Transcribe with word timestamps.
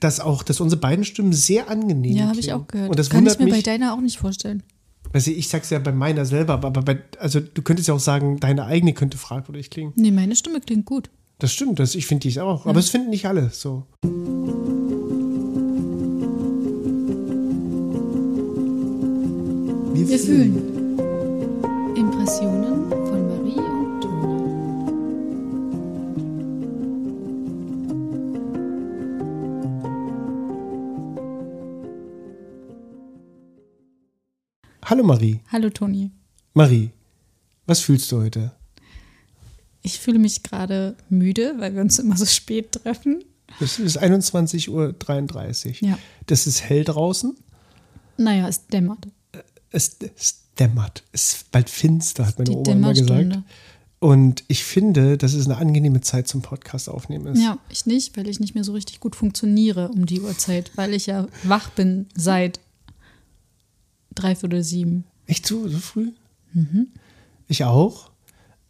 dass 0.00 0.20
auch, 0.20 0.42
dass 0.42 0.60
unsere 0.60 0.80
beiden 0.80 1.04
Stimmen 1.04 1.32
sehr 1.32 1.68
angenehm 1.68 2.16
Ja, 2.16 2.28
habe 2.28 2.40
ich 2.40 2.52
auch 2.52 2.66
gehört. 2.66 2.90
Und 2.90 2.98
das 2.98 3.10
Kann 3.10 3.26
ich 3.26 3.38
mir 3.38 3.46
bei 3.46 3.56
mich. 3.56 3.62
deiner 3.62 3.94
auch 3.94 4.00
nicht 4.00 4.18
vorstellen. 4.18 4.62
Also 5.12 5.30
ich 5.30 5.48
sag's 5.48 5.70
ja 5.70 5.78
bei 5.78 5.92
meiner 5.92 6.24
selber, 6.24 6.54
aber 6.54 6.82
bei, 6.82 7.00
also 7.18 7.40
du 7.40 7.62
könntest 7.62 7.88
ja 7.88 7.94
auch 7.94 8.00
sagen, 8.00 8.38
deine 8.38 8.64
eigene 8.66 8.92
könnte 8.92 9.18
fragwürdig 9.18 9.70
klingen. 9.70 9.92
Nee, 9.96 10.10
meine 10.10 10.36
Stimme 10.36 10.60
klingt 10.60 10.86
gut. 10.86 11.10
Das 11.38 11.52
stimmt, 11.52 11.78
das, 11.78 11.94
ich 11.94 12.06
finde 12.06 12.28
die 12.28 12.40
auch. 12.40 12.66
Aber 12.66 12.78
es 12.78 12.90
finden 12.90 13.10
nicht 13.10 13.26
alle 13.26 13.50
so. 13.50 13.86
Wir 19.94 20.18
fühlen. 20.18 20.98
Impressionen 21.96 22.92
Hallo 34.90 35.04
Marie. 35.04 35.38
Hallo 35.52 35.70
Toni. 35.70 36.10
Marie, 36.52 36.90
was 37.64 37.78
fühlst 37.78 38.10
du 38.10 38.22
heute? 38.22 38.50
Ich 39.82 40.00
fühle 40.00 40.18
mich 40.18 40.42
gerade 40.42 40.96
müde, 41.08 41.54
weil 41.58 41.76
wir 41.76 41.80
uns 41.80 42.00
immer 42.00 42.16
so 42.16 42.26
spät 42.26 42.72
treffen. 42.72 43.22
Es 43.60 43.78
ist 43.78 44.02
21.33 44.02 44.68
Uhr. 44.68 45.90
Ja. 45.90 45.98
Das 46.26 46.48
ist 46.48 46.64
hell 46.64 46.82
draußen. 46.82 47.36
Naja, 48.16 48.48
es 48.48 48.66
dämmert. 48.66 49.06
Es, 49.70 49.96
es 50.16 50.40
dämmert. 50.58 51.04
Es 51.12 51.34
ist 51.34 51.52
bald 51.52 51.70
finster, 51.70 52.26
hat 52.26 52.38
meine 52.38 52.50
Die 52.50 52.56
Oma 52.56 52.72
immer 52.72 52.92
gesagt. 52.92 53.38
Und 54.00 54.42
ich 54.48 54.64
finde, 54.64 55.16
dass 55.16 55.34
es 55.34 55.46
eine 55.46 55.58
angenehme 55.58 56.00
Zeit 56.00 56.26
zum 56.26 56.42
Podcast 56.42 56.88
aufnehmen 56.88 57.28
ist. 57.28 57.40
Ja, 57.40 57.58
ich 57.68 57.86
nicht, 57.86 58.16
weil 58.16 58.26
ich 58.26 58.40
nicht 58.40 58.56
mehr 58.56 58.64
so 58.64 58.72
richtig 58.72 58.98
gut 58.98 59.14
funktioniere 59.14 59.90
um 59.90 60.06
die 60.06 60.20
Uhrzeit, 60.20 60.72
weil 60.74 60.94
ich 60.94 61.06
ja 61.06 61.28
wach 61.44 61.70
bin 61.70 62.08
seit 62.16 62.58
dreiviertel 64.14 64.62
sieben. 64.62 65.04
Echt 65.26 65.46
so, 65.46 65.68
so 65.68 65.78
früh? 65.78 66.12
Mhm. 66.52 66.88
Ich 67.48 67.64
auch. 67.64 68.10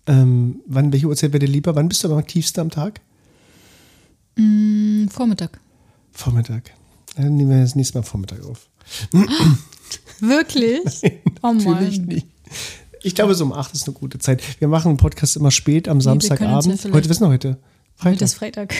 Ähm, 0.06 0.60
wann, 0.66 0.92
welche 0.92 1.06
Uhrzeit 1.06 1.33
wäre 1.33 1.41
dir 1.44 1.50
lieber? 1.52 1.74
Wann 1.74 1.88
bist 1.88 2.02
du 2.05 2.08
am 2.12 2.19
aktivsten 2.19 2.60
am 2.62 2.70
Tag? 2.70 3.00
Hm, 4.36 5.08
Vormittag. 5.11 5.61
Vormittag. 6.12 6.72
Dann 7.16 7.36
nehmen 7.36 7.50
wir 7.50 7.61
das 7.61 7.74
nächste 7.74 7.98
Mal 7.98 8.05
Vormittag 8.05 8.42
auf. 8.44 8.68
Wirklich? 10.20 10.80
oh 11.42 11.52
Natürlich 11.52 11.98
Mann. 11.98 12.08
nicht. 12.08 12.27
Ich 13.02 13.14
glaube, 13.14 13.34
so 13.34 13.44
um 13.44 13.52
8 13.52 13.72
ist 13.74 13.86
eine 13.88 13.94
gute 13.94 14.18
Zeit. 14.18 14.42
Wir 14.61 14.68
machen 14.68 14.88
einen 14.88 14.96
Podcast 14.98 15.36
immer 15.36 15.50
spät 15.50 15.88
am 15.88 15.98
ja 15.98 16.02
Samstagabend. 16.02 16.64
vielleicht- 16.64 16.84
heute, 16.94 17.08
was 17.08 17.16
ist 17.16 17.20
denn 17.20 17.28
heute? 17.28 17.58
Heute 18.02 18.24
ist 18.24 18.34
Freitag. 18.34 18.74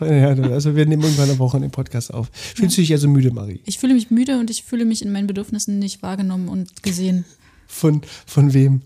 Ja, 0.00 0.28
also 0.52 0.76
wir 0.76 0.84
nehmen 0.86 1.02
irgendwann 1.02 1.28
eine 1.30 1.38
Woche 1.38 1.58
den 1.58 1.70
Podcast 1.70 2.12
auf. 2.12 2.28
Fühlst 2.32 2.76
du 2.76 2.82
dich 2.82 2.92
also 2.92 3.08
müde, 3.08 3.30
Marie? 3.30 3.60
Ich 3.64 3.78
fühle 3.78 3.94
mich 3.94 4.10
müde 4.10 4.38
und 4.38 4.50
ich 4.50 4.62
fühle 4.62 4.84
mich 4.84 5.02
in 5.02 5.10
meinen 5.10 5.26
Bedürfnissen 5.26 5.78
nicht 5.78 6.02
wahrgenommen 6.02 6.48
und 6.48 6.82
gesehen. 6.82 7.24
Von, 7.66 8.02
von 8.26 8.52
wem? 8.52 8.82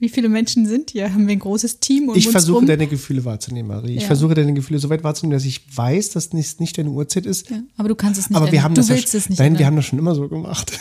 Wie 0.00 0.08
viele 0.08 0.28
Menschen 0.28 0.64
sind 0.66 0.90
hier? 0.92 1.12
Haben 1.12 1.26
wir 1.26 1.32
ein 1.32 1.40
großes 1.40 1.80
Team 1.80 2.08
um 2.08 2.14
Ich 2.16 2.28
versuche 2.28 2.58
rum? 2.58 2.66
deine 2.66 2.86
Gefühle 2.86 3.24
wahrzunehmen, 3.24 3.68
Marie. 3.68 3.96
Ich 3.96 4.02
Ja. 4.02 4.06
versuche 4.06 4.34
deine 4.34 4.54
Gefühle 4.54 4.78
so 4.78 4.88
weit 4.90 5.02
wahrzunehmen, 5.04 5.36
dass 5.36 5.44
ich 5.44 5.62
weiß, 5.76 6.10
dass 6.10 6.32
es 6.32 6.60
nicht 6.60 6.78
deine 6.78 6.90
Uhrzeit 6.90 7.26
ist. 7.26 7.50
ja, 7.50 7.60
aber 7.76 7.88
du 7.88 7.96
kannst 7.96 8.18
es 8.20 8.30
nicht 8.30 8.36
Aber 8.36 8.50
wir 8.52 8.62
haben 8.62 8.74
du 8.74 8.80
das 8.80 8.88
ja 8.88 8.94
willst 8.94 9.10
schon- 9.10 9.18
es 9.18 9.28
nicht 9.28 9.38
Nein, 9.40 9.52
wir 9.54 9.56
ändern. 9.58 9.66
haben 9.66 9.76
das 9.76 9.84
schon 9.86 9.98
immer 9.98 10.14
so 10.14 10.28
gemacht. 10.28 10.72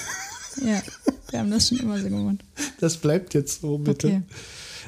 Ja, 0.66 0.82
wir 1.32 1.40
haben 1.40 1.52
das 1.52 1.68
schon 1.68 1.80
immer 1.80 2.00
so 2.00 2.10
gemacht. 2.10 2.38
Das 2.80 2.98
bleibt 2.98 3.34
jetzt 3.34 3.62
so, 3.62 3.78
bitte. 3.80 4.08
Okay. 4.08 4.22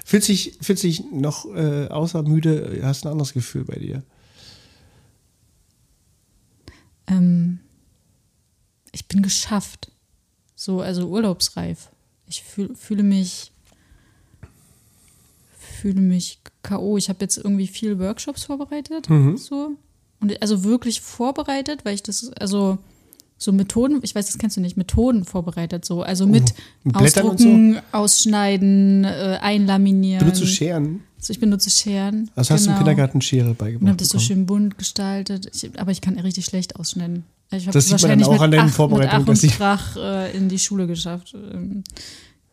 Fühlt 0.05 0.23
sich, 0.23 0.57
fühlt 0.61 0.79
sich 0.79 1.03
noch 1.11 1.45
äh, 1.53 1.87
außer 1.87 2.23
müde, 2.23 2.79
hast 2.83 3.03
du 3.03 3.09
ein 3.09 3.11
anderes 3.13 3.33
Gefühl 3.33 3.63
bei 3.63 3.75
dir? 3.75 4.03
Ähm, 7.07 7.59
ich 8.91 9.07
bin 9.07 9.21
geschafft. 9.21 9.91
So, 10.55 10.81
also 10.81 11.07
urlaubsreif. 11.07 11.89
Ich 12.25 12.43
fühl, 12.43 12.75
fühle 12.75 13.03
mich 13.03 13.51
fühle 15.79 16.01
mich 16.01 16.39
K.O. 16.63 16.97
Ich 16.97 17.09
habe 17.09 17.19
jetzt 17.21 17.37
irgendwie 17.37 17.67
viele 17.67 17.99
Workshops 17.99 18.43
vorbereitet. 18.43 19.07
So. 19.37 19.77
Und 20.19 20.41
also 20.41 20.63
wirklich 20.63 21.01
vorbereitet, 21.01 21.85
weil 21.85 21.95
ich 21.95 22.03
das, 22.03 22.31
also 22.33 22.77
so 23.39 23.53
Methoden, 23.53 23.99
ich 24.03 24.13
weiß, 24.13 24.27
das 24.27 24.37
kennst 24.37 24.57
du 24.57 24.61
nicht, 24.61 24.75
Methoden 24.75 25.23
vorbereitet, 25.23 25.85
so. 25.85 26.03
Also 26.03 26.27
mit 26.27 26.53
Blättern 26.83 27.29
und 27.29 27.39
so? 27.39 27.47
Ausdrucken, 27.47 27.79
Ausschneiden, 27.93 29.03
äh, 29.05 29.39
einlaminieren. 29.41 30.19
Benutzt 30.19 30.41
du 30.41 30.45
Scheren? 30.45 31.01
Also 31.17 31.31
ich 31.31 31.39
benutze 31.39 31.69
Scheren. 31.69 32.29
Also 32.35 32.53
hast 32.53 32.65
du 32.65 32.69
im 32.69 32.75
genau. 32.75 32.79
Kindergarten 32.79 33.21
Schere 33.21 33.53
beigebracht 33.53 33.87
habe 33.87 33.97
das 33.97 34.09
so 34.09 34.19
schön 34.19 34.45
bunt 34.45 34.77
gestaltet. 34.77 35.49
Ich, 35.53 35.79
aber 35.79 35.91
ich 35.91 36.01
kann 36.01 36.19
richtig 36.19 36.45
schlecht 36.45 36.75
ausschneiden. 36.75 37.23
Ich 37.51 37.63
habe 37.63 37.73
Das 37.73 37.87
sieht 37.87 38.01
man 38.01 38.19
dann 38.19 38.23
auch 38.23 38.41
an 38.41 38.51
deinen 38.51 38.69
Vorbereitungen, 38.69 39.25
Mit 39.25 39.37
Ach 39.37 39.43
ich- 39.43 39.51
und 39.51 39.57
Krach 39.57 39.95
äh, 39.95 40.37
in 40.37 40.49
die 40.49 40.59
Schule 40.59 40.85
geschafft. 40.85 41.33
Ähm, 41.33 41.83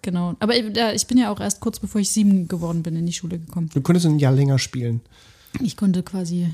genau. 0.02 0.34
Aber 0.38 0.56
ich, 0.56 0.76
ja, 0.76 0.92
ich 0.92 1.06
bin 1.08 1.18
ja 1.18 1.32
auch 1.32 1.40
erst 1.40 1.60
kurz 1.60 1.80
bevor 1.80 2.00
ich 2.00 2.10
sieben 2.10 2.46
geworden 2.46 2.84
bin 2.84 2.94
in 2.94 3.06
die 3.06 3.12
Schule 3.12 3.38
gekommen. 3.38 3.70
Du 3.74 3.80
könntest 3.80 4.06
ein 4.06 4.20
Jahr 4.20 4.32
länger 4.32 4.58
spielen. 4.60 5.00
Ich 5.60 5.76
konnte 5.76 6.04
quasi. 6.04 6.48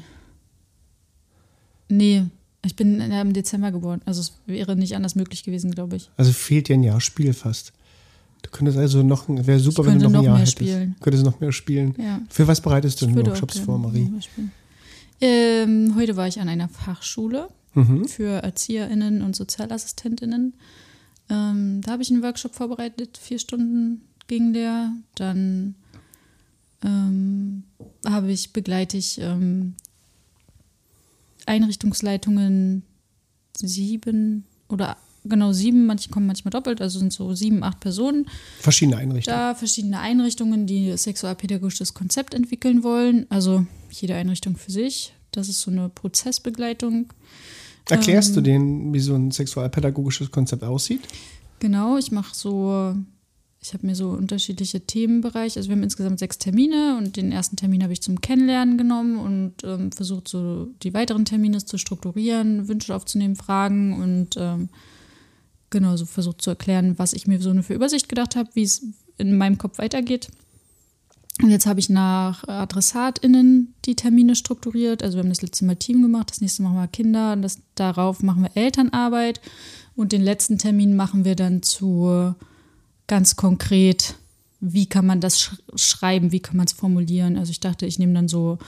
Nee, 1.88 2.25
ich 2.64 2.76
bin 2.76 3.00
im 3.00 3.32
Dezember 3.32 3.72
geboren. 3.72 4.00
Also 4.04 4.20
es 4.20 4.32
wäre 4.46 4.76
nicht 4.76 4.94
anders 4.96 5.14
möglich 5.14 5.42
gewesen, 5.44 5.70
glaube 5.72 5.96
ich. 5.96 6.10
Also 6.16 6.32
fehlt 6.32 6.68
dir 6.68 6.74
ein 6.74 6.82
Jahr 6.82 7.00
Spiel 7.00 7.32
fast. 7.32 7.72
Du 8.42 8.50
könntest 8.50 8.76
also 8.78 9.02
noch, 9.02 9.28
wäre 9.28 9.58
super, 9.60 9.84
wenn 9.86 9.98
du 9.98 10.00
könnte 10.00 10.04
noch 10.04 10.08
ein 10.10 10.12
noch 10.12 10.22
Jahr 10.24 10.32
mehr 10.34 10.40
hättest. 10.40 10.58
spielen. 10.58 10.96
Könntest 11.00 11.24
noch 11.24 11.40
mehr 11.40 11.52
spielen. 11.52 11.94
Ja. 11.98 12.20
Für 12.28 12.46
was 12.48 12.60
bereitest 12.60 13.00
du 13.00 13.06
denn 13.06 13.16
Workshops 13.26 13.58
vor, 13.58 13.78
Marie? 13.78 14.08
noch. 14.08 14.22
Ähm, 15.20 15.94
heute 15.96 16.16
war 16.16 16.26
ich 16.26 16.40
an 16.40 16.48
einer 16.48 16.68
Fachschule 16.68 17.48
Mhm. 17.74 18.06
für 18.06 18.42
ErzieherInnen 18.42 19.22
und 19.22 19.34
SozialassistentInnen. 19.36 20.52
Ähm, 21.30 21.80
da 21.82 21.92
habe 21.92 22.02
ich 22.02 22.10
einen 22.10 22.22
Workshop 22.22 22.54
vorbereitet, 22.54 23.16
vier 23.16 23.38
Stunden 23.38 24.02
ging 24.26 24.52
der. 24.52 24.92
Dann 25.14 25.76
ähm, 26.84 27.62
habe 28.06 28.30
ich, 28.32 28.52
begleite 28.52 28.96
ich 28.96 29.18
ähm, 29.20 29.74
Einrichtungsleitungen 31.47 32.82
sieben 33.56 34.44
oder 34.69 34.97
genau 35.25 35.53
sieben, 35.53 35.86
manche 35.86 36.10
kommen 36.10 36.26
manchmal 36.26 36.50
doppelt, 36.50 36.80
also 36.80 36.98
sind 36.98 37.12
so 37.12 37.34
sieben, 37.34 37.62
acht 37.62 37.80
Personen 37.80 38.26
Verschiedene 38.60 38.97
Einrichtungen. 38.97 39.38
da 39.38 39.54
verschiedene 39.54 40.00
Einrichtungen, 40.00 40.66
die 40.66 40.97
sexualpädagogisches 40.97 41.94
Konzept 41.94 42.34
entwickeln 42.34 42.82
wollen. 42.82 43.26
Also 43.28 43.66
jede 43.91 44.14
Einrichtung 44.14 44.56
für 44.56 44.72
sich. 44.72 45.12
Das 45.31 45.48
ist 45.48 45.60
so 45.60 45.70
eine 45.70 45.88
Prozessbegleitung. 45.88 47.12
Erklärst 47.88 48.31
ähm, 48.31 48.34
du 48.34 48.41
denen, 48.42 48.94
wie 48.94 49.00
so 49.00 49.14
ein 49.14 49.31
sexualpädagogisches 49.31 50.31
Konzept 50.31 50.62
aussieht? 50.62 51.02
Genau, 51.58 51.97
ich 51.97 52.10
mache 52.12 52.34
so, 52.34 52.94
ich 53.62 53.72
habe 53.74 53.86
mir 53.86 53.94
so 53.94 54.10
unterschiedliche 54.10 54.80
Themenbereiche. 54.80 55.60
Also 55.60 55.68
wir 55.68 55.76
haben 55.76 55.84
insgesamt 55.84 56.18
sechs 56.18 56.38
Termine 56.38 56.96
und 56.98 57.16
den 57.16 57.30
ersten 57.30 57.54
Termin 57.54 57.84
habe 57.84 57.92
ich 57.92 58.02
zum 58.02 58.20
Kennenlernen 58.20 58.76
genommen 58.76 59.18
und 59.18 59.54
ähm, 59.62 59.92
versucht 59.92 60.26
so 60.26 60.66
die 60.82 60.92
weiteren 60.94 61.24
Termine 61.24 61.64
zu 61.64 61.78
strukturieren, 61.78 62.66
Wünsche 62.66 62.94
aufzunehmen, 62.94 63.36
Fragen 63.36 64.02
und 64.02 64.36
ähm, 64.36 64.68
genau 65.70 65.96
so 65.96 66.06
versucht 66.06 66.42
zu 66.42 66.50
erklären, 66.50 66.98
was 66.98 67.12
ich 67.12 67.28
mir 67.28 67.40
so 67.40 67.50
eine 67.50 67.62
für 67.62 67.74
Übersicht 67.74 68.08
gedacht 68.08 68.34
habe, 68.34 68.50
wie 68.54 68.64
es 68.64 68.82
in 69.16 69.38
meinem 69.38 69.58
Kopf 69.58 69.78
weitergeht. 69.78 70.28
Und 71.40 71.50
jetzt 71.50 71.66
habe 71.66 71.78
ich 71.78 71.88
nach 71.88 72.46
AdressatInnen 72.48 73.74
die 73.84 73.94
Termine 73.94 74.34
strukturiert. 74.34 75.04
Also 75.04 75.16
wir 75.16 75.22
haben 75.22 75.30
das 75.30 75.40
letzte 75.40 75.64
Mal 75.64 75.76
Team 75.76 76.02
gemacht, 76.02 76.30
das 76.30 76.40
nächste 76.40 76.62
machen 76.62 76.76
wir 76.76 76.88
Kinder, 76.88 77.32
und 77.32 77.42
das, 77.42 77.60
darauf 77.76 78.24
machen 78.24 78.42
wir 78.42 78.50
Elternarbeit. 78.56 79.40
Und 79.94 80.10
den 80.10 80.22
letzten 80.22 80.58
Termin 80.58 80.96
machen 80.96 81.24
wir 81.24 81.36
dann 81.36 81.62
zu 81.62 82.34
ganz 83.06 83.36
konkret, 83.36 84.16
wie 84.60 84.86
kann 84.86 85.06
man 85.06 85.20
das 85.20 85.40
sch 85.40 85.56
schreiben, 85.74 86.32
wie 86.32 86.40
kann 86.40 86.56
man 86.56 86.66
es 86.66 86.72
formulieren. 86.72 87.36
Also 87.36 87.50
ich 87.50 87.60
dachte, 87.60 87.86
ich 87.86 87.98
nehme 87.98 88.14
dann 88.14 88.28
so 88.28 88.58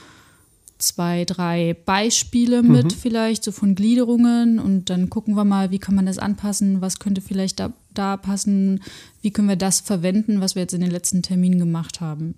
zwei, 0.78 1.24
drei 1.24 1.76
Beispiele 1.86 2.62
mit 2.62 2.92
vielleicht, 2.92 3.44
so 3.44 3.52
von 3.52 3.74
Gliederungen 3.74 4.58
und 4.58 4.90
dann 4.90 5.08
gucken 5.08 5.34
wir 5.34 5.44
mal, 5.44 5.70
wie 5.70 5.78
kann 5.78 5.94
man 5.94 6.06
das 6.06 6.18
anpassen, 6.18 6.80
was 6.80 6.98
könnte 6.98 7.20
vielleicht 7.20 7.60
da, 7.60 7.72
da 7.92 8.16
passen, 8.16 8.82
wie 9.22 9.30
können 9.30 9.48
wir 9.48 9.56
das 9.56 9.80
verwenden, 9.80 10.40
was 10.40 10.54
wir 10.54 10.62
jetzt 10.62 10.74
in 10.74 10.80
den 10.80 10.90
letzten 10.90 11.22
Terminen 11.22 11.58
gemacht 11.58 12.00
haben. 12.00 12.34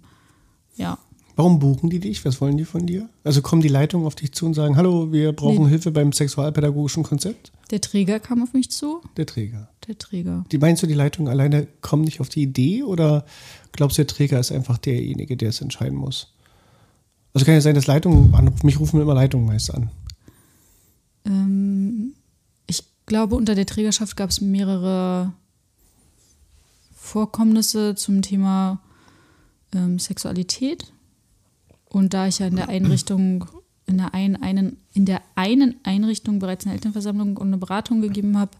Ja. 0.76 0.98
Warum 1.36 1.58
buchen 1.58 1.90
die 1.90 2.00
dich? 2.00 2.24
Was 2.24 2.40
wollen 2.40 2.56
die 2.56 2.64
von 2.64 2.86
dir? 2.86 3.10
Also 3.22 3.42
kommen 3.42 3.60
die 3.60 3.68
Leitungen 3.68 4.06
auf 4.06 4.14
dich 4.14 4.32
zu 4.32 4.46
und 4.46 4.54
sagen, 4.54 4.76
hallo, 4.76 5.12
wir 5.12 5.32
brauchen 5.32 5.64
Nee. 5.64 5.70
Hilfe 5.70 5.90
beim 5.90 6.12
sexualpädagogischen 6.12 7.02
Konzept? 7.02 7.52
Der 7.70 7.82
Träger 7.82 8.20
kam 8.20 8.42
auf 8.42 8.54
mich 8.54 8.70
zu. 8.70 9.02
Der 9.18 9.26
Träger. 9.26 9.68
Der 9.86 9.98
Träger. 9.98 10.46
Die 10.50 10.56
meinst 10.56 10.82
du, 10.82 10.86
die 10.86 10.94
Leitungen 10.94 11.30
alleine 11.30 11.68
kommen 11.82 12.04
nicht 12.04 12.20
auf 12.20 12.30
die 12.30 12.42
Idee 12.42 12.84
oder 12.84 13.26
glaubst 13.72 13.98
du, 13.98 14.02
der 14.02 14.06
Träger 14.06 14.40
ist 14.40 14.50
einfach 14.50 14.78
derjenige, 14.78 15.36
der 15.36 15.50
es 15.50 15.60
entscheiden 15.60 15.98
muss? 15.98 16.32
Also 17.34 17.44
kann 17.44 17.54
ja 17.54 17.60
sein, 17.60 17.74
dass 17.74 17.86
Leitungen 17.86 18.34
anrufen. 18.34 18.64
Mich 18.64 18.80
rufen 18.80 18.98
immer 18.98 19.14
Leitungen 19.14 19.46
meist 19.46 19.74
an. 19.74 19.90
Ähm, 21.26 22.14
ich 22.66 22.82
glaube, 23.04 23.34
unter 23.34 23.54
der 23.54 23.66
Trägerschaft 23.66 24.16
gab 24.16 24.30
es 24.30 24.40
mehrere 24.40 25.34
Vorkommnisse 26.96 27.94
zum 27.94 28.22
Thema 28.22 28.80
ähm, 29.74 29.98
Sexualität. 29.98 30.92
Und 31.96 32.12
da 32.12 32.26
ich 32.26 32.40
ja 32.40 32.46
in 32.48 32.56
der 32.56 32.69
Einrichtung 32.69 33.46
in 33.87 33.96
der 33.96 34.12
einen, 34.12 34.37
einen, 34.37 34.76
in 34.93 35.06
der 35.06 35.22
einen 35.34 35.76
Einrichtung 35.82 36.40
bereits 36.40 36.66
eine 36.66 36.75
Elternversammlung 36.75 37.38
und 37.38 37.46
eine 37.46 37.56
Beratung 37.56 38.02
gegeben 38.02 38.37
habe, 38.37 38.50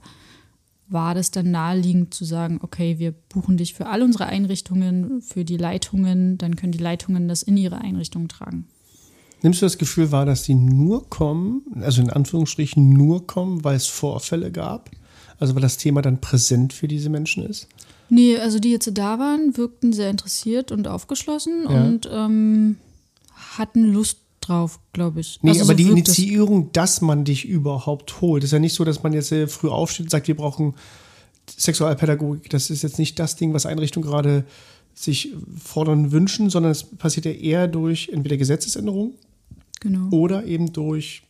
war 0.89 1.15
das 1.15 1.33
dann 1.33 1.51
naheliegend 1.51 2.15
zu 2.15 2.25
sagen, 2.25 2.61
okay, 2.63 2.99
wir 2.99 3.13
buchen 3.13 3.59
dich 3.59 3.75
für 3.75 3.89
all 3.89 4.01
unsere 4.03 4.25
Einrichtungen, 4.25 5.21
für 5.21 5.45
die 5.45 5.59
Leitungen, 5.59 6.39
dann 6.39 6.57
können 6.57 6.73
die 6.73 6.79
Leitungen 6.79 7.29
das 7.29 7.43
in 7.43 7.59
ihre 7.59 7.77
Einrichtungen 7.77 8.29
tragen. 8.29 8.69
Nimmst 9.43 9.61
du 9.61 9.67
das 9.67 9.77
Gefühl 9.77 10.13
wahr, 10.13 10.25
dass 10.25 10.45
die 10.45 10.55
nur 10.55 11.11
kommen, 11.11 11.61
also 11.83 12.01
in 12.01 12.09
Anführungsstrichen 12.09 12.89
nur 12.89 13.27
kommen, 13.27 13.65
weil 13.65 13.77
es 13.77 13.87
Vorfälle 13.87 14.51
gab? 14.51 14.91
Also 15.39 15.55
weil 15.55 15.61
das 15.63 15.77
Thema 15.77 16.01
dann 16.01 16.23
präsent 16.23 16.73
für 16.73 16.89
diese 16.89 17.11
Menschen 17.11 17.45
ist? 17.45 17.69
Nee, 18.09 18.39
also 18.39 18.61
die 18.61 18.71
jetzt 18.71 18.91
da 18.95 19.19
waren, 19.19 19.59
wirkten 19.59 19.93
sehr 19.93 20.09
interessiert 20.09 20.73
und 20.73 20.89
aufgeschlossen 20.89 21.65
Ja. 21.69 21.85
und 21.85 22.09
ähm, 22.11 22.77
hatten 23.59 23.93
Lust 23.93 24.19
drauf, 24.41 24.79
glaube 24.93 25.21
ich. 25.21 25.39
Nee, 25.43 25.51
Also 25.51 25.63
aber 25.63 25.73
so 25.73 25.77
die. 25.77 25.91
Initiierung, 25.91 26.71
dass 26.73 27.01
man 27.01 27.25
dich 27.25 27.45
überhaupt 27.45 28.21
holt, 28.21 28.45
ist 28.45 28.53
ja 28.53 28.59
nicht 28.59 28.75
so, 28.75 28.85
dass 28.85 29.03
man 29.03 29.13
jetzt 29.13 29.33
äh, 29.33 29.47
früh 29.49 29.69
aufsteht 29.69 30.07
und 30.07 30.11
sagt, 30.11 30.29
wir 30.29 30.37
brauchen 30.37 30.75
Sexualpädagogik. 31.51 32.51
Das 32.51 32.71
ist 32.71 32.83
jetzt 32.83 32.99
nicht 32.99 33.19
das 33.19 33.37
Ding, 33.37 33.53
was 33.55 33.67
Einrichtungen 33.67 34.09
gerade 34.09 34.45
sich 34.95 35.33
fordern 35.63 36.11
wünschen, 36.13 36.51
sondern 36.51 36.73
es 36.73 36.83
passiert 36.85 37.27
ja 37.27 37.33
eher 37.33 37.69
durch 37.69 38.09
entweder 38.13 38.37
Gesetzesänderungen 38.37 39.13
Genau. 39.81 40.09
oder 40.11 40.45
eben 40.47 40.73
durch 40.73 41.23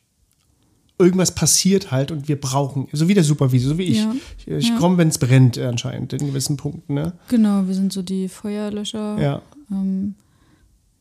irgendwas 0.99 1.35
passiert 1.35 1.91
halt 1.91 2.11
und 2.11 2.29
wir 2.29 2.41
brauchen, 2.41 2.89
so 2.93 3.09
wie 3.09 3.13
der 3.15 3.25
Supervisor, 3.25 3.71
so 3.71 3.79
wie 3.79 3.83
ich. 3.83 3.99
Ja. 3.99 4.15
Ich, 4.39 4.49
ich 4.49 4.69
Ja. 4.69 4.79
komme, 4.79 4.97
wenn 4.99 5.09
es 5.09 5.19
brennt, 5.19 5.59
anscheinend, 5.59 6.13
in 6.15 6.27
gewissen 6.29 6.57
Punkten. 6.57 6.95
Ne? 6.95 7.13
Genau, 7.29 7.67
wir 7.67 7.75
sind 7.75 7.93
so 7.93 8.01
die 8.03 8.29
Feuerlöscher. 8.29 9.21
Ja. 9.21 9.43
Ähm, 9.71 10.15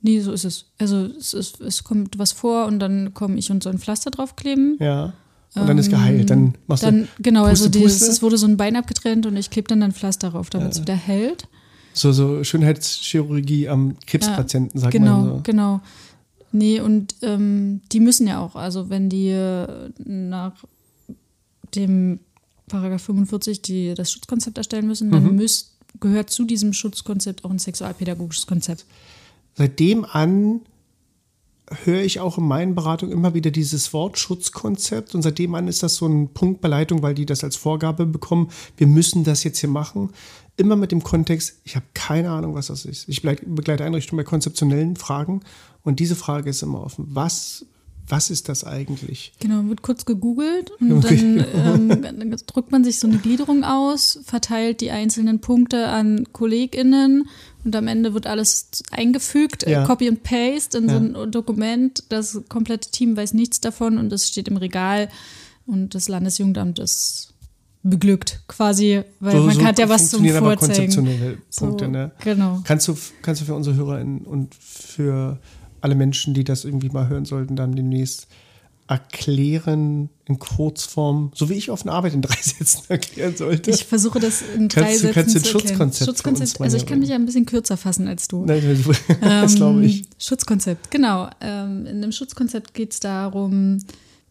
nee, 0.05 0.19
so 0.21 0.31
ist 0.31 0.45
es. 0.45 0.65
Also 0.77 1.05
es, 1.19 1.33
ist, 1.33 1.59
es 1.61 1.83
kommt 1.83 2.17
was 2.19 2.31
vor 2.31 2.65
und 2.67 2.79
dann 2.79 3.13
komme 3.13 3.37
ich 3.37 3.51
und 3.51 3.63
so 3.63 3.69
ein 3.69 3.79
Pflaster 3.79 4.11
draufkleben. 4.11 4.77
Ja. 4.79 5.13
Und 5.55 5.67
dann 5.67 5.77
ist 5.77 5.89
geheilt. 5.89 6.29
Dann 6.29 6.53
machst 6.67 6.83
Dann, 6.83 7.07
genau, 7.19 7.43
also 7.45 7.65
Puste, 7.65 7.79
die, 7.79 7.83
Puste? 7.85 8.05
es 8.11 8.21
wurde 8.21 8.37
so 8.37 8.45
ein 8.45 8.57
Bein 8.57 8.75
abgetrennt 8.75 9.25
und 9.25 9.37
ich 9.37 9.49
klebe 9.49 9.67
dann 9.69 9.81
ein 9.83 9.93
Pflaster 9.93 10.29
drauf, 10.31 10.49
damit 10.49 10.73
es 10.73 10.81
wieder 10.81 10.95
hält. 10.95 11.43
du 11.43 11.47
so, 11.93 12.11
so 12.11 12.43
Schönheitschirurgie 12.43 13.69
am 13.69 13.95
Krebspatienten, 14.05 14.79
sagt 14.79 14.91
genau, 14.91 15.19
man 15.21 15.29
so. 15.29 15.39
genau. 15.43 15.81
Nee, 16.51 16.79
und 16.81 17.15
ähm, 17.21 17.81
die 17.91 17.99
müssen 18.01 18.27
ja 18.27 18.39
auch, 18.39 18.55
also 18.55 18.89
wenn 18.89 19.09
die 19.09 19.29
äh, 19.29 19.89
nach 20.03 20.53
dem 21.75 22.19
Paragraph 22.67 23.03
45 23.03 23.61
die, 23.61 23.93
das 23.93 24.11
Schutzkonzept 24.11 24.57
erstellen 24.57 24.87
müssen, 24.87 25.11
dann 25.11 25.23
Mhm. 25.23 25.35
müsst, 25.35 25.77
gehört 25.99 26.29
zu 26.29 26.43
diesem 26.45 26.73
Schutzkonzept 26.73 27.45
auch 27.45 27.51
ein 27.51 27.59
sexualpädagogisches 27.59 28.47
Konzept. 28.47 28.85
Seitdem 29.55 30.05
an 30.05 30.61
höre 31.83 32.01
ich 32.01 32.19
auch 32.19 32.37
in 32.37 32.47
meinen 32.47 32.75
Beratungen 32.75 33.13
immer 33.13 33.33
wieder 33.33 33.51
dieses 33.51 33.91
Wort 33.93 34.19
Schutzkonzept 34.19 35.15
und 35.15 35.21
seitdem 35.23 35.55
an 35.55 35.67
ist 35.67 35.81
das 35.81 35.95
so 35.95 36.07
ein 36.07 36.29
Punkt 36.29 36.61
bei 36.61 36.67
Leitung, 36.67 37.01
weil 37.01 37.15
die 37.15 37.25
das 37.25 37.43
als 37.43 37.55
Vorgabe 37.55 38.05
bekommen, 38.05 38.49
wir 38.77 38.87
müssen 38.87 39.23
das 39.23 39.43
jetzt 39.43 39.59
hier 39.59 39.69
machen. 39.69 40.11
Immer 40.57 40.75
mit 40.75 40.91
dem 40.91 41.03
Kontext, 41.03 41.59
ich 41.63 41.75
habe 41.75 41.85
keine 41.93 42.29
Ahnung, 42.29 42.53
was 42.53 42.67
das 42.67 42.85
ist. 42.85 43.09
Ich 43.09 43.23
begleite 43.23 43.83
Einrichtungen 43.83 44.23
bei 44.23 44.29
konzeptionellen 44.29 44.95
Fragen 44.95 45.41
und 45.83 45.99
diese 45.99 46.15
Frage 46.15 46.49
ist 46.49 46.61
immer 46.61 46.83
offen. 46.83 47.07
Was, 47.09 47.65
was 48.07 48.29
ist 48.29 48.49
das 48.49 48.63
eigentlich? 48.63 49.33
Genau, 49.39 49.67
wird 49.67 49.81
kurz 49.81 50.05
gegoogelt 50.05 50.71
und 50.79 51.01
dann 51.03 51.45
ähm, 51.53 52.35
drückt 52.45 52.71
man 52.71 52.83
sich 52.83 52.99
so 52.99 53.07
eine 53.07 53.17
Gliederung 53.17 53.63
aus, 53.63 54.19
verteilt 54.25 54.81
die 54.81 54.91
einzelnen 54.91 55.39
Punkte 55.41 55.87
an 55.87 56.25
KollegInnen 56.31 57.27
und 57.63 57.75
am 57.75 57.87
Ende 57.87 58.13
wird 58.13 58.27
alles 58.27 58.69
eingefügt, 58.91 59.63
äh, 59.63 59.71
Ja. 59.71 59.85
Copy 59.85 60.07
and 60.07 60.21
Paste 60.23 60.77
in 60.77 60.87
so 60.89 60.95
Ja. 60.95 61.01
ein 61.25 61.31
Dokument. 61.31 62.03
Das 62.09 62.39
komplette 62.47 62.91
Team 62.91 63.17
weiß 63.17 63.33
nichts 63.33 63.59
davon 63.59 63.97
und 63.97 64.13
es 64.13 64.27
steht 64.27 64.47
im 64.47 64.57
Regal 64.57 65.09
und 65.65 65.95
das 65.95 66.07
Landesjugendamt 66.07 66.77
ist 66.79 67.31
beglückt 67.87 68.41
quasi, 68.47 69.03
weil 69.19 69.39
man 69.41 69.63
hat 69.63 69.77
ja 69.77 69.87
was 69.87 70.09
zum 70.09 70.19
funktionieren 70.25 70.37
aber 70.37 70.57
Vorzeigen. 70.57 70.91
konzeptionelle 70.91 71.37
So, 71.51 71.65
Punkte, 71.67 71.87
ne? 71.87 72.11
Genau. 72.23 72.59
Kannst 72.63 72.87
du, 72.87 72.95
kannst 73.21 73.41
du 73.41 73.45
für 73.45 73.53
unsere 73.53 73.75
HörerInnen 73.75 74.21
und 74.21 74.55
für 74.55 75.37
alle 75.85 75.95
Menschen, 75.95 76.33
die 76.33 76.43
das 76.43 76.65
irgendwie 76.65 76.89
mal 76.89 77.07
hören 77.07 77.23
sollten, 77.25 77.55
dann 77.55 77.75
demnächst 77.75 78.27
erklären 78.87 80.09
in 80.25 80.37
Kurzform, 80.37 81.31
so 81.33 81.49
wie 81.49 81.53
ich 81.55 81.71
auf 81.71 81.81
eine 81.83 81.91
Arbeit 81.91 82.13
in 82.13 82.21
drei 82.21 82.35
Sätzen 82.41 82.83
erklären 82.89 83.35
sollte? 83.35 83.71
Ich 83.71 83.85
versuche 83.85 84.19
das 84.19 84.43
in 84.55 84.67
drei 84.67 84.81
Kannst 84.81 84.95
du- 85.03 85.07
Sätzen 85.07 85.13
kannst 85.13 85.35
du 85.35 85.39
zu 85.39 85.45
erklären. 85.57 85.63
Schutzkonzept 85.77 86.05
Schutzkonzept, 86.07 86.61
also 86.61 86.77
ich 86.77 86.85
kann 86.85 86.99
mich 86.99 87.09
ja 87.09 87.15
ein 87.15 87.25
bisschen 87.25 87.45
kürzer 87.45 87.77
fassen 87.77 88.07
als 88.07 88.27
du. 88.27 88.45
Nein, 88.45 88.83
das 89.21 89.55
glaube 89.55 89.85
ich. 89.85 90.01
Ähm, 90.01 90.07
Schutzkonzept, 90.19 90.91
genau. 90.91 91.29
Ähm, 91.41 91.85
in 91.87 92.01
dem 92.01 92.11
Schutzkonzept 92.11 92.73
geht 92.73 92.93
es 92.93 92.99
darum, 92.99 93.77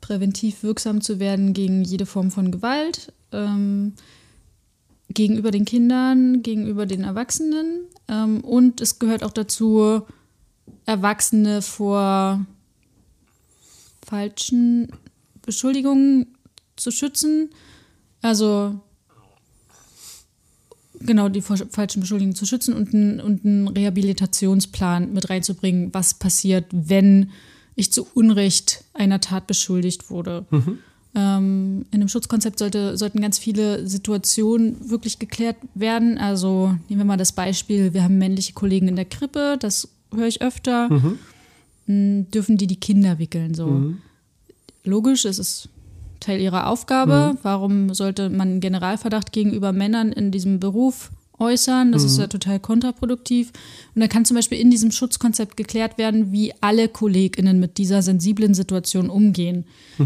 präventiv 0.00 0.62
wirksam 0.62 1.00
zu 1.00 1.18
werden 1.18 1.52
gegen 1.52 1.82
jede 1.82 2.06
Form 2.06 2.30
von 2.30 2.50
Gewalt, 2.52 3.12
ähm, 3.32 3.94
gegenüber 5.12 5.50
den 5.50 5.64
Kindern, 5.64 6.42
gegenüber 6.42 6.86
den 6.86 7.02
Erwachsenen. 7.04 7.80
Ähm, 8.08 8.40
und 8.42 8.80
es 8.80 8.98
gehört 8.98 9.24
auch 9.24 9.32
dazu, 9.32 10.02
Erwachsene 10.86 11.62
vor 11.62 12.44
falschen 14.04 14.88
Beschuldigungen 15.42 16.36
zu 16.76 16.90
schützen. 16.90 17.50
Also 18.22 18.80
genau 21.00 21.28
die 21.28 21.42
falschen 21.42 22.00
Beschuldigungen 22.00 22.34
zu 22.34 22.46
schützen 22.46 22.74
und 22.74 22.94
einen, 22.94 23.20
und 23.20 23.44
einen 23.44 23.68
Rehabilitationsplan 23.68 25.12
mit 25.12 25.30
reinzubringen, 25.30 25.92
was 25.92 26.14
passiert, 26.14 26.66
wenn 26.70 27.30
ich 27.74 27.92
zu 27.92 28.06
Unrecht 28.14 28.84
einer 28.94 29.20
Tat 29.20 29.46
beschuldigt 29.46 30.10
wurde. 30.10 30.46
Ähm, 31.16 31.86
in 31.90 32.00
dem 32.00 32.08
Schutzkonzept 32.08 32.58
sollte, 32.58 32.96
sollten 32.96 33.20
ganz 33.20 33.38
viele 33.38 33.86
Situationen 33.86 34.90
wirklich 34.90 35.18
geklärt 35.18 35.56
werden. 35.74 36.18
Also 36.18 36.74
nehmen 36.88 37.00
wir 37.00 37.04
mal 37.04 37.16
das 37.16 37.32
Beispiel, 37.32 37.94
wir 37.94 38.02
haben 38.02 38.18
männliche 38.18 38.52
Kollegen 38.52 38.88
in 38.88 38.96
der 38.96 39.04
Krippe, 39.04 39.56
das 39.60 39.88
höre 40.16 40.28
ich 40.28 40.42
öfter. 40.42 40.88
M, 41.86 42.30
Dürfen 42.30 42.56
die 42.56 42.66
die 42.66 42.80
Kinder 42.80 43.18
wickeln? 43.18 43.54
So. 43.54 43.94
Logisch, 44.84 45.24
es 45.24 45.38
ist 45.38 45.68
Teil 46.20 46.40
ihrer 46.40 46.68
Aufgabe. 46.68 47.36
Warum 47.42 47.92
sollte 47.92 48.30
man 48.30 48.48
einen 48.48 48.60
Generalverdacht 48.60 49.32
gegenüber 49.32 49.72
Männern 49.72 50.12
in 50.12 50.30
diesem 50.30 50.60
Beruf 50.60 51.10
äußern? 51.38 51.92
Das 51.92 52.04
ist 52.04 52.18
ja 52.18 52.26
total 52.28 52.60
kontraproduktiv. 52.60 53.52
Und 53.94 54.00
da 54.00 54.08
kann 54.08 54.24
zum 54.24 54.36
Beispiel 54.36 54.58
in 54.58 54.70
diesem 54.70 54.90
Schutzkonzept 54.90 55.56
geklärt 55.56 55.98
werden, 55.98 56.32
wie 56.32 56.52
alle 56.60 56.88
KollegInnen 56.88 57.60
mit 57.60 57.76
dieser 57.76 58.02
sensiblen 58.02 58.54
Situation 58.54 59.10
umgehen, 59.10 59.64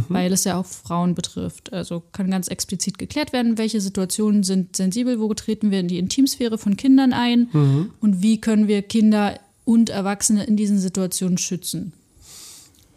weil 0.09 0.33
es 0.33 0.45
ja 0.45 0.59
auch 0.59 0.67
Frauen 0.67 1.15
betrifft. 1.15 1.73
Also 1.73 2.03
kann 2.13 2.31
ganz 2.31 2.49
explizit 2.49 2.99
geklärt 2.99 3.33
werden, 3.33 3.59
welche 3.59 3.81
Situationen 3.81 4.43
sind 4.43 4.75
sensibel, 4.75 5.21
wo 5.21 5.33
treten 5.35 5.71
wir 5.71 5.81
in 5.81 5.89
die 5.89 5.99
Intimsphäre 5.99 6.59
von 6.59 6.77
Kindern 6.77 7.13
ein 7.13 7.91
und 8.01 8.23
wie 8.23 8.41
können 8.41 8.67
wir 8.67 8.83
Kinder 8.83 9.39
und 9.69 9.91
Erwachsene 9.91 10.45
in 10.45 10.57
diesen 10.57 10.79
Situationen 10.79 11.37
schützen. 11.37 11.93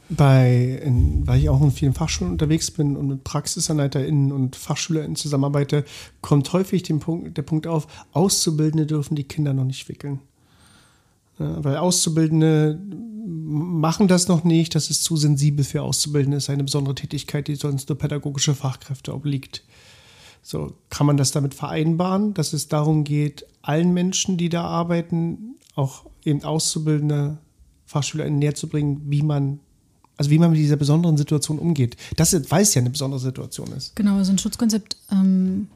Bei, 0.07 0.79
in, 0.81 1.27
weil 1.27 1.41
ich 1.41 1.49
auch 1.49 1.61
in 1.61 1.71
vielen 1.71 1.93
Fachschulen 1.93 2.31
unterwegs 2.31 2.71
bin 2.71 2.95
und 2.95 3.09
mit 3.09 3.25
PraxisanleiterInnen 3.25 4.31
und 4.31 4.55
FachschülerInnen 4.55 5.17
zusammenarbeite, 5.17 5.83
kommt 6.21 6.53
häufig 6.53 6.83
den 6.83 7.01
Punkt, 7.01 7.37
der 7.37 7.41
Punkt 7.41 7.67
auf, 7.67 7.87
Auszubildende 8.13 8.85
dürfen 8.85 9.15
die 9.15 9.25
Kinder 9.25 9.53
noch 9.53 9.65
nicht 9.65 9.89
wickeln. 9.89 10.19
Ja, 11.39 11.61
weil 11.61 11.75
Auszubildende 11.75 12.79
machen 13.25 14.07
das 14.07 14.29
noch 14.29 14.45
nicht, 14.45 14.73
das 14.73 14.89
ist 14.89 15.03
zu 15.03 15.17
sensibel 15.17 15.65
für 15.65 15.81
Auszubildende, 15.81 16.37
ist 16.37 16.49
eine 16.49 16.63
besondere 16.63 16.95
Tätigkeit, 16.95 17.49
die 17.49 17.55
sonst 17.55 17.89
nur 17.89 17.97
pädagogische 17.97 18.55
Fachkräfte 18.55 19.13
obliegt. 19.13 19.65
So, 20.41 20.73
kann 20.89 21.05
man 21.05 21.17
das 21.17 21.33
damit 21.33 21.53
vereinbaren, 21.53 22.33
dass 22.33 22.53
es 22.53 22.69
darum 22.69 23.03
geht, 23.03 23.45
allen 23.61 23.93
Menschen, 23.93 24.37
die 24.37 24.47
da 24.47 24.63
arbeiten, 24.63 25.55
auch 25.75 26.05
eben 26.25 26.43
Auszubildende, 26.43 27.37
FachschülerInnen 27.85 28.39
näher 28.39 28.55
zu 28.55 28.67
bringen, 28.67 29.01
wie 29.07 29.21
man, 29.21 29.59
also 30.17 30.29
wie 30.31 30.39
man 30.39 30.51
mit 30.51 30.59
dieser 30.59 30.77
besonderen 30.77 31.17
Situation 31.17 31.59
umgeht. 31.59 31.97
Das 32.15 32.33
ist, 32.33 32.49
weil 32.51 32.61
es 32.63 32.73
ja 32.73 32.81
eine 32.81 32.89
besondere 32.89 33.19
Situation 33.19 33.71
ist. 33.73 33.95
Genau, 33.95 34.23
so 34.23 34.31
ein 34.31 34.37
Schutzkonzept. 34.37 34.95
Ähm, 35.11 35.67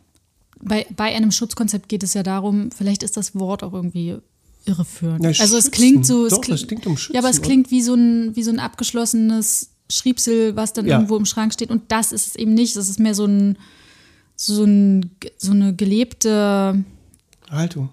bei, 0.62 0.86
bei 0.96 1.14
einem 1.16 1.32
Schutzkonzept 1.32 1.90
geht 1.90 2.04
es 2.04 2.14
ja 2.14 2.24
darum, 2.24 2.72
vielleicht 2.72 3.04
ist 3.04 3.18
das 3.18 3.36
Wort 3.36 3.64
auch 3.64 3.74
irgendwie 3.74 4.18
irreführend. 4.66 5.24
Ja, 5.24 5.30
also 5.30 5.58
es 5.58 5.66
schützen. 5.66 5.72
klingt 5.72 6.06
so, 6.06 6.25
es 6.25 6.32
Doch, 6.32 6.42
klingt, 6.42 6.60
es 6.62 6.68
klingt 6.68 6.88
um 6.88 6.98
Schützen, 6.98 7.14
ja, 7.16 7.20
aber 7.22 7.30
es 7.30 7.38
oder? 7.40 7.46
klingt 7.48 7.72
wie 7.72 7.82
so 7.82 7.94
ein, 7.94 8.36
wie 8.36 8.44
so 8.44 8.52
ein 8.52 8.60
abgeschlossenes 8.60 9.70
Schriebsel, 9.90 10.56
was 10.56 10.74
dann 10.74 10.88
Ja. 10.88 10.96
irgendwo 10.96 11.18
im 11.18 11.25
Schrank 11.25 11.54
steht. 11.54 11.70
Und 11.70 11.92
das 11.92 12.12
ist 12.12 12.28
es 12.28 12.36
eben 12.36 12.54
nicht. 12.56 12.75
Das 12.75 12.90
ist 12.90 13.00
mehr 13.00 13.14
so 13.14 13.25
ein, 13.25 13.58
so 14.36 14.64
ein, 14.64 15.12
so 15.38 15.52
eine 15.52 15.75
gelebte, 15.75 16.84
Haltung. 17.52 17.90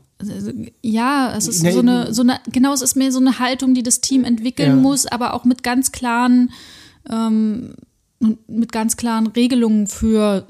Ja, 0.82 1.34
es 1.36 1.48
ist 1.48 1.62
Nee, 1.62 1.72
so 1.72 1.80
eine, 1.80 2.12
so 2.14 2.22
eine, 2.22 2.40
genau, 2.50 2.72
es 2.72 2.82
ist 2.82 2.96
mehr 2.96 3.12
so 3.12 3.18
eine 3.20 3.38
Haltung, 3.38 3.74
die 3.74 3.82
das 3.82 4.00
Team 4.00 4.24
entwickeln 4.24 4.70
Ja. 4.70 4.76
muss, 4.76 5.06
aber 5.06 5.34
auch 5.34 5.44
mit 5.44 5.62
ganz 5.62 5.92
klaren, 5.92 6.50
ähm, 7.10 7.74
mit 8.46 8.70
ganz 8.72 8.96
klaren 8.96 9.26
Regelungen 9.28 9.86
für 9.86 10.46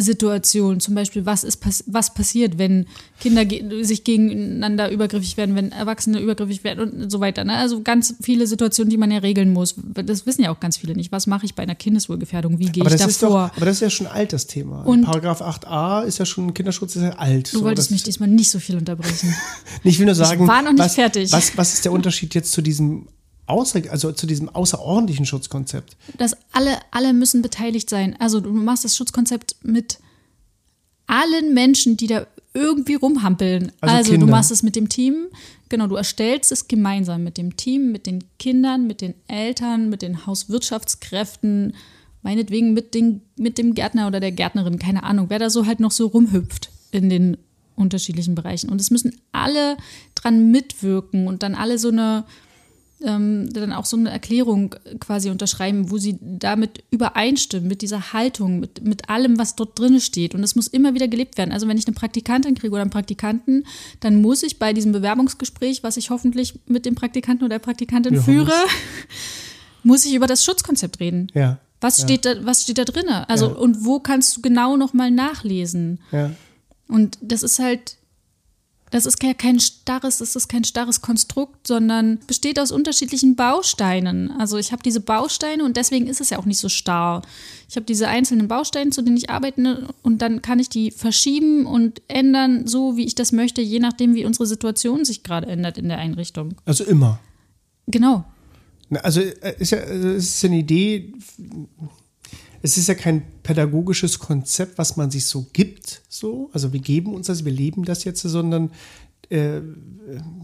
Situationen, 0.00 0.80
zum 0.80 0.94
Beispiel, 0.94 1.26
was, 1.26 1.44
ist, 1.44 1.60
was 1.86 2.14
passiert, 2.14 2.58
wenn 2.58 2.86
Kinder 3.20 3.44
ge 3.44 3.82
sich 3.82 4.04
gegeneinander 4.04 4.90
übergriffig 4.90 5.36
werden, 5.36 5.54
wenn 5.54 5.72
Erwachsene 5.72 6.20
übergriffig 6.20 6.64
werden 6.64 7.02
und 7.02 7.10
so 7.10 7.20
weiter. 7.20 7.44
Ne? 7.44 7.56
Also 7.56 7.82
ganz 7.82 8.14
viele 8.20 8.46
Situationen, 8.46 8.90
die 8.90 8.96
man 8.96 9.10
ja 9.10 9.18
regeln 9.18 9.52
muss. 9.52 9.74
Das 9.94 10.26
wissen 10.26 10.42
ja 10.42 10.50
auch 10.50 10.60
ganz 10.60 10.76
viele 10.76 10.94
nicht. 10.94 11.12
Was 11.12 11.26
mache 11.26 11.46
ich 11.46 11.54
bei 11.54 11.62
einer 11.62 11.74
Kindeswohlgefährdung? 11.74 12.58
Wie 12.58 12.66
gehe 12.66 12.84
ich 12.84 12.96
davor? 12.96 13.48
Doch, 13.48 13.56
aber 13.56 13.66
das 13.66 13.76
ist 13.76 13.80
ja 13.80 13.90
schon 13.90 14.06
alt, 14.06 14.32
das 14.32 14.46
Thema. 14.46 14.82
Und 14.82 15.02
Paragraph 15.02 15.40
8a 15.40 16.04
ist 16.04 16.18
ja 16.18 16.26
schon, 16.26 16.52
Kinderschutz 16.54 16.96
ist 16.96 17.02
ja 17.02 17.12
alt. 17.12 17.52
Du 17.52 17.58
so, 17.58 17.64
wolltest 17.64 17.90
mich 17.90 18.02
diesmal 18.02 18.28
nicht 18.28 18.50
so 18.50 18.58
viel 18.58 18.76
unterbrechen. 18.76 19.34
ich 19.82 19.98
will 19.98 20.06
nur 20.06 20.14
sagen, 20.14 20.42
ich 20.42 20.48
war 20.48 20.62
noch 20.62 20.72
nicht 20.72 20.80
was, 20.80 20.94
fertig. 20.94 21.32
Was, 21.32 21.56
was 21.56 21.74
ist 21.74 21.84
der 21.84 21.92
Unterschied 21.92 22.34
jetzt 22.34 22.52
zu 22.52 22.62
diesem 22.62 23.06
außer, 23.46 23.82
also 23.90 24.12
zu 24.12 24.26
diesem 24.26 24.48
außerordentlichen 24.48 25.26
Schutzkonzept. 25.26 25.96
Dass 26.18 26.36
alle, 26.52 26.78
alle 26.90 27.12
müssen 27.12 27.42
beteiligt 27.42 27.88
sein. 27.88 28.16
Also 28.18 28.40
du 28.40 28.50
machst 28.52 28.84
das 28.84 28.96
Schutzkonzept 28.96 29.56
mit 29.62 29.98
allen 31.06 31.54
Menschen, 31.54 31.96
die 31.96 32.06
da 32.08 32.26
irgendwie 32.54 32.94
rumhampeln. 32.94 33.72
Also, 33.80 33.96
also 33.96 34.16
du 34.16 34.26
machst 34.26 34.50
es 34.50 34.62
mit 34.62 34.76
dem 34.76 34.88
Team, 34.88 35.26
genau, 35.68 35.86
du 35.86 35.96
erstellst 35.96 36.50
es 36.52 36.68
gemeinsam 36.68 37.22
mit 37.22 37.36
dem 37.36 37.56
Team, 37.56 37.92
mit 37.92 38.06
den 38.06 38.24
Kindern, 38.38 38.86
mit 38.86 39.00
den 39.00 39.14
Eltern, 39.28 39.88
mit 39.90 40.02
den 40.02 40.26
Hauswirtschaftskräften, 40.26 41.74
meinetwegen 42.22 42.72
mit, 42.72 42.94
den, 42.94 43.22
mit 43.36 43.58
dem 43.58 43.74
Gärtner 43.74 44.06
oder 44.06 44.20
der 44.20 44.32
Gärtnerin, 44.32 44.78
keine 44.78 45.02
Ahnung, 45.04 45.26
wer 45.28 45.38
da 45.38 45.50
so 45.50 45.66
halt 45.66 45.80
noch 45.80 45.92
so 45.92 46.06
rumhüpft 46.06 46.70
in 46.90 47.08
den 47.10 47.36
unterschiedlichen 47.76 48.34
Bereichen. 48.34 48.70
Und 48.70 48.80
es 48.80 48.90
müssen 48.90 49.20
alle 49.32 49.76
dran 50.14 50.50
mitwirken 50.50 51.28
und 51.28 51.42
dann 51.42 51.54
alle 51.54 51.78
so 51.78 51.88
eine 51.88 52.24
ähm, 53.02 53.52
dann 53.52 53.72
auch 53.72 53.84
so 53.84 53.96
eine 53.96 54.10
Erklärung 54.10 54.74
quasi 55.00 55.28
unterschreiben, 55.30 55.90
wo 55.90 55.98
sie 55.98 56.18
damit 56.20 56.84
übereinstimmen, 56.90 57.68
mit 57.68 57.82
dieser 57.82 58.12
Haltung, 58.12 58.58
mit, 58.58 58.82
mit 58.82 59.10
allem, 59.10 59.38
was 59.38 59.54
dort 59.54 59.78
drin 59.78 60.00
steht. 60.00 60.34
Und 60.34 60.42
es 60.42 60.56
muss 60.56 60.66
immer 60.66 60.94
wieder 60.94 61.08
gelebt 61.08 61.36
werden. 61.36 61.52
Also 61.52 61.68
wenn 61.68 61.76
ich 61.76 61.86
eine 61.86 61.94
Praktikantin 61.94 62.54
kriege 62.54 62.72
oder 62.72 62.82
einen 62.82 62.90
Praktikanten, 62.90 63.66
dann 64.00 64.20
muss 64.22 64.42
ich 64.42 64.58
bei 64.58 64.72
diesem 64.72 64.92
Bewerbungsgespräch, 64.92 65.82
was 65.82 65.96
ich 65.96 66.10
hoffentlich 66.10 66.58
mit 66.66 66.86
dem 66.86 66.94
Praktikanten 66.94 67.44
oder 67.44 67.56
der 67.56 67.64
Praktikantin 67.64 68.14
ja, 68.14 68.22
führe, 68.22 68.52
muss 69.82 70.06
ich 70.06 70.14
über 70.14 70.26
das 70.26 70.44
Schutzkonzept 70.44 71.00
reden. 71.00 71.28
Ja. 71.34 71.58
Was, 71.80 71.98
ja. 71.98 72.04
Steht 72.04 72.24
da, 72.24 72.46
was 72.46 72.62
steht 72.62 72.78
da 72.78 72.84
drin? 72.84 73.08
Also, 73.08 73.48
ja. 73.48 73.52
und 73.52 73.84
wo 73.84 74.00
kannst 74.00 74.36
du 74.36 74.40
genau 74.40 74.76
nochmal 74.76 75.10
nachlesen? 75.10 76.00
Ja. 76.10 76.30
Und 76.88 77.18
das 77.20 77.42
ist 77.42 77.58
halt, 77.58 77.96
das 78.96 79.04
ist 79.04 79.20
kein 79.20 79.60
starres, 79.60 80.18
das 80.18 80.36
ist 80.36 80.48
kein 80.48 80.64
starres 80.64 81.02
Konstrukt, 81.02 81.66
sondern 81.66 82.18
besteht 82.26 82.58
aus 82.58 82.72
unterschiedlichen 82.72 83.36
Bausteinen. 83.36 84.30
Also 84.30 84.56
ich 84.56 84.72
habe 84.72 84.82
diese 84.82 85.00
Bausteine 85.00 85.64
und 85.64 85.76
deswegen 85.76 86.06
ist 86.06 86.22
es 86.22 86.30
ja 86.30 86.38
auch 86.38 86.46
nicht 86.46 86.58
so 86.58 86.70
starr. 86.70 87.20
Ich 87.68 87.76
habe 87.76 87.84
diese 87.84 88.08
einzelnen 88.08 88.48
Bausteine, 88.48 88.90
zu 88.90 89.02
denen 89.02 89.18
ich 89.18 89.28
arbeite 89.28 89.88
und 90.02 90.22
dann 90.22 90.40
kann 90.40 90.60
ich 90.60 90.70
die 90.70 90.90
verschieben 90.90 91.66
und 91.66 92.00
ändern, 92.08 92.66
so 92.66 92.96
wie 92.96 93.04
ich 93.04 93.14
das 93.14 93.32
möchte, 93.32 93.60
je 93.60 93.80
nachdem, 93.80 94.14
wie 94.14 94.24
unsere 94.24 94.46
Situation 94.46 95.04
sich 95.04 95.22
gerade 95.22 95.46
ändert 95.46 95.76
in 95.76 95.88
der 95.88 95.98
Einrichtung. 95.98 96.54
Also 96.64 96.84
immer. 96.84 97.20
Genau. 97.88 98.24
Also 99.02 99.20
äh, 99.20 99.56
ist 99.58 99.72
ja, 99.72 99.78
also 99.80 100.08
ist 100.08 100.42
eine 100.42 100.56
Idee, 100.56 101.12
es 102.66 102.76
ist 102.76 102.88
ja 102.88 102.94
kein 102.94 103.22
pädagogisches 103.44 104.18
Konzept, 104.18 104.76
was 104.76 104.96
man 104.96 105.08
sich 105.12 105.26
so 105.26 105.46
gibt, 105.52 106.02
so. 106.08 106.50
Also 106.52 106.72
wir 106.72 106.80
geben 106.80 107.14
uns 107.14 107.28
das, 107.28 107.44
wir 107.44 107.52
leben 107.52 107.84
das 107.84 108.02
jetzt, 108.02 108.22
sondern 108.22 108.72
äh, 109.28 109.60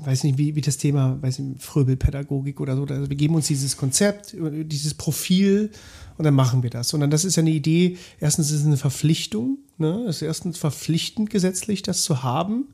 weiß 0.05 0.23
nicht, 0.23 0.39
wie, 0.39 0.55
wie 0.55 0.61
das 0.61 0.77
Thema, 0.77 1.21
weiß 1.21 1.41
nicht, 1.41 1.61
Fröbelpädagogik 1.61 2.61
oder 2.61 2.77
so. 2.77 2.85
Also 2.85 3.11
wir 3.11 3.17
geben 3.17 3.35
uns 3.35 3.49
dieses 3.49 3.77
Konzept, 3.77 4.37
dieses 4.39 4.95
Profil 4.95 5.73
und 6.17 6.25
dann 6.25 6.35
machen 6.35 6.63
wir 6.63 6.71
das. 6.71 6.91
Sondern 6.91 7.11
das 7.11 7.25
ist 7.25 7.35
ja 7.35 7.41
eine 7.41 7.51
Idee, 7.51 7.99
erstens 8.21 8.53
ist 8.53 8.61
es 8.61 8.67
eine 8.67 8.77
Verpflichtung, 8.77 9.59
ne? 9.79 10.05
Es 10.09 10.17
ist 10.17 10.23
erstens 10.23 10.59
verpflichtend 10.59 11.29
gesetzlich, 11.29 11.83
das 11.83 12.03
zu 12.03 12.23
haben. 12.23 12.69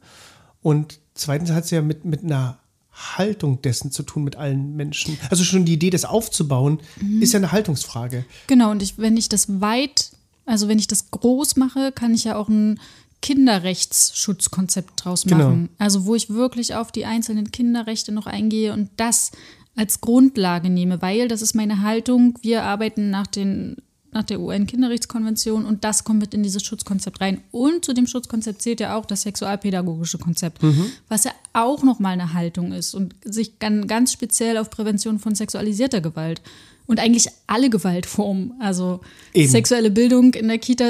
Und 0.60 1.00
zweitens 1.14 1.52
hat 1.52 1.64
es 1.64 1.70
ja 1.70 1.80
mit, 1.80 2.04
mit 2.04 2.22
einer 2.22 2.58
Haltung 2.98 3.62
dessen 3.62 3.90
zu 3.92 4.02
tun 4.02 4.24
mit 4.24 4.36
allen 4.36 4.76
Menschen. 4.76 5.18
Also 5.30 5.44
schon 5.44 5.64
die 5.64 5.74
Idee, 5.74 5.90
das 5.90 6.04
aufzubauen, 6.04 6.80
mhm. 7.00 7.22
ist 7.22 7.32
ja 7.32 7.38
eine 7.38 7.52
Haltungsfrage. 7.52 8.24
Genau, 8.46 8.70
und 8.70 8.82
ich, 8.82 8.98
wenn 8.98 9.16
ich 9.16 9.28
das 9.28 9.60
weit, 9.60 10.10
also 10.46 10.68
wenn 10.68 10.78
ich 10.78 10.86
das 10.88 11.10
groß 11.10 11.56
mache, 11.56 11.92
kann 11.92 12.14
ich 12.14 12.24
ja 12.24 12.36
auch 12.36 12.48
ein 12.48 12.80
Kinderrechtsschutzkonzept 13.22 15.04
draus 15.04 15.22
genau. 15.22 15.36
machen. 15.36 15.54
Genau. 15.54 15.74
Also 15.78 16.06
wo 16.06 16.14
ich 16.14 16.30
wirklich 16.30 16.74
auf 16.74 16.92
die 16.92 17.04
einzelnen 17.04 17.50
Kinderrechte 17.50 18.12
noch 18.12 18.26
eingehe 18.26 18.72
und 18.72 18.90
das 18.96 19.32
als 19.76 20.00
Grundlage 20.00 20.70
nehme, 20.70 21.00
weil 21.02 21.28
das 21.28 21.40
ist 21.42 21.54
meine 21.54 21.82
Haltung. 21.82 22.38
Wir 22.42 22.64
arbeiten 22.64 23.10
nach 23.10 23.28
den 23.28 23.76
nach 24.12 24.24
der 24.24 24.40
UN-Kinderrechtskonvention 24.40 25.64
und 25.64 25.84
das 25.84 26.04
kommt 26.04 26.20
mit 26.20 26.34
in 26.34 26.42
dieses 26.42 26.62
Schutzkonzept 26.62 27.20
rein. 27.20 27.42
Und 27.50 27.84
zu 27.84 27.92
dem 27.92 28.06
Schutzkonzept 28.06 28.62
zählt 28.62 28.80
ja 28.80 28.96
auch 28.96 29.04
das 29.04 29.22
sexualpädagogische 29.22 30.18
Konzept, 30.18 30.62
mhm. 30.62 30.86
was 31.08 31.24
ja 31.24 31.32
auch 31.52 31.82
nochmal 31.82 32.14
eine 32.14 32.32
Haltung 32.32 32.72
ist 32.72 32.94
und 32.94 33.14
sich 33.24 33.58
ganz 33.58 34.12
speziell 34.12 34.56
auf 34.56 34.70
Prävention 34.70 35.18
von 35.18 35.34
sexualisierter 35.34 36.00
Gewalt 36.00 36.40
und 36.88 36.98
eigentlich 37.00 37.28
alle 37.46 37.68
Gewaltformen. 37.68 38.54
Also 38.60 39.00
Eben. 39.34 39.50
sexuelle 39.50 39.90
Bildung 39.90 40.32
in 40.32 40.48
der 40.48 40.58
Kita 40.58 40.84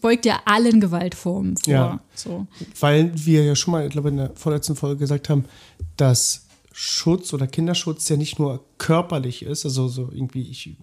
beugt 0.00 0.24
ja 0.24 0.40
allen 0.46 0.80
Gewaltformen 0.80 1.58
vor. 1.58 1.72
Ja. 1.72 2.00
So. 2.14 2.46
Weil 2.80 3.12
wir 3.14 3.44
ja 3.44 3.54
schon 3.54 3.72
mal, 3.72 3.84
ich 3.84 3.92
glaube, 3.92 4.08
in 4.08 4.16
der 4.16 4.30
vorletzten 4.34 4.76
Folge 4.76 5.00
gesagt 5.00 5.28
haben, 5.28 5.44
dass 5.98 6.46
Schutz 6.72 7.34
oder 7.34 7.46
Kinderschutz 7.46 8.08
ja 8.08 8.16
nicht 8.16 8.38
nur 8.38 8.64
körperlich 8.78 9.42
ist, 9.42 9.66
also 9.66 9.88
so 9.88 10.08
irgendwie, 10.10 10.48
ich 10.48 10.74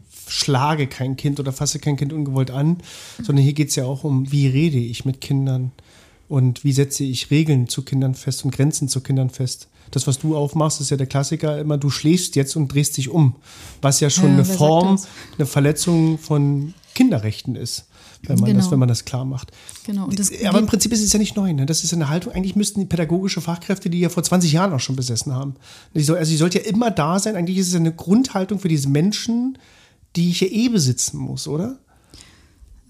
schlage 0.50 0.88
kein 0.88 1.16
Kind 1.16 1.40
oder 1.40 1.52
fasse 1.52 1.80
kein 1.80 1.96
Kind 1.96 2.12
ungewollt 2.12 2.50
an, 2.50 2.78
sondern 3.22 3.44
hier 3.44 3.54
geht 3.54 3.70
es 3.70 3.76
ja 3.76 3.86
auch 3.86 4.04
um, 4.04 4.32
wie 4.32 4.48
rede 4.48 4.80
ich 4.80 5.06
mit 5.06 5.22
Kindern 5.22 5.72
und 6.28 6.64
wie 6.64 6.72
setze 6.72 7.04
ich 7.04 7.30
Regeln 7.30 7.68
zu 7.68 7.84
Kindern 7.84 8.16
fest 8.16 8.44
und 8.46 8.52
Grenzen 8.52 8.88
zu 8.88 9.02
Kindern 9.02 9.30
fest. 9.30 9.68
Das, 9.92 10.08
was 10.08 10.20
du 10.20 10.36
aufmachst, 10.36 10.82
ist 10.82 10.90
ja 10.90 10.98
der 10.98 11.08
Klassiker 11.08 11.60
immer, 11.60 11.78
du 11.78 11.90
schläfst 11.90 12.36
jetzt 12.36 12.56
und 12.56 12.74
drehst 12.74 12.98
dich 12.98 13.10
um, 13.10 13.36
was 13.82 14.00
ja 14.00 14.10
schon 14.10 14.30
ja, 14.30 14.34
eine 14.34 14.46
Form, 14.46 15.00
eine 15.38 15.46
Verletzung 15.46 16.18
von 16.18 16.74
Kinderrechten 16.96 17.56
ist 17.56 17.86
wenn 18.24 18.38
man, 18.38 18.46
genau. 18.46 18.60
das, 18.60 18.72
wenn 18.72 18.80
man 18.80 18.88
das 18.88 19.06
klar 19.06 19.26
macht. 19.26 19.52
Genau. 19.86 20.10
Aber 20.48 20.60
im 20.60 20.66
Prinzip 20.66 20.92
ist 20.92 21.04
es 21.04 21.14
ja 21.14 21.20
nicht 21.20 21.36
neu. 21.36 21.54
Ne? 21.54 21.66
Das 21.66 21.84
ist 21.84 21.94
eine 21.94 22.10
Haltung, 22.10 22.34
eigentlich 22.34 22.56
müssten 22.56 22.82
die 22.82 22.86
pädagogische 22.86 23.42
Fachkräfte, 23.42 23.90
die 23.90 24.00
ja 24.00 24.10
vor 24.10 24.24
20 24.24 24.52
Jahren 24.52 24.74
auch 24.74 24.80
schon 24.80 24.96
besessen 24.96 25.34
haben. 25.34 25.56
also 25.94 26.16
sie 26.24 26.38
sollte 26.38 26.60
ja 26.60 26.66
immer 26.66 26.92
da 26.92 27.20
sein. 27.20 27.36
Eigentlich 27.36 27.58
ist 27.58 27.70
es 27.70 27.76
eine 27.76 27.94
Grundhaltung 27.94 28.60
für 28.60 28.68
diese 28.68 28.90
Menschen, 28.90 29.58
die 30.16 30.30
ich 30.30 30.42
ja 30.42 30.48
eh 30.48 30.70
besitzen 30.70 31.18
muss, 31.18 31.48
oder? 31.48 31.80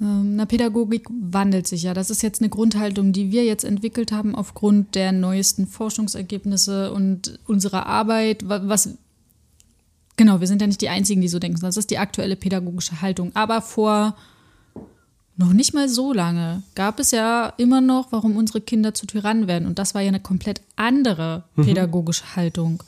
Ähm, 0.02 0.36
na, 0.36 0.46
Pädagogik 0.46 1.08
wandelt 1.10 1.68
sich 1.68 1.84
ja. 1.84 1.94
Das 1.94 2.10
ist 2.10 2.24
jetzt 2.24 2.42
eine 2.42 2.50
Grundhaltung, 2.50 3.12
die 3.12 3.32
wir 3.32 3.44
jetzt 3.44 3.66
entwickelt 3.66 4.12
haben 4.12 4.36
aufgrund 4.36 4.96
der 4.96 5.12
neuesten 5.12 5.68
Forschungsergebnisse 5.68 6.94
und 6.94 7.40
unserer 7.48 7.86
Arbeit. 7.86 8.48
Was, 8.48 8.90
genau, 10.16 10.40
wir 10.40 10.48
sind 10.48 10.62
ja 10.62 10.68
nicht 10.68 10.82
die 10.82 10.90
Einzigen, 10.90 11.22
die 11.22 11.28
so 11.28 11.40
denken. 11.40 11.60
Das 11.62 11.78
ist 11.78 11.92
die 11.92 11.98
aktuelle 11.98 12.36
pädagogische 12.36 13.02
Haltung. 13.02 13.36
Aber 13.36 13.62
vor 13.62 14.16
noch 15.40 15.54
nicht 15.54 15.74
mal 15.74 15.88
so 15.88 16.12
lange 16.12 16.64
gab 16.76 17.00
es 17.00 17.12
ja 17.12 17.54
immer 17.58 17.80
noch, 17.80 18.12
warum 18.12 18.36
unsere 18.36 18.60
Kinder 18.60 18.94
zu 18.94 19.08
Tyrannen 19.08 19.48
werden. 19.48 19.68
Und 19.68 19.80
das 19.80 19.96
war 19.96 20.02
ja 20.02 20.10
eine 20.10 20.20
komplett 20.20 20.62
andere 20.76 21.46
mhm. 21.56 21.66
pädagogische 21.66 22.26
mhm. 22.26 22.36
Haltung. 22.36 22.84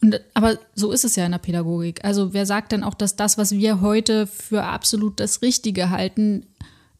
Und, 0.00 0.20
aber 0.32 0.56
so 0.76 0.92
ist 0.92 1.04
es 1.04 1.16
ja 1.16 1.26
in 1.26 1.32
der 1.32 1.38
Pädagogik. 1.38 2.04
Also 2.04 2.32
wer 2.32 2.46
sagt 2.46 2.70
denn 2.70 2.84
auch, 2.84 2.94
dass 2.94 3.16
das, 3.16 3.38
was 3.38 3.50
wir 3.52 3.80
heute 3.80 4.28
für 4.28 4.62
absolut 4.62 5.18
das 5.18 5.42
Richtige 5.42 5.90
halten, 5.90 6.46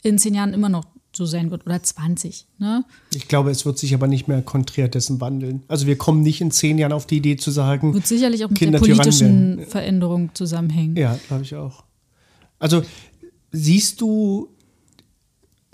in 0.03 0.19
zehn 0.19 0.35
Jahren 0.35 0.53
immer 0.53 0.69
noch 0.69 0.85
so 1.13 1.25
sein 1.25 1.53
wird 1.53 1.65
oder 1.67 1.81
20. 1.81 2.47
Ne? 2.59 2.85
Ich 3.15 3.29
glaube, 3.29 3.51
es 3.51 3.65
wird 3.65 3.79
sich 3.79 3.95
aber 3.95 4.09
nicht 4.09 4.27
mehr 4.27 4.43
konträr 4.43 4.89
dessen 4.89 5.21
wandeln. 5.21 5.63
Also 5.69 5.87
wir 5.87 5.97
kommen 5.97 6.23
nicht 6.23 6.41
in 6.41 6.51
zehn 6.51 6.79
Jahren 6.79 6.93
auf 6.93 7.07
die 7.07 7.19
Idee 7.19 7.37
zu 7.37 7.53
sagen, 7.53 7.95
wird 7.95 8.09
sicherlich 8.09 8.45
auch 8.45 8.51
mit 8.51 8.59
Kinder 8.59 8.81
der 8.81 8.87
politischen 8.87 9.67
Veränderung 9.67 10.35
zusammenhängen. 10.35 10.97
Ja, 10.97 11.17
glaube 11.29 11.45
ich 11.45 11.55
auch. 11.55 11.85
Also 12.59 12.83
siehst 13.53 14.01
du 14.01 14.49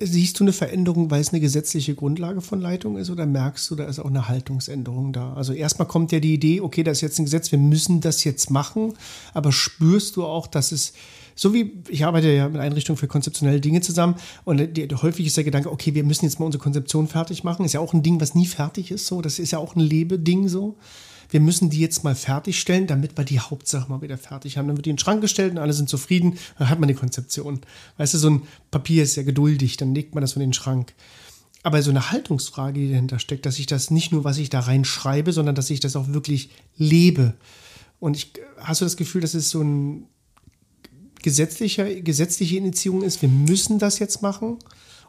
Siehst 0.04 0.38
du 0.40 0.44
eine 0.44 0.52
Veränderung, 0.52 1.11
weil 1.11 1.21
es 1.21 1.30
eine 1.30 1.40
gesetzliche 1.40 1.94
Grundlage 1.94 2.40
von 2.40 2.61
Leitung 2.61 2.97
ist 2.97 3.11
oder 3.11 3.26
merkst 3.26 3.71
du, 3.71 3.75
da 3.75 3.85
ist 3.85 3.99
auch 3.99 4.06
eine 4.06 4.28
Haltungsänderung 4.28 5.12
da? 5.12 5.32
Also 5.35 5.52
erstmal 5.52 5.88
kommt 5.88 6.12
ja 6.12 6.21
die 6.21 6.35
Idee, 6.35 6.61
okay, 6.61 6.82
das 6.82 6.99
ist 6.99 7.02
jetzt 7.02 7.18
ein 7.18 7.25
Gesetz, 7.25 7.52
wir 7.52 7.59
müssen 7.59 8.00
das 8.00 8.25
jetzt 8.25 8.50
machen, 8.50 8.94
aber 9.35 9.52
spürst 9.52 10.16
du 10.16 10.25
auch, 10.25 10.47
dass 10.47 10.73
es 10.73 10.92
so 11.35 11.54
wie 11.54 11.73
ich 11.88 12.04
arbeite 12.04 12.30
ja 12.30 12.49
mit 12.49 12.61
Einrichtungen 12.61 12.99
für 12.99 13.09
konzeptionelle 13.09 13.61
Dinge 13.61 13.80
zusammen 13.80 14.16
und 14.44 14.76
die, 14.76 14.88
häufig 14.94 15.26
ist 15.26 15.37
der 15.37 15.44
Gedanke, 15.44 15.73
okay, 15.73 15.94
wir 15.94 16.04
müssen 16.04 16.26
jetzt 16.26 16.38
mal 16.38 16.47
unsere 16.47 16.62
Konzeption 16.62 17.09
fertig 17.09 17.42
machen. 17.42 17.64
Ist 17.64 17.73
ja 17.73 17.80
auch 17.80 17.94
ein 17.94 18.02
Ding, 18.02 18.21
was 18.21 18.35
nie 18.35 18.47
fertig 18.47 18.90
ist. 18.90 19.06
So, 19.06 19.23
das 19.23 19.38
ist 19.38 19.52
ja 19.52 19.59
auch 19.59 19.75
ein 19.75 19.80
Lebeding 19.80 20.49
so 20.49 20.76
wir 21.33 21.41
müssen 21.41 21.71
die 21.71 21.81
jetzt 21.81 22.05
mal 22.05 22.15
fertigstellen, 22.15 22.87
damit 22.87 23.17
wir 23.17 23.25
die 23.25 23.41
Hauptsache 23.41 23.91
mal 23.91 24.03
wieder 24.03 24.19
fertig 24.19 24.59
haben. 24.59 24.69
Dann 24.69 24.77
wird 24.77 24.87
die 24.87 24.91
in 24.91 24.97
den 24.97 25.01
Schrank 25.01 25.23
gestellt 25.23 25.53
und 25.53 25.59
alle 25.59 25.73
sind 25.73 25.89
zufrieden, 25.89 26.39
dann 26.59 26.69
hat 26.69 26.79
man 26.79 26.89
die 26.89 26.95
Konzeption. 26.95 27.61
Weißt 27.97 28.15
du, 28.15 28.19
so 28.19 28.31
ein 28.31 28.43
Papier 28.71 29.03
ist 29.03 29.17
ja 29.17 29.23
geduldig, 29.23 29.79
dann 29.79 29.95
legt 29.95 30.15
man 30.15 30.21
das 30.21 30.35
in 30.35 30.41
den 30.41 30.53
Schrank. 30.53 30.95
Aber 31.62 31.81
so 31.81 31.91
eine 31.91 32.11
Haltungsfrage, 32.11 32.81
die 32.81 32.91
dahinter 32.91 33.19
steckt, 33.19 33.47
dass 33.47 33.59
ich 33.59 33.67
das 33.67 33.91
nicht 33.91 34.12
nur, 34.12 34.25
was 34.25 34.37
ich 34.39 34.51
da 34.51 34.61
reinschreibe, 34.61 35.33
sondern 35.33 35.55
dass 35.55 35.71
ich 35.71 35.81
das 35.81 35.97
auch 35.97 36.09
wirklich 36.09 36.51
lebe. 36.77 37.35
Und 37.99 38.17
ich, 38.17 38.33
hast 38.59 38.81
du 38.81 38.85
das 38.85 38.97
Gefühl, 38.97 39.23
dass 39.23 39.35
es 39.35 39.49
so 39.49 39.62
ein 39.62 40.07
gesetzlicher, 41.23 41.95
gesetzliche 42.03 42.57
Initiierung 42.57 43.03
ist, 43.03 43.23
wir 43.23 43.29
müssen 43.29 43.79
das 43.79 44.01
jetzt 44.01 44.21
machen? 44.21 44.59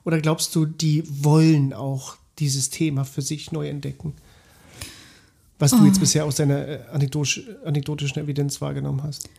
Oder 0.05 0.21
glaubst 0.21 0.55
du, 0.55 0.65
die 0.65 1.03
wollen 1.07 1.73
auch 1.73 2.17
dieses 2.39 2.69
Thema 2.69 3.03
für 3.03 3.21
sich 3.21 3.51
neu 3.51 3.67
entdecken? 3.67 4.13
Was 5.59 5.71
du 5.71 5.77
Oh. 5.81 5.85
jetzt 5.85 5.99
bisher 5.99 6.25
aus 6.25 6.35
deiner 6.35 6.67
äh, 6.67 6.79
anekdotisch, 6.91 7.41
anekdotischen 7.65 8.21
Evidenz 8.23 8.59
wahrgenommen 8.61 9.01
hast. 9.03 9.29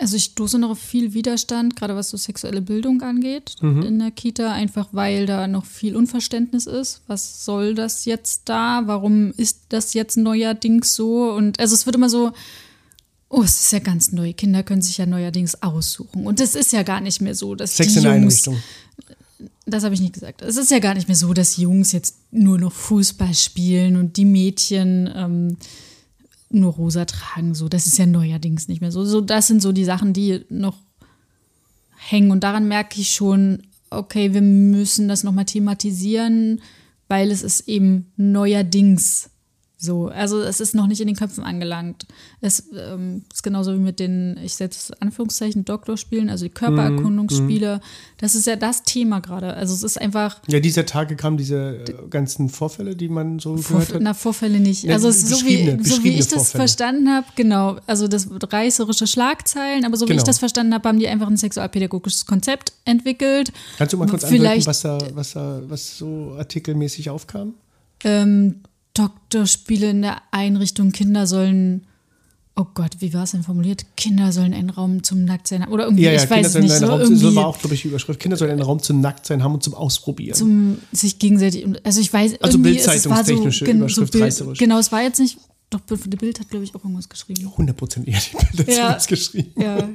Also 0.00 0.16
ich 0.16 0.24
stoße 0.24 0.58
noch 0.58 0.70
auf 0.70 0.78
viel 0.78 1.12
Widerstand, 1.14 1.74
gerade 1.74 1.96
was 1.96 2.10
so 2.10 2.16
sexuelle 2.16 2.60
Bildung 2.60 3.02
angeht 3.02 3.56
Mhm. 3.60 3.82
in 3.82 3.98
der 3.98 4.10
Kita, 4.12 4.52
einfach 4.52 4.88
weil 4.92 5.26
da 5.26 5.48
noch 5.48 5.64
viel 5.64 5.96
Unverständnis 5.96 6.66
ist. 6.66 7.00
Was 7.08 7.44
soll 7.44 7.74
das 7.74 8.04
jetzt 8.04 8.42
da? 8.48 8.82
Warum 8.86 9.32
ist 9.36 9.60
das 9.70 9.94
jetzt 9.94 10.16
neuerdings 10.16 10.94
so? 10.94 11.30
Und 11.32 11.58
also 11.58 11.74
es 11.74 11.84
wird 11.86 11.96
immer 11.96 12.10
so, 12.10 12.32
oh, 13.28 13.42
es 13.42 13.60
ist 13.64 13.72
ja 13.72 13.78
ganz 13.80 14.12
neu. 14.12 14.32
Kinder 14.34 14.62
können 14.62 14.82
sich 14.82 14.98
ja 14.98 15.06
neuerdings 15.06 15.62
aussuchen. 15.62 16.26
Und 16.26 16.40
es 16.40 16.54
ist 16.54 16.72
ja 16.72 16.82
gar 16.84 17.00
nicht 17.00 17.20
mehr 17.20 17.34
so, 17.34 17.54
dass 17.56 17.76
Sex 17.76 17.92
die 17.92 17.98
in 17.98 18.04
der 18.04 18.12
Jungs 18.18 18.46
Einrichtung. 18.46 18.56
Das 19.70 19.84
habe 19.84 19.94
ich 19.94 20.00
nicht 20.00 20.14
gesagt. 20.14 20.42
Es 20.42 20.56
ist 20.56 20.70
ja 20.70 20.78
gar 20.78 20.94
nicht 20.94 21.08
mehr 21.08 21.16
so, 21.16 21.32
dass 21.32 21.56
Jungs 21.56 21.92
jetzt 21.92 22.16
nur 22.30 22.58
noch 22.58 22.72
Fußball 22.72 23.34
spielen 23.34 23.96
und 23.96 24.16
die 24.16 24.24
Mädchen 24.24 25.10
ähm, 25.14 25.56
nur 26.50 26.72
rosa 26.72 27.04
tragen. 27.04 27.54
So, 27.54 27.68
das 27.68 27.86
ist 27.86 27.98
ja 27.98 28.06
neuerdings 28.06 28.68
nicht 28.68 28.80
mehr 28.80 28.92
so. 28.92 29.04
So, 29.04 29.20
das 29.20 29.46
sind 29.46 29.62
so 29.62 29.72
die 29.72 29.84
Sachen, 29.84 30.12
die 30.12 30.44
noch 30.48 30.76
hängen. 31.96 32.30
Und 32.30 32.44
daran 32.44 32.68
merke 32.68 33.00
ich 33.00 33.10
schon, 33.10 33.62
okay, 33.90 34.34
wir 34.34 34.42
müssen 34.42 35.08
das 35.08 35.24
nochmal 35.24 35.44
thematisieren, 35.44 36.60
weil 37.08 37.30
es 37.30 37.42
ist 37.42 37.68
eben 37.68 38.12
neuerdings 38.16 39.30
so. 39.80 40.08
Also 40.08 40.40
es 40.42 40.58
ist 40.60 40.74
noch 40.74 40.88
nicht 40.88 41.00
in 41.00 41.06
den 41.06 41.14
Köpfen 41.14 41.44
angelangt. 41.44 42.04
Es 42.40 42.64
ähm, 42.76 43.22
ist 43.32 43.44
genauso 43.44 43.72
wie 43.74 43.78
mit 43.78 44.00
den, 44.00 44.36
ich 44.42 44.54
setze 44.54 44.92
Anführungszeichen, 45.00 45.64
Doktorspielen, 45.64 46.28
also 46.30 46.44
die 46.46 46.50
Körpererkundungsspiele. 46.50 47.80
Das 48.18 48.34
ist 48.34 48.46
ja 48.46 48.56
das 48.56 48.82
Thema 48.82 49.20
gerade. 49.20 49.54
Also 49.54 49.74
es 49.74 49.82
ist 49.84 50.00
einfach, 50.00 50.40
Ja, 50.48 50.60
dieser 50.60 50.84
Tage 50.84 51.14
kamen 51.16 51.36
diese 51.36 51.76
äh, 51.86 51.94
ganzen 52.10 52.48
Vorfälle, 52.48 52.96
die 52.96 53.08
man 53.08 53.38
so 53.38 53.56
Vor, 53.56 53.78
gehört 53.80 53.94
hat. 53.94 54.02
na, 54.02 54.14
Vorfälle 54.14 54.58
nicht. 54.58 54.82
Ja, 54.84 54.94
Also 54.94 55.08
es 55.08 55.18
ist 55.18 55.28
so 55.28 55.46
wie, 55.46 55.78
so 55.84 56.02
wie 56.02 56.10
ich 56.10 56.26
das 56.26 56.34
Vorfälle. 56.34 56.62
verstanden 56.62 57.08
habe, 57.08 57.26
genau, 57.36 57.76
also 57.86 58.08
das 58.08 58.28
reißerische 58.30 59.06
Schlagzeilen, 59.06 59.84
aber 59.84 59.96
so 59.96 60.06
wie 60.06 60.10
Genau. 60.10 60.20
ich 60.22 60.24
das 60.26 60.38
verstanden 60.38 60.74
habe, 60.74 60.88
haben 60.88 60.98
die 60.98 61.06
einfach 61.08 61.28
ein 61.28 61.36
sexualpädagogisches 61.36 62.26
Konzept 62.26 62.72
entwickelt. 62.84 63.52
Kannst 63.76 63.92
du 63.92 63.96
mal 63.98 64.08
kurz 64.08 64.24
andeuten, 64.24 64.42
Vielleicht 64.42 64.66
was 64.66 64.80
da, 64.80 64.98
was 65.14 65.32
da, 65.34 65.62
was 65.68 65.98
so 65.98 66.34
artikelmäßig 66.36 67.10
aufkam? 67.10 67.54
ähm, 68.04 68.56
Doktorspiele 68.98 69.90
in 69.90 70.02
der 70.02 70.22
Einrichtung, 70.30 70.90
Kinder 70.92 71.26
sollen, 71.26 71.86
oh 72.56 72.66
Gott, 72.74 72.96
wie 73.00 73.14
war 73.14 73.22
es 73.24 73.30
denn 73.30 73.42
formuliert? 73.44 73.84
Kinder 73.96 74.32
sollen 74.32 74.52
einen 74.52 74.70
Raum 74.70 75.02
zum 75.04 75.24
Nacktsein 75.24 75.62
haben. 75.62 75.72
Oder 75.72 75.84
irgendwie, 75.84 76.02
Ja, 76.04 76.10
ja, 76.12 76.16
ich 76.16 76.28
Kinder 76.28 76.36
weiß 76.38 76.46
es 76.46 76.52
sollen 76.52 76.64
nicht, 76.64 76.72
einen 76.72 76.80
so 76.80 76.86
Raum, 76.90 77.00
irgendwie 77.00 77.20
so 77.22 77.34
war 77.36 77.46
auch, 77.46 77.58
glaube 77.58 77.74
ich, 77.74 77.82
die 77.82 77.88
Überschrift. 77.88 78.18
Kinder 78.20 78.36
sollen 78.36 78.50
einen 78.50 78.62
Raum 78.62 78.80
zum 78.82 79.00
Nacktsein 79.00 79.42
haben 79.44 79.54
und 79.54 79.62
zum 79.62 79.74
Ausprobieren. 79.74 80.34
zum 80.34 80.78
sich 80.92 81.18
gegenseitig, 81.18 81.66
also 81.84 82.00
ich 82.00 82.12
weiß, 82.12 82.40
Also 82.42 82.58
so, 82.58 82.62
bildzeitungstechnische 82.62 83.64
gen- 83.64 83.78
Überschrift, 83.78 84.12
Bild, 84.12 84.24
reißerisch. 84.24 84.58
Genau, 84.58 84.78
es 84.78 84.90
war 84.90 85.02
jetzt 85.02 85.20
nicht, 85.20 85.38
doch, 85.70 85.80
der 85.86 86.16
Bild 86.16 86.40
hat, 86.40 86.48
glaube 86.48 86.64
ich, 86.64 86.74
auch 86.74 86.82
irgendwas 86.82 87.08
geschrieben. 87.08 87.50
Hundertprozentig 87.56 88.16
hat 88.16 88.30
die 88.52 88.56
Bilder 88.56 88.72
Ja. 88.72 88.90
ja. 88.92 88.98
geschrieben. 89.06 89.52
Ja. 89.60 89.88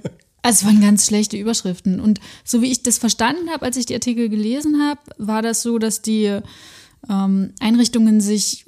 Also 0.46 0.60
es 0.60 0.66
waren 0.66 0.82
ganz 0.82 1.06
schlechte 1.08 1.38
Überschriften. 1.38 2.00
Und 2.00 2.20
so 2.44 2.62
wie 2.62 2.72
ich 2.72 2.84
das 2.84 2.98
verstanden 2.98 3.50
habe, 3.50 3.66
als 3.66 3.76
ich 3.78 3.86
die 3.86 3.94
Artikel 3.94 4.28
gelesen 4.30 4.82
habe, 4.82 5.00
war 5.18 5.42
das 5.42 5.62
so, 5.64 5.80
dass 5.80 6.02
die 6.02 6.38
ähm, 7.10 7.54
Einrichtungen 7.60 8.20
sich 8.22 8.66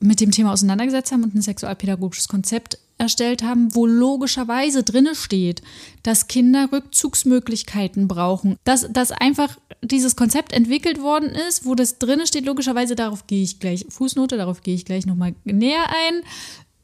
mit 0.00 0.20
dem 0.20 0.30
Thema 0.30 0.52
auseinandergesetzt 0.52 1.12
haben 1.12 1.24
und 1.24 1.34
ein 1.34 1.42
sexualpädagogisches 1.42 2.28
Konzept 2.28 2.78
erstellt 2.98 3.42
haben, 3.42 3.74
wo 3.74 3.86
logischerweise 3.86 4.82
drinne 4.82 5.14
steht, 5.14 5.62
dass 6.02 6.28
Kinder 6.28 6.68
Rückzugsmöglichkeiten 6.72 8.06
brauchen. 8.06 8.56
Dass, 8.64 8.86
dass 8.90 9.10
einfach 9.10 9.58
dieses 9.82 10.16
Konzept 10.16 10.52
entwickelt 10.52 11.00
worden 11.00 11.30
ist, 11.48 11.66
wo 11.66 11.74
das 11.74 11.98
drinne 11.98 12.26
steht, 12.26 12.46
logischerweise, 12.46 12.94
darauf 12.94 13.26
gehe 13.26 13.42
ich 13.42 13.58
gleich, 13.58 13.86
Fußnote, 13.88 14.36
darauf 14.36 14.62
gehe 14.62 14.74
ich 14.74 14.84
gleich 14.84 15.06
nochmal 15.06 15.34
näher 15.44 15.86
ein. 15.88 16.22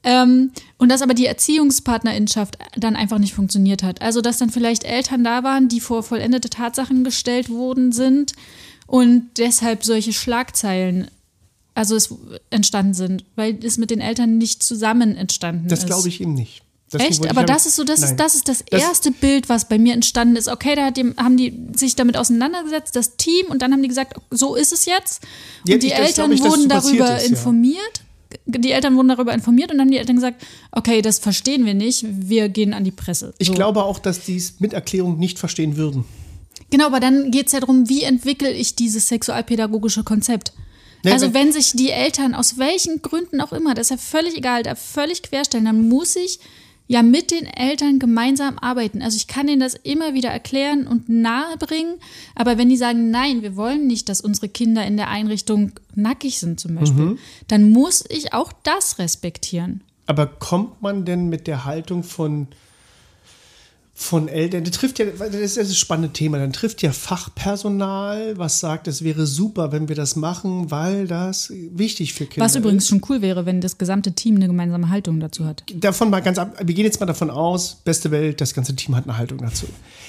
Ähm, 0.02 0.50
und 0.78 0.88
dass 0.90 1.02
aber 1.02 1.14
die 1.14 1.26
Erziehungspartnerinschaft 1.26 2.58
dann 2.76 2.96
einfach 2.96 3.18
nicht 3.18 3.34
funktioniert 3.34 3.82
hat. 3.82 4.00
Also, 4.00 4.20
dass 4.22 4.38
dann 4.38 4.50
vielleicht 4.50 4.84
Eltern 4.84 5.22
da 5.24 5.44
waren, 5.44 5.68
die 5.68 5.80
vor 5.80 6.02
vollendete 6.02 6.48
Tatsachen 6.48 7.04
gestellt 7.04 7.50
worden 7.50 7.92
sind 7.92 8.32
und 8.86 9.28
deshalb 9.36 9.84
solche 9.84 10.12
Schlagzeilen 10.12 11.10
also 11.74 11.96
es 11.96 12.14
entstanden 12.50 12.94
sind, 12.94 13.24
weil 13.36 13.58
es 13.64 13.78
mit 13.78 13.90
den 13.90 14.00
Eltern 14.00 14.38
nicht 14.38 14.62
zusammen 14.62 15.16
entstanden 15.16 15.68
Das 15.68 15.80
ist. 15.80 15.86
glaube 15.86 16.08
ich 16.08 16.20
eben 16.20 16.34
nicht. 16.34 16.62
Deswegen 16.92 17.10
Echt? 17.12 17.30
Aber 17.30 17.42
ich 17.42 17.46
das 17.46 17.66
ist 17.66 17.76
so, 17.76 17.84
das 17.84 18.00
Nein. 18.00 18.10
ist, 18.10 18.16
das 18.20 18.34
ist 18.34 18.48
das 18.48 18.64
Das- 18.68 18.82
erste 18.82 19.12
Bild, 19.12 19.48
was 19.48 19.68
bei 19.68 19.78
mir 19.78 19.94
entstanden 19.94 20.34
ist. 20.34 20.48
Okay, 20.48 20.74
da 20.74 20.90
die, 20.90 21.14
haben 21.16 21.36
die 21.36 21.56
sich 21.76 21.94
damit 21.94 22.16
auseinandergesetzt, 22.16 22.96
das 22.96 23.16
Team, 23.16 23.46
und 23.48 23.62
dann 23.62 23.72
haben 23.72 23.82
die 23.82 23.88
gesagt, 23.88 24.14
so 24.30 24.56
ist 24.56 24.72
es 24.72 24.86
jetzt. 24.86 25.22
Und 25.62 25.70
Ja, 25.70 25.78
die 25.78 25.86
ich- 25.86 25.92
das 25.92 26.00
Eltern 26.00 26.14
glaube 26.14 26.34
ich, 26.34 26.42
wurden 26.42 26.68
darüber 26.68 27.16
ist, 27.16 27.22
ja. 27.24 27.28
informiert. 27.30 28.02
Die 28.46 28.72
Eltern 28.72 28.96
wurden 28.96 29.08
darüber 29.08 29.32
informiert 29.32 29.70
und 29.70 29.78
dann 29.78 29.86
haben 29.86 29.90
die 29.92 29.98
Eltern 29.98 30.16
gesagt, 30.16 30.44
okay, 30.72 31.00
das 31.02 31.18
verstehen 31.20 31.64
wir 31.64 31.74
nicht, 31.74 32.04
wir 32.08 32.48
gehen 32.48 32.74
an 32.74 32.82
die 32.84 32.90
Presse. 32.92 33.34
Ich 33.38 33.48
so. 33.48 33.54
glaube 33.54 33.84
auch, 33.84 33.98
dass 34.00 34.24
die 34.24 34.36
es 34.36 34.58
mit 34.60 34.72
Erklärung 34.72 35.18
nicht 35.18 35.38
verstehen 35.38 35.76
würden. 35.76 36.04
Genau, 36.70 36.86
aber 36.86 37.00
dann 37.00 37.30
geht 37.32 37.46
es 37.46 37.52
ja 37.52 37.60
darum, 37.60 37.88
wie 37.88 38.02
entwickle 38.02 38.50
ich 38.52 38.74
dieses 38.76 39.08
sexualpädagogische 39.08 40.02
Konzept? 40.04 40.52
Nee, 41.04 41.12
also 41.12 41.32
wenn- 41.34 41.52
sich 41.52 41.72
die 41.72 41.90
Eltern 41.90 42.34
aus 42.34 42.58
welchen 42.58 43.02
Gründen 43.02 43.40
auch 43.40 43.52
immer, 43.52 43.74
das 43.74 43.86
ist 43.86 43.90
ja 43.90 43.96
völlig 43.96 44.36
egal, 44.36 44.62
da 44.62 44.74
völlig 44.74 45.22
querstellen, 45.22 45.64
dann 45.64 45.88
muss 45.88 46.16
ich 46.16 46.38
ja 46.88 47.02
mit 47.04 47.30
den 47.30 47.46
Eltern 47.46 47.98
gemeinsam 48.00 48.58
arbeiten. 48.58 49.00
Also 49.00 49.16
ich 49.16 49.28
kann 49.28 49.46
ihnen 49.48 49.60
das 49.60 49.74
immer 49.74 50.12
wieder 50.14 50.28
erklären 50.30 50.86
und 50.88 51.08
nahebringen, 51.08 51.94
aber 52.34 52.58
wenn 52.58 52.68
die 52.68 52.76
sagen, 52.76 53.10
nein, 53.10 53.42
wir 53.42 53.54
wollen 53.56 53.86
nicht, 53.86 54.08
dass 54.08 54.20
unsere 54.20 54.48
Kinder 54.48 54.84
in 54.84 54.96
der 54.96 55.08
Einrichtung 55.08 55.72
nackig 55.94 56.38
sind 56.40 56.58
zum 56.58 56.74
Beispiel, 56.74 57.04
Mhm. 57.04 57.18
dann 57.46 57.70
muss 57.70 58.04
ich 58.08 58.32
auch 58.32 58.52
das 58.64 58.98
respektieren. 58.98 59.82
Aber 60.06 60.26
kommt 60.26 60.82
man 60.82 61.04
denn 61.04 61.28
mit 61.28 61.46
der 61.46 61.64
Haltung 61.64 62.02
von, 62.02 62.48
von 64.00 64.28
Eltern, 64.28 64.64
das 64.64 64.72
trifft 64.72 64.98
ja, 64.98 65.04
das 65.04 65.34
ist 65.34 65.58
das 65.58 65.76
spannende 65.76 66.10
Thema, 66.10 66.38
dann 66.38 66.54
trifft 66.54 66.80
ja 66.80 66.90
Fachpersonal, 66.90 68.38
was 68.38 68.58
sagt, 68.58 68.88
es 68.88 69.04
wäre 69.04 69.26
super, 69.26 69.72
wenn 69.72 69.90
wir 69.90 69.94
das 69.94 70.16
machen, 70.16 70.70
weil 70.70 71.06
das 71.06 71.52
wichtig 71.52 72.14
für 72.14 72.24
Kinder 72.24 72.46
Was 72.46 72.56
übrigens 72.56 72.84
ist. 72.84 72.88
schon 72.88 73.02
cool 73.10 73.20
wäre, 73.20 73.44
wenn 73.44 73.60
das 73.60 73.76
gesamte 73.76 74.12
Team 74.12 74.36
eine 74.36 74.46
gemeinsame 74.46 74.88
Haltung 74.88 75.20
dazu 75.20 75.44
hat. 75.44 75.64
davon 75.74 76.08
mal 76.08 76.20
ganz 76.20 76.38
ab, 76.38 76.56
wir 76.64 76.74
gehen 76.74 76.86
jetzt 76.86 76.98
mal 76.98 77.04
davon 77.04 77.28
aus, 77.28 77.74
beste 77.84 78.10
Welt, 78.10 78.40
das 78.40 78.54
ganze 78.54 78.74
Team 78.74 78.96
hat 78.96 79.04
eine 79.04 79.18
Haltung 79.18 79.36
dazu. 79.36 79.66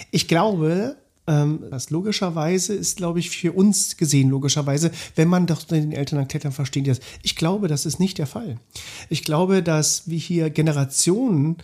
Ich 0.10 0.30
glaube, 0.30 0.96
ähm, 1.28 1.66
das 1.70 1.90
logischerweise 1.90 2.74
ist, 2.74 2.96
glaube 2.96 3.20
ich, 3.20 3.30
für 3.30 3.52
uns 3.52 3.98
gesehen, 3.98 4.30
logischerweise, 4.30 4.92
wenn 5.18 5.28
man 5.28 5.48
doch 5.48 5.64
den 5.64 5.92
Eltern 5.92 6.20
erklärt, 6.20 6.46
dann 6.46 6.54
verstehen 6.54 6.86
die 6.86 6.92
das. 6.92 7.02
Ich 7.24 7.36
glaube, 7.36 7.68
das 7.68 7.86
ist 7.86 8.00
nicht 8.00 8.20
der 8.20 8.28
Fall. 8.28 8.56
Ich 9.10 9.26
glaube, 9.26 9.62
dass 9.62 10.10
wir 10.10 10.18
hier 10.18 10.50
Generationen 10.50 11.58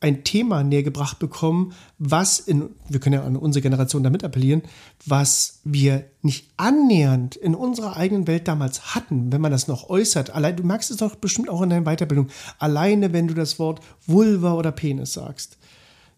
ein 0.00 0.24
Thema 0.24 0.64
näher 0.64 0.82
gebracht 0.82 1.18
bekommen, 1.18 1.74
was 1.98 2.40
in, 2.40 2.70
wir 2.88 3.00
können 3.00 3.14
ja 3.14 3.24
an 3.24 3.36
unsere 3.36 3.62
Generation 3.62 4.02
damit 4.02 4.24
appellieren, 4.24 4.62
was 5.04 5.60
wir 5.64 6.04
nicht 6.22 6.48
annähernd 6.56 7.36
in 7.36 7.54
unserer 7.54 7.96
eigenen 7.96 8.26
Welt 8.26 8.48
damals 8.48 8.94
hatten, 8.94 9.30
wenn 9.30 9.42
man 9.42 9.52
das 9.52 9.68
noch 9.68 9.90
äußert. 9.90 10.30
Allein, 10.30 10.56
du 10.56 10.62
merkst 10.62 10.90
es 10.90 10.96
doch 10.96 11.16
bestimmt 11.16 11.50
auch 11.50 11.60
in 11.60 11.70
deiner 11.70 11.84
Weiterbildung. 11.84 12.28
Alleine, 12.58 13.12
wenn 13.12 13.28
du 13.28 13.34
das 13.34 13.58
Wort 13.58 13.80
Vulva 14.06 14.54
oder 14.54 14.72
Penis 14.72 15.12
sagst, 15.12 15.58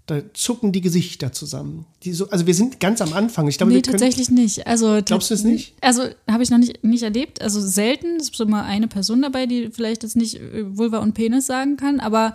da 0.06 0.20
zucken 0.32 0.72
die 0.72 0.80
Gesichter 0.80 1.32
zusammen. 1.32 1.86
Die 2.02 2.12
so, 2.12 2.28
also 2.30 2.46
wir 2.46 2.54
sind 2.54 2.80
ganz 2.80 3.00
am 3.00 3.12
Anfang. 3.12 3.46
Ich 3.46 3.56
glaube, 3.56 3.70
Nee, 3.70 3.76
wir 3.76 3.82
können, 3.82 3.98
tatsächlich 3.98 4.30
nicht. 4.30 4.66
Also, 4.66 5.00
Glaubst 5.04 5.30
du 5.30 5.34
es 5.34 5.44
nicht? 5.44 5.74
Also 5.80 6.02
habe 6.28 6.42
ich 6.42 6.50
noch 6.50 6.58
nicht, 6.58 6.82
nicht 6.82 7.04
erlebt. 7.04 7.40
Also 7.40 7.60
selten. 7.60 8.16
Es 8.16 8.30
ist 8.30 8.48
mal 8.48 8.64
eine 8.64 8.88
Person 8.88 9.22
dabei, 9.22 9.46
die 9.46 9.70
vielleicht 9.70 10.02
jetzt 10.02 10.16
nicht 10.16 10.36
äh, 10.36 10.76
Vulva 10.76 10.98
und 10.98 11.14
Penis 11.14 11.46
sagen 11.46 11.76
kann, 11.76 12.00
aber 12.00 12.32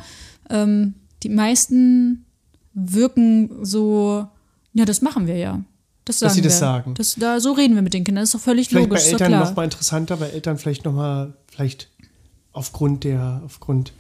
ähm, 0.50 0.94
die 1.28 1.34
meisten 1.34 2.26
wirken 2.74 3.66
so, 3.66 4.28
ja, 4.74 4.86
das 4.86 5.02
machen 5.02 5.28
wir 5.28 5.38
ja. 5.38 5.62
Das 6.06 6.20
sagen 6.20 6.30
Dass 6.30 6.36
sie 6.36 6.42
das 6.42 6.54
wir. 6.54 6.60
sagen. 6.60 6.94
Das, 6.94 7.16
da, 7.16 7.40
so 7.42 7.52
reden 7.52 7.76
wir 7.76 7.82
mit 7.82 7.94
den 7.94 8.06
Kindern. 8.06 8.22
Das 8.22 8.30
ist 8.30 8.36
doch 8.36 8.40
völlig 8.40 8.70
vielleicht 8.70 8.90
logisch, 8.90 9.04
bei 9.04 9.12
Eltern 9.12 9.28
klar. 9.28 9.46
noch 9.46 9.56
mal 9.56 9.64
interessanter, 9.66 10.20
weil 10.20 10.30
Eltern 10.30 10.58
vielleicht 10.58 10.86
noch 10.86 10.94
mal 10.94 11.34
vielleicht 11.52 11.90
aufgrund 12.54 13.04
der 13.04 13.42
aufgrund 13.46 13.92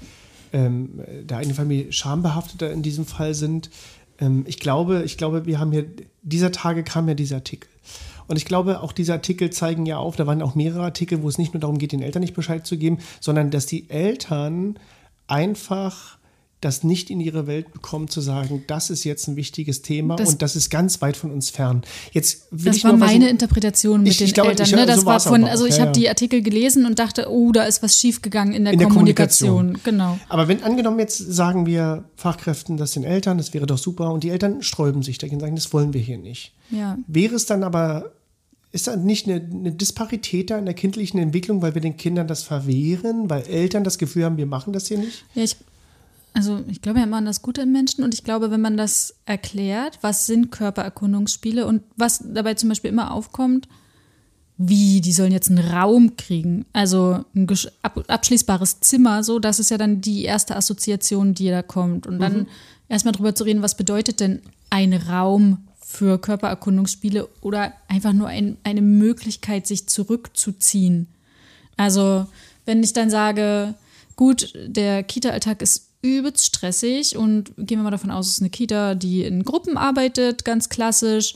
ähm, 0.54 1.02
der 1.24 1.38
eigenen 1.38 1.56
Familie 1.56 1.92
schambehafteter 1.92 2.72
in 2.72 2.82
diesem 2.82 3.06
Fall 3.06 3.34
sind. 3.34 3.70
Ähm, 4.20 4.46
ich 4.48 4.60
glaube, 4.60 5.04
ich 5.04 5.18
glaube, 5.18 5.46
wir 5.46 5.60
haben 5.60 5.74
hier 5.74 5.86
dieser 6.22 6.54
Tage 6.54 6.84
kam 6.84 7.10
ja 7.10 7.14
dieser 7.14 7.36
Artikel. 7.36 7.70
Und 8.28 8.38
ich 8.38 8.46
glaube, 8.46 8.82
auch 8.82 8.94
diese 8.94 9.14
Artikel 9.14 9.50
zeigen 9.50 9.86
ja 9.86 9.98
auf, 9.98 10.16
da 10.16 10.28
waren 10.28 10.42
auch 10.42 10.56
mehrere 10.56 10.84
Artikel, 10.84 11.24
wo 11.24 11.30
es 11.30 11.38
nicht 11.38 11.54
nur 11.54 11.62
darum 11.62 11.78
geht, 11.78 11.92
den 11.92 12.02
Eltern 12.02 12.22
nicht 12.22 12.36
Bescheid 12.36 12.66
zu 12.66 12.78
geben, 12.78 13.00
sondern 13.20 13.52
dass 13.52 13.66
die 13.66 13.90
Eltern 13.90 14.78
einfach 15.28 16.17
das 16.60 16.84
nicht 16.84 17.12
in 17.12 17.20
ihre 17.20 17.46
Welt 17.46 17.72
bekommen, 17.72 18.08
zu 18.08 18.20
sagen, 18.20 18.64
das 18.66 18.90
ist 18.90 19.04
jetzt 19.04 19.28
ein 19.28 19.36
wichtiges 19.36 19.84
Thema 19.84 20.16
Das- 20.16 20.30
und 20.30 20.42
das 20.42 20.56
ist 20.56 20.72
ganz 20.72 21.02
weit 21.04 21.16
von 21.16 21.30
uns 21.32 21.52
fern. 21.52 21.84
Jetzt 22.14 22.48
will 22.50 22.66
Das 22.66 22.78
ich 22.78 22.84
war 22.84 22.94
was- 22.94 23.00
meine 23.00 23.30
Interpretation 23.30 24.02
mit 24.02 24.14
Ich- 24.14 24.18
den 24.18 24.28
ich 24.28 24.34
glaube, 24.34 24.50
Eltern. 24.50 24.66
ich- 24.66 24.72
ne? 24.72 24.80
so 24.82 24.86
Das 24.88 24.98
war 25.06 25.14
war's 25.14 25.24
von, 25.26 25.44
auch, 25.44 25.50
also 25.50 25.66
ich 25.68 25.76
ja, 25.76 25.82
habe 25.82 25.90
ja. 25.90 25.94
die 25.94 26.10
Artikel 26.10 26.42
gelesen 26.42 26.88
und 26.88 26.98
dachte, 26.98 27.30
oh, 27.30 27.52
da 27.52 27.64
ist 27.66 27.84
was 27.84 28.00
schiefgegangen 28.00 28.56
in 28.56 28.64
der, 28.64 28.74
In 28.74 28.80
der 28.80 28.88
Kommunikation. 28.88 29.78
Genau. 29.84 30.18
Aber 30.30 30.48
wenn 30.48 30.64
angenommen 30.64 30.98
jetzt 31.00 31.18
sagen 31.20 31.68
wir 31.68 32.06
Fachkräften, 32.16 32.78
das 32.78 32.94
den 32.94 33.04
Eltern, 33.04 33.38
das 33.38 33.54
wäre 33.54 33.68
doch 33.68 33.78
super 33.78 34.12
und 34.12 34.24
die 34.24 34.30
Eltern 34.30 34.64
sträuben 34.64 35.04
sich 35.04 35.20
dagegen, 35.20 35.40
sagen, 35.40 35.56
das 35.56 35.72
wollen 35.74 35.94
wir 35.94 36.02
hier 36.02 36.18
nicht. 36.18 36.54
Ja. 36.72 36.98
Wäre 37.08 37.36
es 37.36 37.46
dann 37.46 37.64
aber 37.64 38.14
ist 38.72 38.88
da 38.88 38.96
nicht 38.98 39.28
eine, 39.28 39.36
eine 39.36 39.72
Disparität 39.72 40.50
da 40.50 40.58
in 40.58 40.66
der 40.66 40.74
kindlichen 40.74 41.20
Entwicklung, 41.20 41.62
weil 41.62 41.74
wir 41.74 41.82
den 41.82 41.96
Kindern 41.98 42.28
das 42.28 42.44
verwehren, 42.44 43.30
weil 43.30 43.44
Eltern 43.44 43.84
das 43.84 43.98
Gefühl 43.98 44.26
haben, 44.26 44.38
wir 44.38 44.46
machen 44.46 44.74
das 44.74 44.88
hier 44.88 44.98
nicht? 44.98 45.24
Ja, 45.36 45.44
ich, 45.44 45.56
also 46.38 46.64
ich 46.68 46.84
glaube 46.84 47.00
ja 47.00 47.06
immer 47.06 47.18
an 47.18 47.26
das 47.26 47.42
Gute 47.42 47.64
im 47.64 47.72
Menschen 47.72 48.04
und 48.04 48.14
ich 48.14 48.24
glaube, 48.24 48.52
wenn 48.52 48.62
man 48.62 48.78
das 48.78 49.16
erklärt, 49.26 49.98
was 50.02 50.28
sind 50.28 50.52
Körpererkundungsspiele 50.52 51.66
und 51.66 51.82
was 51.96 52.24
dabei 52.24 52.54
zum 52.54 52.70
Beispiel 52.70 52.92
immer 52.92 53.12
aufkommt, 53.12 53.68
wie, 54.56 55.02
die 55.02 55.14
sollen 55.14 55.32
jetzt 55.32 55.50
einen 55.50 55.68
Raum 55.68 56.16
kriegen, 56.16 56.68
also 56.74 57.26
ein 57.36 57.48
ab, 57.82 58.04
abschließbares 58.08 58.82
Zimmer, 58.82 59.24
so, 59.24 59.40
das 59.40 59.60
ist 59.60 59.72
ja 59.72 59.80
dann 59.80 60.00
die 60.00 60.26
erste 60.26 60.56
Assoziation, 60.56 61.34
die 61.34 61.50
da 61.50 61.64
kommt. 61.64 62.06
Und 62.06 62.20
dann 62.20 62.42
mhm. 62.42 62.48
erstmal 62.88 63.14
drüber 63.14 63.34
zu 63.34 63.44
reden, 63.44 63.64
was 63.64 63.76
bedeutet 63.76 64.20
denn 64.20 64.44
ein 64.70 64.94
Raum 64.94 65.68
für 65.80 66.20
Körpererkundungsspiele 66.20 67.28
oder 67.42 67.74
einfach 67.88 68.14
nur 68.14 68.28
ein, 68.28 68.58
eine 68.64 68.84
Möglichkeit, 68.84 69.66
sich 69.66 69.88
zurückzuziehen. 69.90 71.08
Also, 71.78 72.28
wenn 72.66 72.84
ich 72.84 72.94
dann 72.94 73.10
sage, 73.10 73.74
gut, 74.16 74.54
der 74.68 75.02
Kita-Alltag 75.02 75.64
ist 75.64 75.87
übelst 76.02 76.46
stressig 76.46 77.18
und 77.18 77.54
gehen 77.58 77.80
wir 77.80 77.84
mal 77.84 77.92
davon 77.92 78.12
aus, 78.12 78.28
es 78.28 78.34
ist 78.34 78.42
eine 78.42 78.50
Kita, 78.50 78.96
die 78.96 79.24
in 79.24 79.44
Gruppen 79.44 79.78
arbeitet, 79.78 80.46
ganz 80.46 80.70
klassisch. 80.70 81.36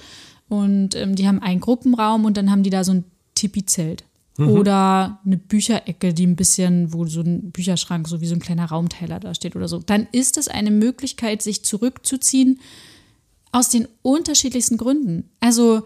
Und 0.50 0.96
ähm, 0.96 1.16
die 1.16 1.28
haben 1.28 1.42
einen 1.42 1.62
Gruppenraum 1.62 2.26
und 2.26 2.38
dann 2.38 2.52
haben 2.52 2.64
die 2.64 2.70
da 2.70 2.84
so 2.84 2.94
ein 2.94 3.06
Tipi-Zelt. 3.36 4.04
Mhm. 4.38 4.50
Oder 4.50 5.20
eine 5.26 5.38
Bücherecke, 5.38 6.14
die 6.14 6.26
ein 6.26 6.36
bisschen, 6.36 6.94
wo 6.94 7.06
so 7.06 7.22
ein 7.22 7.52
Bücherschrank, 7.52 8.08
so 8.08 8.22
wie 8.22 8.28
so 8.28 8.36
ein 8.36 8.42
kleiner 8.42 8.66
Raumteiler 8.66 9.20
da 9.20 9.34
steht 9.34 9.56
oder 9.56 9.68
so. 9.68 9.80
Dann 9.80 10.08
ist 10.12 10.38
das 10.38 10.48
eine 10.48 10.72
Möglichkeit, 10.72 11.42
sich 11.42 11.64
zurückzuziehen 11.64 12.60
aus 13.52 13.70
den 13.70 13.88
unterschiedlichsten 14.02 14.78
Gründen. 14.78 15.30
Also 15.40 15.84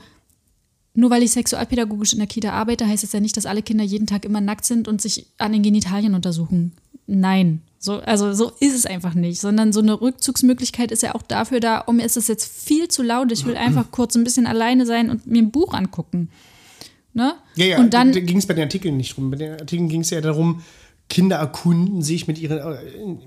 nur 0.94 1.10
weil 1.10 1.24
ich 1.24 1.32
sexualpädagogisch 1.32 2.14
in 2.14 2.20
der 2.20 2.28
Kita 2.28 2.52
arbeite, 2.52 2.88
heißt 2.88 3.04
es 3.04 3.12
ja 3.12 3.20
nicht, 3.20 3.36
dass 3.36 3.46
alle 3.46 3.62
Kinder 3.62 3.84
jeden 3.84 4.08
Tag 4.08 4.26
immer 4.26 4.42
nackt 4.42 4.66
sind 4.66 4.88
und 4.88 5.02
sich 5.02 5.28
an 5.38 5.52
den 5.52 5.64
Genitalien 5.64 6.16
untersuchen. 6.16 6.74
Nein. 7.08 7.62
So, 7.86 8.00
also 8.00 8.34
so 8.34 8.52
ist 8.60 8.76
es 8.76 8.88
einfach 8.88 9.14
nicht, 9.14 9.40
sondern 9.40 9.72
so 9.72 9.80
eine 9.80 10.02
Rückzugsmöglichkeit 10.02 10.92
ist 10.92 11.04
ja 11.04 11.14
auch 11.14 11.22
dafür 11.22 11.60
da, 11.60 11.84
oh, 11.86 11.92
mir 11.92 12.04
ist 12.04 12.18
das 12.18 12.28
jetzt 12.28 12.52
viel 12.52 12.88
zu 12.88 13.04
laut, 13.04 13.32
ich 13.32 13.46
will 13.46 13.56
einfach 13.56 13.92
kurz 13.92 14.16
ein 14.16 14.24
bisschen 14.24 14.48
alleine 14.48 14.88
sein 14.88 15.12
und 15.12 15.28
mir 15.28 15.44
ein 15.44 15.52
Buch 15.52 15.74
angucken. 15.74 16.30
Ne? 17.14 17.36
Ja, 17.56 17.66
ja, 17.66 17.78
und 17.78 17.94
dann 17.94 18.12
ging 18.12 18.38
es 18.38 18.48
bei 18.48 18.56
den 18.56 18.64
Artikeln 18.64 18.98
nicht 18.98 19.16
drum. 19.16 19.30
Bei 19.30 19.38
den 19.38 19.54
Artikeln 19.54 19.88
ging 19.88 20.02
es 20.02 20.10
ja 20.10 20.20
darum, 20.20 20.64
Kinder 21.10 21.38
erkunden 21.38 22.02
sich 22.02 22.28
mit 22.28 22.40
ihren, 22.40 22.58
äh, 22.58 22.78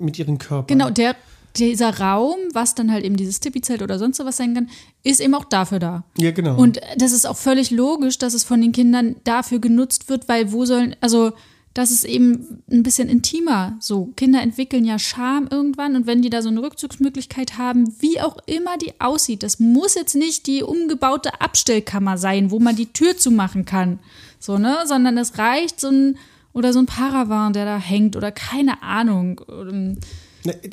mit 0.00 0.18
ihren 0.18 0.38
Körpern. 0.38 0.66
Genau, 0.66 0.90
der, 0.90 1.14
dieser 1.56 1.96
Raum, 1.98 2.36
was 2.52 2.74
dann 2.74 2.92
halt 2.92 3.04
eben 3.04 3.16
dieses 3.16 3.38
Tippizelt 3.38 3.80
oder 3.80 3.98
sonst 3.98 4.18
was 4.18 4.36
sein 4.36 4.54
kann, 4.54 4.68
ist 5.04 5.20
eben 5.20 5.34
auch 5.34 5.44
dafür 5.44 5.78
da. 5.78 6.04
Ja, 6.18 6.32
genau. 6.32 6.56
Und 6.56 6.80
das 6.96 7.12
ist 7.12 7.26
auch 7.26 7.36
völlig 7.36 7.70
logisch, 7.70 8.18
dass 8.18 8.34
es 8.34 8.42
von 8.42 8.60
den 8.60 8.72
Kindern 8.72 9.16
dafür 9.22 9.60
genutzt 9.60 10.08
wird, 10.08 10.28
weil 10.28 10.52
wo 10.52 10.64
sollen, 10.64 10.96
also 11.00 11.32
das 11.74 11.90
ist 11.90 12.04
eben 12.04 12.62
ein 12.70 12.82
bisschen 12.82 13.08
intimer. 13.08 13.76
So, 13.80 14.06
Kinder 14.16 14.42
entwickeln 14.42 14.84
ja 14.84 14.98
Scham 14.98 15.48
irgendwann 15.50 15.96
und 15.96 16.06
wenn 16.06 16.22
die 16.22 16.30
da 16.30 16.42
so 16.42 16.48
eine 16.48 16.62
Rückzugsmöglichkeit 16.62 17.56
haben, 17.56 17.94
wie 18.00 18.20
auch 18.20 18.36
immer 18.46 18.76
die 18.78 19.00
aussieht, 19.00 19.42
das 19.42 19.60
muss 19.60 19.94
jetzt 19.94 20.14
nicht 20.14 20.46
die 20.46 20.62
umgebaute 20.62 21.40
Abstellkammer 21.40 22.18
sein, 22.18 22.50
wo 22.50 22.58
man 22.58 22.76
die 22.76 22.92
Tür 22.92 23.16
zumachen 23.16 23.64
kann. 23.64 24.00
So, 24.40 24.58
ne? 24.58 24.78
Sondern 24.86 25.18
es 25.18 25.38
reicht 25.38 25.80
so 25.80 25.88
ein 25.88 26.18
oder 26.52 26.72
so 26.72 26.80
ein 26.80 26.86
Paravan, 26.86 27.52
der 27.52 27.64
da 27.64 27.78
hängt 27.78 28.16
oder 28.16 28.32
keine 28.32 28.82
Ahnung. 28.82 29.40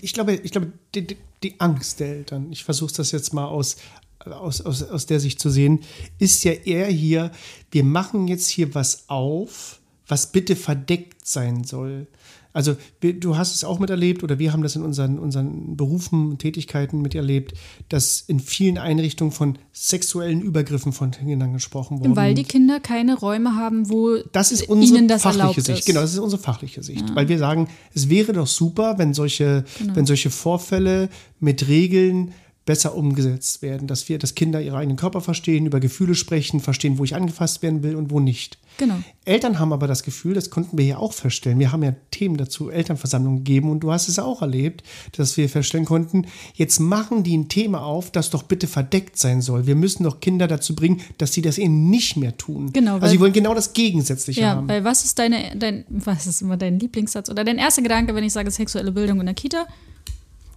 Ich 0.01 0.13
glaube, 0.13 0.33
ich 0.33 0.51
glaube, 0.51 0.71
die, 0.95 1.17
die 1.43 1.59
Angst 1.59 1.99
der 1.99 2.07
Eltern, 2.07 2.51
ich 2.51 2.63
versuche 2.63 2.93
das 2.95 3.11
jetzt 3.11 3.33
mal 3.33 3.45
aus, 3.45 3.77
aus, 4.25 4.61
aus, 4.61 4.83
aus 4.83 5.05
der 5.05 5.19
Sicht 5.19 5.39
zu 5.39 5.49
sehen, 5.49 5.81
ist 6.17 6.43
ja 6.43 6.53
eher 6.53 6.87
hier, 6.87 7.31
wir 7.71 7.83
machen 7.83 8.27
jetzt 8.27 8.47
hier 8.47 8.73
was 8.73 9.09
auf, 9.09 9.79
was 10.07 10.31
bitte 10.31 10.55
verdeckt 10.55 11.27
sein 11.27 11.63
soll. 11.63 12.07
Also 12.55 12.77
du 13.01 13.35
hast 13.35 13.53
es 13.53 13.65
auch 13.65 13.79
miterlebt 13.79 14.23
oder 14.23 14.39
wir 14.39 14.53
haben 14.53 14.63
das 14.63 14.77
in 14.77 14.81
unseren, 14.81 15.19
unseren 15.19 15.75
Berufen 15.75 16.29
und 16.29 16.39
Tätigkeiten 16.39 17.01
miterlebt, 17.01 17.53
dass 17.89 18.21
in 18.21 18.39
vielen 18.39 18.77
Einrichtungen 18.77 19.33
von 19.33 19.57
sexuellen 19.73 20.39
Übergriffen 20.39 20.93
von 20.93 21.11
Kindern 21.11 21.51
gesprochen 21.51 21.99
wurde. 21.99 22.15
Weil 22.15 22.33
die 22.33 22.45
Kinder 22.45 22.79
keine 22.79 23.19
Räume 23.19 23.57
haben, 23.57 23.89
wo 23.89 24.19
das 24.31 24.53
ist 24.53 24.69
unsere 24.69 24.99
ihnen 24.99 25.09
das 25.09 25.23
fachliche 25.23 25.59
Sicht. 25.59 25.79
Ist. 25.79 25.85
Genau, 25.85 25.99
das 25.99 26.13
ist 26.13 26.19
unsere 26.19 26.41
fachliche 26.41 26.81
Sicht. 26.81 27.09
Ja. 27.09 27.13
Weil 27.13 27.27
wir 27.27 27.39
sagen, 27.39 27.67
es 27.93 28.07
wäre 28.07 28.31
doch 28.31 28.47
super, 28.47 28.97
wenn 28.97 29.13
solche, 29.13 29.65
genau. 29.77 29.97
wenn 29.97 30.05
solche 30.05 30.29
Vorfälle 30.29 31.09
mit 31.41 31.67
Regeln 31.67 32.31
besser 32.65 32.95
umgesetzt 32.95 33.61
werden, 33.61 33.87
dass 33.87 34.09
wir, 34.09 34.17
dass 34.17 34.35
Kinder 34.35 34.59
ihre 34.59 34.77
eigenen 34.77 34.97
Körper 34.97 35.21
verstehen, 35.21 35.67
über 35.67 35.79
Gefühle 35.79 36.15
sprechen, 36.15 36.59
verstehen, 36.59 36.97
wo 36.97 37.03
ich 37.03 37.15
angefasst 37.15 37.61
werden 37.61 37.83
will 37.83 37.95
und 37.95 38.09
wo 38.09 38.19
nicht. 38.19 38.57
Genau. 38.77 38.95
Eltern 39.23 39.59
haben 39.59 39.71
aber 39.71 39.87
das 39.87 40.03
Gefühl, 40.03 40.33
das 40.33 40.49
konnten 40.49 40.77
wir 40.77 40.85
ja 40.85 40.97
auch 40.97 41.13
feststellen. 41.13 41.59
Wir 41.59 41.71
haben 41.71 41.83
ja 41.83 41.93
Themen 42.11 42.37
dazu, 42.37 42.69
Elternversammlungen 42.69 43.43
gegeben 43.43 43.69
und 43.69 43.79
du 43.81 43.91
hast 43.91 44.07
es 44.07 44.19
auch 44.19 44.41
erlebt, 44.41 44.83
dass 45.13 45.37
wir 45.37 45.47
feststellen 45.47 45.85
konnten, 45.85 46.25
jetzt 46.53 46.79
machen 46.79 47.23
die 47.23 47.37
ein 47.37 47.47
Thema 47.47 47.83
auf, 47.83 48.11
das 48.11 48.31
doch 48.31 48.43
bitte 48.43 48.67
verdeckt 48.67 49.17
sein 49.17 49.41
soll. 49.41 49.67
Wir 49.67 49.75
müssen 49.75 50.03
doch 50.03 50.19
Kinder 50.19 50.47
dazu 50.47 50.75
bringen, 50.75 51.01
dass 51.17 51.33
sie 51.33 51.41
das 51.41 51.57
eben 51.57 51.89
nicht 51.89 52.17
mehr 52.17 52.35
tun. 52.35 52.73
Genau. 52.73 52.95
Also 52.95 53.07
sie 53.07 53.19
wollen 53.19 53.33
genau 53.33 53.53
das 53.53 53.73
Gegensätzliche 53.73 54.41
ja, 54.41 54.55
haben. 54.55 54.67
Weil 54.67 54.83
was 54.83 55.05
ist 55.05 55.17
deine, 55.19 55.55
dein, 55.55 55.85
was 55.89 56.27
ist 56.27 56.41
immer 56.41 56.57
dein 56.57 56.79
Lieblingssatz 56.79 57.29
oder 57.29 57.43
dein 57.43 57.57
erster 57.57 57.81
Gedanke, 57.81 58.13
wenn 58.13 58.23
ich 58.23 58.33
sage 58.33 58.51
sexuelle 58.51 58.91
Bildung 58.91 59.19
in 59.19 59.27
der 59.27 59.35
Kita? 59.35 59.67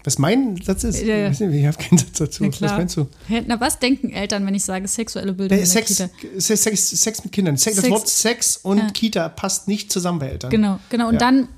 Was 0.08 0.16
mein 0.16 0.58
Satz 0.62 0.84
ist? 0.84 1.02
Ja, 1.02 1.16
ja. 1.16 1.30
Ich, 1.30 1.38
ich 1.38 1.66
habe 1.66 1.76
keinen 1.76 1.98
Satz 1.98 2.12
dazu. 2.12 2.46
was 2.46 2.60
meinst 2.60 2.96
du? 2.96 3.06
Na, 3.46 3.60
was 3.60 3.78
denken 3.78 4.08
Eltern, 4.08 4.46
wenn 4.46 4.54
ich 4.54 4.64
sage 4.64 4.88
sexuelle 4.88 5.34
Bildung? 5.34 5.58
Nee, 5.58 5.66
Sex, 5.66 6.02
Sex, 6.38 6.62
Sex, 6.62 6.90
Sex, 7.02 7.24
mit 7.24 7.32
Kindern. 7.34 7.58
Sex, 7.58 7.76
das 7.76 7.90
Wort 7.90 8.08
Sex 8.08 8.56
und 8.56 8.78
ja. 8.78 8.90
Kita 8.90 9.28
passt 9.28 9.68
nicht 9.68 9.92
zusammen 9.92 10.18
bei 10.18 10.28
Eltern. 10.28 10.48
Genau, 10.48 10.78
genau. 10.88 11.08
Und 11.08 11.16
ja. 11.16 11.18
dann, 11.18 11.48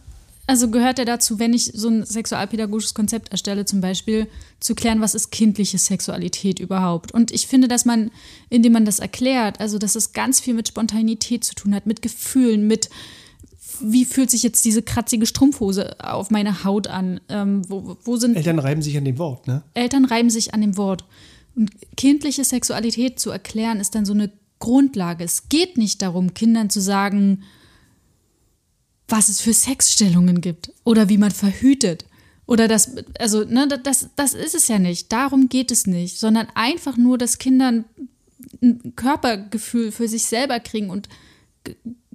also 0.49 0.69
gehört 0.69 0.99
ja 0.99 1.05
dazu, 1.05 1.39
wenn 1.39 1.55
ich 1.55 1.67
so 1.75 1.91
ein 1.91 2.05
sexualpädagogisches 2.05 2.93
Konzept 2.93 3.31
erstelle, 3.31 3.67
zum 3.67 3.81
Beispiel 3.81 4.27
zu 4.59 4.75
klären, 4.75 5.01
was 5.01 5.15
ist 5.15 5.31
kindliche 5.31 5.79
Sexualität 5.79 6.59
überhaupt. 6.59 7.13
Und 7.13 7.31
ich 7.31 7.47
finde, 7.47 7.69
dass 7.69 7.85
man, 7.85 8.11
indem 8.49 8.73
man 8.73 8.85
das 8.85 8.99
erklärt, 8.99 9.61
also 9.61 9.79
dass 9.79 9.95
es 9.95 10.13
ganz 10.13 10.41
viel 10.41 10.55
mit 10.55 10.67
Spontanität 10.67 11.45
zu 11.45 11.55
tun 11.55 11.73
hat, 11.73 11.87
mit 11.87 12.03
Gefühlen, 12.03 12.67
mit 12.67 12.91
wie 13.83 14.05
fühlt 14.05 14.31
sich 14.31 14.43
jetzt 14.43 14.65
diese 14.65 14.83
kratzige 14.83 15.27
Strumpfhose 15.27 15.97
auf 16.01 16.31
meine 16.31 16.65
Haut 16.65 16.87
an? 16.87 17.21
Ähm, 17.29 17.63
wo, 17.69 17.97
wo 18.03 18.17
sind 18.17 18.37
Eltern 18.37 18.59
reiben 18.59 18.83
sich 18.83 18.97
an 18.97 19.05
dem 19.05 19.19
Wort, 19.19 19.47
ne? 19.47 19.63
Eltern 19.75 20.05
reiben 20.05 20.31
sich 20.31 20.55
an 20.55 20.61
dem 20.61 20.77
Wort. 20.77 21.05
Und 21.57 21.71
kindliche 21.97 22.45
Sexualität 22.45 23.19
zu 23.19 23.31
erklären, 23.31 23.81
ist 23.81 23.95
dann 23.95 24.05
so 24.05 24.13
eine 24.13 24.31
Grundlage. 24.61 25.25
Es 25.25 25.49
geht 25.49 25.79
nicht 25.79 26.03
darum, 26.03 26.35
Kindern 26.35 26.71
zu 26.71 26.81
sagen, 26.81 27.43
was 29.09 29.29
es 29.29 29.41
für 29.41 29.53
Sexstellungen 29.53 30.41
gibt 30.41 30.73
oder 30.85 31.09
wie 31.09 31.19
man 31.19 31.33
verhütet. 31.33 32.05
Oder 32.47 32.69
das, 32.69 32.97
also, 33.19 33.45
ne, 33.45 33.69
das, 33.69 34.09
das 34.17 34.35
ist 34.35 34.55
es 34.55 34.69
ja 34.69 34.79
nicht. 34.79 35.13
Darum 35.13 35.49
geht 35.49 35.71
es 35.71 35.87
nicht, 35.87 36.19
sondern 36.19 36.49
einfach 36.55 36.97
nur, 36.97 37.19
dass 37.19 37.39
Kinder 37.39 37.85
ein 38.63 38.93
Körpergefühl 38.97 39.93
für 39.93 40.09
sich 40.09 40.27
selber 40.27 40.61
kriegen 40.61 40.91
und 40.91 41.09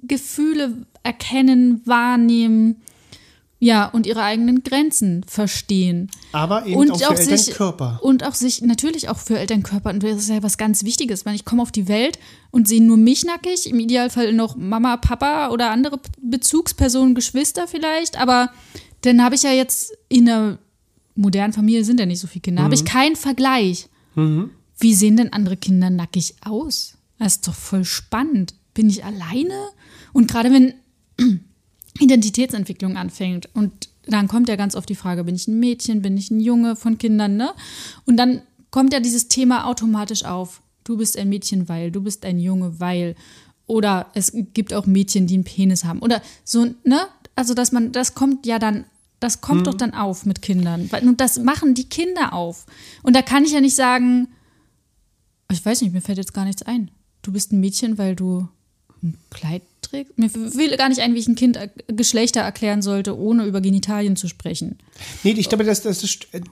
Gefühle 0.06 0.86
erkennen, 1.02 1.82
wahrnehmen, 1.84 2.82
ja, 3.58 3.86
und 3.86 4.06
ihre 4.06 4.22
eigenen 4.22 4.62
Grenzen 4.62 5.24
verstehen. 5.26 6.10
Aber 6.32 6.66
eben 6.66 6.76
und 6.76 6.90
auch 6.90 6.98
für 6.98 7.08
auch 7.08 7.18
Elternkörper. 7.18 7.98
und 8.02 8.22
auch 8.24 8.34
sich, 8.34 8.60
natürlich 8.60 9.08
auch 9.08 9.18
für 9.18 9.38
Elternkörper. 9.38 9.90
Und 9.90 10.02
das 10.02 10.16
ist 10.16 10.28
ja 10.28 10.42
was 10.42 10.58
ganz 10.58 10.84
Wichtiges, 10.84 11.24
weil 11.24 11.34
ich 11.34 11.46
komme 11.46 11.62
auf 11.62 11.72
die 11.72 11.88
Welt 11.88 12.18
und 12.50 12.68
sehe 12.68 12.82
nur 12.82 12.98
mich 12.98 13.24
nackig, 13.24 13.68
im 13.68 13.80
Idealfall 13.80 14.34
noch 14.34 14.56
Mama, 14.56 14.98
Papa 14.98 15.48
oder 15.48 15.70
andere 15.70 15.98
Bezugspersonen, 16.20 17.14
Geschwister 17.14 17.66
vielleicht. 17.66 18.20
Aber 18.20 18.50
dann 19.00 19.22
habe 19.22 19.34
ich 19.36 19.42
ja 19.42 19.52
jetzt 19.52 19.96
in 20.08 20.28
einer 20.28 20.58
modernen 21.14 21.54
Familie 21.54 21.84
sind 21.84 21.98
ja 21.98 22.04
nicht 22.04 22.20
so 22.20 22.26
viele 22.26 22.42
Kinder, 22.42 22.60
mhm. 22.60 22.64
habe 22.66 22.74
ich 22.74 22.84
keinen 22.84 23.16
Vergleich. 23.16 23.88
Mhm. 24.16 24.50
Wie 24.78 24.94
sehen 24.94 25.16
denn 25.16 25.32
andere 25.32 25.56
Kinder 25.56 25.88
nackig 25.88 26.34
aus? 26.44 26.94
Das 27.18 27.36
ist 27.36 27.48
doch 27.48 27.54
voll 27.54 27.84
spannend. 27.84 28.54
Bin 28.74 28.90
ich 28.90 29.02
alleine? 29.02 29.54
Und 30.16 30.28
gerade 30.28 30.50
wenn 30.50 30.72
Identitätsentwicklung 32.00 32.96
anfängt 32.96 33.50
und 33.52 33.90
dann 34.06 34.28
kommt 34.28 34.48
ja 34.48 34.56
ganz 34.56 34.74
oft 34.74 34.88
die 34.88 34.94
Frage, 34.94 35.24
bin 35.24 35.34
ich 35.34 35.46
ein 35.46 35.60
Mädchen, 35.60 36.00
bin 36.00 36.16
ich 36.16 36.30
ein 36.30 36.40
Junge 36.40 36.74
von 36.74 36.96
Kindern, 36.96 37.36
ne? 37.36 37.52
Und 38.06 38.16
dann 38.16 38.40
kommt 38.70 38.94
ja 38.94 39.00
dieses 39.00 39.28
Thema 39.28 39.66
automatisch 39.66 40.24
auf. 40.24 40.62
Du 40.84 40.96
bist 40.96 41.18
ein 41.18 41.28
Mädchen, 41.28 41.68
weil, 41.68 41.90
du 41.90 42.00
bist 42.00 42.24
ein 42.24 42.38
Junge, 42.38 42.80
weil. 42.80 43.14
Oder 43.66 44.06
es 44.14 44.32
gibt 44.54 44.72
auch 44.72 44.86
Mädchen, 44.86 45.26
die 45.26 45.34
einen 45.34 45.44
Penis 45.44 45.84
haben. 45.84 45.98
Oder 45.98 46.22
so, 46.44 46.64
ne? 46.84 47.08
Also, 47.34 47.52
dass 47.52 47.70
man, 47.72 47.92
das 47.92 48.14
kommt 48.14 48.46
ja 48.46 48.58
dann, 48.58 48.86
das 49.20 49.42
kommt 49.42 49.60
mhm. 49.60 49.64
doch 49.64 49.74
dann 49.74 49.92
auf 49.92 50.24
mit 50.24 50.40
Kindern. 50.40 50.88
Und 51.02 51.20
das 51.20 51.38
machen 51.38 51.74
die 51.74 51.90
Kinder 51.90 52.32
auf. 52.32 52.64
Und 53.02 53.14
da 53.14 53.20
kann 53.20 53.44
ich 53.44 53.52
ja 53.52 53.60
nicht 53.60 53.76
sagen, 53.76 54.28
ich 55.52 55.62
weiß 55.62 55.82
nicht, 55.82 55.92
mir 55.92 56.00
fällt 56.00 56.16
jetzt 56.16 56.32
gar 56.32 56.46
nichts 56.46 56.62
ein. 56.62 56.90
Du 57.20 57.32
bist 57.32 57.52
ein 57.52 57.60
Mädchen, 57.60 57.98
weil 57.98 58.16
du 58.16 58.48
ein 59.02 59.18
Kleid 59.28 59.62
trägt. 59.88 60.18
Mir 60.18 60.32
will 60.34 60.76
gar 60.76 60.88
nicht 60.88 61.00
ein, 61.00 61.14
wie 61.14 61.18
ich 61.18 61.28
ein 61.28 61.34
Kind 61.34 61.56
äh, 61.56 61.68
Geschlechter 61.88 62.40
erklären 62.40 62.82
sollte, 62.82 63.18
ohne 63.18 63.44
über 63.44 63.60
Genitalien 63.60 64.16
zu 64.16 64.28
sprechen. 64.28 64.78
Nee, 65.22 65.32
ich 65.32 65.48
glaube, 65.48 65.64
das, 65.64 65.82
das, 65.82 66.00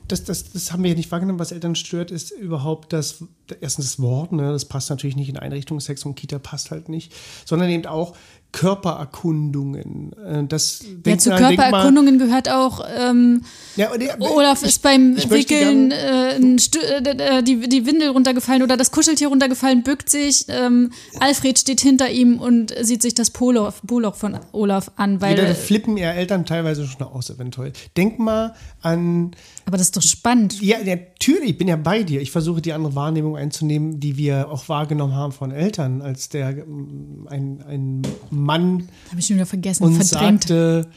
das, 0.09 0.25
das, 0.25 0.53
das 0.53 0.73
haben 0.73 0.83
wir 0.83 0.91
ja 0.91 0.97
nicht 0.97 1.11
wahrgenommen. 1.11 1.39
Was 1.39 1.53
Eltern 1.53 1.75
stört, 1.75 2.11
ist 2.11 2.31
überhaupt 2.31 2.93
das, 2.93 3.25
erstens 3.61 3.87
das 3.87 4.01
Wort, 4.01 4.33
ne, 4.33 4.53
das 4.53 4.65
passt 4.65 4.91
natürlich 4.91 5.17
nicht 5.17 5.29
in 5.29 5.37
Einrichtung, 5.37 5.81
Sex 5.81 6.05
und 6.05 6.15
Kita 6.15 6.39
passt 6.39 6.71
halt 6.71 6.89
nicht, 6.89 7.13
sondern 7.45 7.71
eben 7.71 7.87
auch 7.87 8.15
Körpererkundungen. 8.55 10.13
Äh, 10.25 10.45
Das 10.45 10.85
Ja, 11.07 11.19
zu 11.19 11.31
mal- 11.31 11.39
Körpererkundungen 11.39 12.19
gehört 12.19 12.49
auch, 12.51 12.85
ähm, 12.97 13.43
Ja, 13.77 13.97
der- 13.97 14.21
Olaf 14.21 14.63
ist 14.63 14.83
beim 14.83 15.17
ich 15.17 15.29
Wickeln 15.31 15.91
äh, 15.91 16.37
äh, 16.37 17.43
die, 17.43 17.69
die 17.69 17.87
Windel 17.87 18.11
runtergefallen 18.11 18.63
oder 18.63 18.77
das 18.77 18.91
Kuscheltier 18.93 19.29
runtergefallen, 19.29 19.83
bückt 19.83 20.09
sich. 20.09 20.45
Ähm, 20.49 20.93
Alfred 21.21 21.59
steht 21.59 21.81
hinter 21.81 22.11
ihm 22.11 22.39
und 22.39 22.73
sieht 22.83 23.03
sich 23.03 23.15
das 23.15 23.31
Poloch, 23.31 23.75
Poloch 23.87 24.15
von 24.15 24.39
Olaf 24.53 24.91
an, 24.97 25.21
weil. 25.21 25.35
Da 25.37 25.53
flippen 25.55 25.97
ja 25.97 26.13
Eltern 26.13 26.47
teilweise 26.47 26.87
schon 26.87 27.03
aus, 27.07 27.31
eventuell. 27.31 27.73
Denk 27.97 28.19
mal 28.19 28.55
an, 28.83 29.33
aber 29.67 29.77
das 29.79 29.87
ist 29.89 29.97
doch 29.97 30.03
spannend. 30.03 30.61
ja, 30.63 30.77
natürlich, 30.85 31.51
ich 31.51 31.59
bin 31.59 31.69
ja 31.69 31.77
bei 31.77 32.03
dir. 32.03 32.21
Ich 32.21 32.31
versuche 32.31 32.63
die 32.63 32.73
andere 32.73 32.95
Wahrnehmung 32.95 33.37
einzunehmen, 33.37 33.99
die 34.01 34.17
wir 34.17 34.49
auch 34.51 34.69
wahrgenommen 34.69 35.15
haben 35.15 35.33
von 35.33 35.51
Eltern, 35.51 36.01
als 36.03 36.29
der 36.29 36.51
ähm, 36.59 37.27
ein, 37.29 37.63
ein 37.69 38.03
Mann 38.45 38.89
Habe 39.11 39.21
ich 39.21 39.27
schon 39.27 39.37
wieder 39.37 39.47
vergessen, 39.47 39.83
uns 39.85 40.11
verdrängt. 40.11 40.43
sagte, 40.45 40.89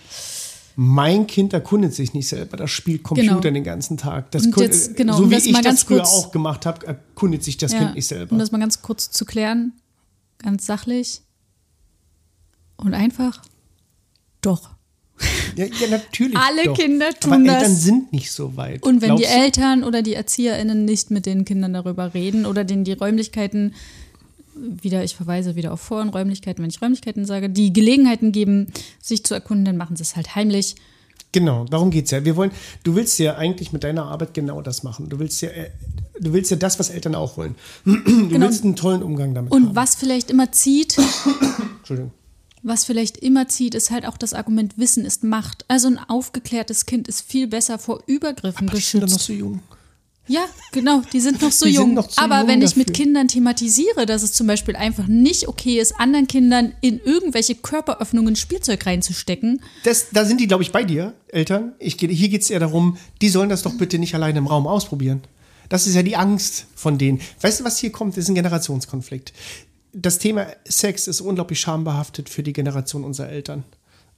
mein 0.76 1.26
Kind 1.26 1.54
erkundet 1.54 1.94
sich 1.94 2.14
nicht 2.14 2.28
selber, 2.28 2.56
das 2.58 2.70
spielt 2.70 3.02
Computer 3.04 3.30
Genau. 3.30 3.42
den 3.42 3.64
ganzen 3.64 3.98
Tag. 3.98 4.30
Das 4.32 4.46
Und 4.46 4.58
jetzt, 4.58 4.96
genau, 4.96 5.18
so 5.18 5.32
wie 5.32 5.36
ich 5.36 5.62
das 5.62 5.84
früher 5.84 6.00
kurz- 6.00 6.12
auch 6.14 6.32
gemacht 6.32 6.66
habe, 6.68 6.86
erkundet 6.86 7.44
sich 7.44 7.58
das 7.58 7.72
Ja, 7.74 7.80
Kind 7.80 7.96
nicht 7.96 8.08
selber. 8.08 8.32
Um 8.34 8.38
das 8.40 8.52
mal 8.52 8.60
ganz 8.60 8.82
kurz 8.84 9.10
zu 9.10 9.26
klären, 9.26 9.74
ganz 10.38 10.66
sachlich 10.68 11.22
und 12.78 12.94
einfach. 12.94 13.42
Doch. 14.42 14.70
ja, 15.56 15.66
ja, 15.66 15.88
natürlich. 15.90 16.38
Alle 16.38 16.66
doch. 16.66 16.78
Kinder 16.78 17.10
tun 17.20 17.34
Aber 17.34 17.44
das. 17.44 17.56
Eltern 17.64 17.76
sind 17.76 18.14
nicht 18.14 18.32
so 18.32 18.56
weit. 18.56 18.84
Und 18.84 19.02
wenn 19.02 19.16
die 19.16 19.24
Glaubst? 19.24 19.36
Eltern 19.36 19.84
oder 19.84 20.04
die 20.04 20.14
ErzieherInnen 20.14 20.86
nicht 20.86 21.10
mit 21.10 21.26
den 21.26 21.44
Kindern 21.44 21.74
darüber 21.74 22.14
reden 22.14 22.46
oder 22.46 22.64
denen 22.64 22.84
die 22.84 22.94
Räumlichkeiten, 22.94 23.74
wieder, 24.60 25.04
ich 25.04 25.16
verweise 25.16 25.56
wieder 25.56 25.74
auf 25.74 25.82
Vor- 25.82 26.02
und 26.02 26.10
Räumlichkeiten, 26.10 26.62
wenn 26.64 26.70
ich 26.70 26.82
Räumlichkeiten 26.82 27.26
sage, 27.26 27.50
die 27.50 27.74
Gelegenheiten 27.74 28.32
geben, 28.32 28.68
sich 29.02 29.24
zu 29.24 29.34
erkunden, 29.34 29.66
dann 29.66 29.78
machen 29.78 29.96
sie 29.96 30.04
es 30.04 30.16
halt 30.16 30.36
heimlich. 30.36 30.76
Genau, 31.34 31.66
darum 31.66 31.92
geht's 31.92 32.12
ja. 32.12 32.24
Wir 32.24 32.36
wollen, 32.38 32.52
du 32.84 32.96
willst 32.96 33.20
ja 33.20 33.36
eigentlich 33.36 33.74
mit 33.74 33.84
deiner 33.84 34.06
Arbeit 34.06 34.34
genau 34.34 34.62
das 34.62 34.84
machen. 34.84 35.10
Du 35.10 35.20
willst 35.20 35.42
ja, 35.42 35.50
äh, 35.50 35.70
du 36.20 36.32
willst 36.34 36.50
ja 36.52 36.58
das, 36.58 36.80
was 36.80 36.90
Eltern 36.90 37.16
auch 37.16 37.38
wollen. 37.38 37.56
Du 37.86 38.40
willst 38.42 38.64
einen 38.64 38.76
tollen 38.76 39.04
Umgang 39.04 39.34
damit 39.34 39.52
Genau. 39.52 39.62
Und 39.62 39.70
haben. 39.70 39.76
was 39.76 39.96
vielleicht 39.96 40.32
immer 40.32 40.52
zieht, 40.52 40.98
Entschuldigung. 41.80 42.12
was 42.64 42.86
vielleicht 42.86 43.18
immer 43.18 43.48
zieht, 43.50 43.76
ist 43.76 43.92
halt 43.92 44.06
auch 44.06 44.18
das 44.18 44.34
Argument, 44.34 44.78
Wissen 44.78 45.06
ist 45.06 45.24
Macht. 45.24 45.66
Also 45.68 45.88
ein 45.90 46.00
aufgeklärtes 46.00 46.86
Kind 46.86 47.08
ist 47.08 47.22
viel 47.30 47.48
besser 47.48 47.78
vor 47.78 48.02
Übergriffen 48.08 48.68
Die 48.68 48.78
sind 48.80 49.04
doch 49.04 49.08
noch 49.10 49.16
geschützt. 49.18 49.26
so 49.28 49.34
jung. 49.34 49.60
Ja, 50.28 50.46
genau, 50.72 51.02
die 51.14 51.20
sind 51.22 51.42
noch 51.42 51.52
so 51.52 51.66
Die 51.66 51.74
jung. 51.74 51.94
noch 51.94 52.10
Aber 52.18 52.40
jung 52.40 52.48
wenn 52.48 52.62
ich 52.62 52.76
mit 52.76 52.90
dafür. 52.90 53.04
Kindern 53.06 53.28
thematisiere, 53.28 54.06
dass 54.06 54.24
es 54.24 54.34
zum 54.34 54.48
Beispiel 54.48 54.76
einfach 54.76 55.08
nicht 55.08 55.48
okay 55.48 55.80
ist, 55.80 56.00
anderen 56.00 56.28
Kindern 56.28 56.74
in 56.82 57.00
irgendwelche 57.00 57.56
Körperöffnungen 57.56 58.36
Spielzeug 58.36 58.86
reinzustecken, 58.86 59.62
Das, 59.84 60.08
da 60.12 60.26
sind 60.26 60.40
die, 60.42 60.48
glaube 60.48 60.64
ich, 60.64 60.72
bei 60.72 60.84
dir, 60.84 61.14
Eltern. 61.30 61.74
Ich, 61.80 61.96
hier 62.00 62.30
geht 62.30 62.42
es 62.42 62.50
eher 62.50 62.60
darum, 62.60 62.98
die 63.22 63.30
sollen 63.30 63.50
das 63.50 63.62
doch 63.62 63.78
bitte 63.78 64.00
nicht 64.00 64.14
alleine 64.16 64.40
im 64.40 64.48
Raum 64.48 64.68
ausprobieren. 64.68 65.22
Das 65.70 65.88
ist 65.88 65.96
ja 65.96 66.04
die 66.04 66.16
Angst 66.16 66.66
von 66.76 66.98
denen. 66.98 67.20
Weißt 67.42 67.60
du, 67.60 67.64
was 67.64 67.78
hier 67.78 67.92
kommt? 67.92 68.14
Das 68.16 68.24
ist 68.26 68.30
ein 68.30 68.36
Generationskonflikt. 68.36 69.34
Das 69.94 70.20
Thema 70.20 70.48
Sex 70.68 71.08
ist 71.08 71.22
unglaublich 71.22 71.60
schambehaftet 71.60 72.30
für 72.30 72.44
die 72.44 72.54
Generation 72.54 73.04
unserer 73.04 73.30
Eltern. 73.30 73.64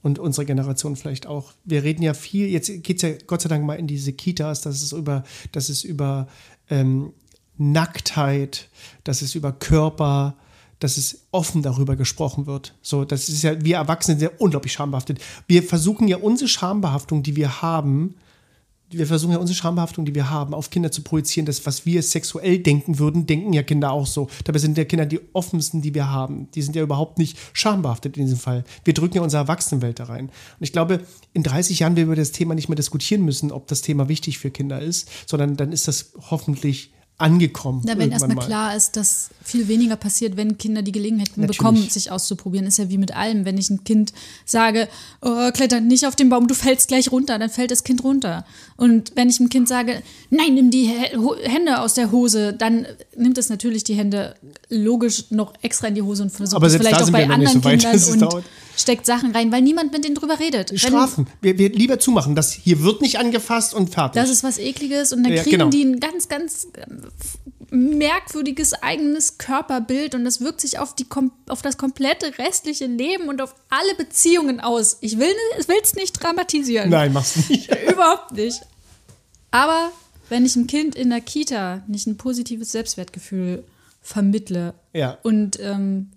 Und 0.02 0.18
unsere 0.18 0.46
Generation 0.46 0.96
vielleicht 0.96 1.26
auch. 1.26 1.52
Wir 1.64 1.82
reden 1.82 2.02
ja 2.02 2.14
viel, 2.14 2.48
jetzt 2.48 2.68
geht 2.82 2.96
es 2.96 3.02
ja 3.02 3.10
Gott 3.26 3.42
sei 3.42 3.48
Dank 3.48 3.64
mal 3.64 3.74
in 3.74 3.86
diese 3.86 4.12
Kitas, 4.12 4.62
dass 4.62 4.82
es 4.82 4.92
über, 4.92 5.24
dass 5.52 5.68
es 5.68 5.84
über 5.84 6.26
ähm, 6.70 7.12
Nacktheit, 7.58 8.68
dass 9.04 9.20
es 9.20 9.34
über 9.34 9.52
Körper, 9.52 10.36
dass 10.78 10.96
es 10.96 11.26
offen 11.30 11.62
darüber 11.62 11.94
gesprochen 11.94 12.46
wird. 12.46 12.74
So, 12.80 13.04
das 13.04 13.28
ist 13.28 13.42
ja, 13.42 13.62
wir 13.62 13.76
Erwachsene 13.76 14.18
sind 14.18 14.30
ja 14.30 14.36
unglaublich 14.38 14.72
schambehaftet. 14.72 15.20
Wir 15.46 15.62
versuchen 15.62 16.08
ja 16.08 16.16
unsere 16.16 16.48
Schambehaftung, 16.48 17.22
die 17.22 17.36
wir 17.36 17.60
haben, 17.60 18.14
wir 18.90 19.06
versuchen 19.06 19.32
ja 19.32 19.38
unsere 19.38 19.56
Schambehaftung, 19.56 20.04
die 20.04 20.14
wir 20.14 20.30
haben, 20.30 20.52
auf 20.52 20.70
Kinder 20.70 20.90
zu 20.90 21.02
projizieren. 21.02 21.46
Das, 21.46 21.64
was 21.64 21.86
wir 21.86 22.02
sexuell 22.02 22.58
denken 22.58 22.98
würden, 22.98 23.26
denken 23.26 23.52
ja 23.52 23.62
Kinder 23.62 23.92
auch 23.92 24.06
so. 24.06 24.28
Dabei 24.44 24.58
sind 24.58 24.76
ja 24.76 24.84
Kinder 24.84 25.06
die 25.06 25.20
offensten, 25.32 25.80
die 25.80 25.94
wir 25.94 26.10
haben. 26.10 26.48
Die 26.54 26.62
sind 26.62 26.74
ja 26.74 26.82
überhaupt 26.82 27.18
nicht 27.18 27.38
schambehaftet 27.52 28.16
in 28.16 28.24
diesem 28.24 28.38
Fall. 28.38 28.64
Wir 28.84 28.94
drücken 28.94 29.16
ja 29.16 29.22
unsere 29.22 29.42
Erwachsenenwelt 29.42 30.00
da 30.00 30.04
rein. 30.04 30.26
Und 30.26 30.32
ich 30.60 30.72
glaube, 30.72 31.00
in 31.32 31.42
30 31.42 31.78
Jahren 31.78 31.94
werden 31.96 32.08
wir 32.08 32.12
über 32.12 32.16
das 32.16 32.32
Thema 32.32 32.54
nicht 32.54 32.68
mehr 32.68 32.76
diskutieren 32.76 33.24
müssen, 33.24 33.52
ob 33.52 33.68
das 33.68 33.82
Thema 33.82 34.08
wichtig 34.08 34.38
für 34.38 34.50
Kinder 34.50 34.80
ist, 34.80 35.08
sondern 35.26 35.56
dann 35.56 35.72
ist 35.72 35.86
das 35.86 36.12
hoffentlich 36.30 36.92
angekommen. 37.20 37.82
Na, 37.84 37.98
wenn 37.98 38.10
erstmal 38.10 38.36
mal. 38.36 38.46
klar 38.46 38.76
ist, 38.76 38.96
dass 38.96 39.30
viel 39.44 39.68
weniger 39.68 39.96
passiert, 39.96 40.36
wenn 40.36 40.58
Kinder 40.58 40.82
die 40.82 40.92
Gelegenheit 40.92 41.30
Natürlich. 41.36 41.58
bekommen, 41.58 41.88
sich 41.88 42.10
auszuprobieren, 42.10 42.66
ist 42.66 42.78
ja 42.78 42.88
wie 42.88 42.98
mit 42.98 43.14
allem. 43.14 43.44
Wenn 43.44 43.58
ich 43.58 43.68
ein 43.70 43.84
Kind 43.84 44.12
sage, 44.44 44.88
oh, 45.20 45.50
kletter 45.52 45.80
nicht 45.80 46.06
auf 46.06 46.16
den 46.16 46.28
Baum, 46.28 46.46
du 46.48 46.54
fällst 46.54 46.88
gleich 46.88 47.10
runter, 47.12 47.38
dann 47.38 47.50
fällt 47.50 47.70
das 47.70 47.84
Kind 47.84 48.02
runter. 48.04 48.44
Und 48.76 49.12
wenn 49.16 49.28
ich 49.28 49.38
einem 49.40 49.48
Kind 49.48 49.68
sage, 49.68 50.02
nein, 50.30 50.54
nimm 50.54 50.70
die 50.70 50.86
Hände 50.86 51.80
aus 51.80 51.94
der 51.94 52.12
Hose, 52.12 52.52
dann 52.52 52.86
nimmt 53.16 53.38
es 53.38 53.48
natürlich 53.48 53.84
die 53.84 53.94
Hände 53.94 54.34
logisch 54.68 55.30
noch 55.30 55.52
extra 55.62 55.88
in 55.88 55.94
die 55.94 56.02
Hose 56.02 56.22
und 56.22 56.30
versucht 56.30 56.62
es 56.62 56.76
vielleicht 56.76 57.00
da 57.00 57.04
auch 57.04 57.10
bei 57.10 57.28
anderen 57.28 57.60
so 57.60 57.64
weit, 57.64 57.80
Kindern 57.80 58.32
und 58.34 58.44
steckt 58.76 59.04
Sachen 59.06 59.32
rein, 59.32 59.52
weil 59.52 59.62
niemand 59.62 59.92
mit 59.92 60.04
denen 60.04 60.14
drüber 60.14 60.38
redet. 60.38 60.70
Wenn- 60.70 60.78
Strafen. 60.78 61.26
Wir, 61.42 61.58
wir 61.58 61.70
lieber 61.70 61.98
zumachen. 61.98 62.34
Das 62.34 62.52
hier 62.52 62.82
wird 62.82 63.02
nicht 63.02 63.18
angefasst 63.18 63.74
und 63.74 63.90
fertig. 63.90 64.20
Das 64.20 64.30
ist 64.30 64.42
was 64.42 64.58
Ekliges 64.58 65.12
und 65.12 65.22
dann 65.22 65.32
Ja, 65.32 65.42
kriegen 65.42 65.58
genau. 65.58 65.70
die 65.70 65.84
ein 65.84 66.00
ganz, 66.00 66.28
ganz 66.28 66.68
merkwürdiges 67.70 68.74
eigenes 68.74 69.38
Körperbild 69.38 70.14
und 70.14 70.24
das 70.24 70.40
wirkt 70.40 70.60
sich 70.60 70.78
auf, 70.78 70.94
die, 70.94 71.06
auf 71.48 71.62
das 71.62 71.76
komplette 71.78 72.36
restliche 72.38 72.86
Leben 72.86 73.28
und 73.28 73.40
auf 73.40 73.54
alle 73.68 73.94
Beziehungen 73.96 74.60
aus. 74.60 74.98
Ich 75.00 75.18
will 75.18 75.32
es 75.82 75.94
nicht 75.94 76.12
dramatisieren. 76.22 76.90
Nein, 76.90 77.12
mach's 77.12 77.48
nicht. 77.48 77.70
Überhaupt 77.90 78.32
nicht. 78.32 78.60
Aber 79.52 79.90
wenn 80.28 80.44
ich 80.44 80.56
einem 80.56 80.66
Kind 80.66 80.94
in 80.96 81.10
der 81.10 81.20
Kita 81.20 81.82
nicht 81.86 82.06
ein 82.06 82.16
positives 82.16 82.72
Selbstwertgefühl 82.72 83.64
vermittle 84.02 84.74
Ja. 84.92 85.18
und 85.22 85.58
ähm, 85.60 86.10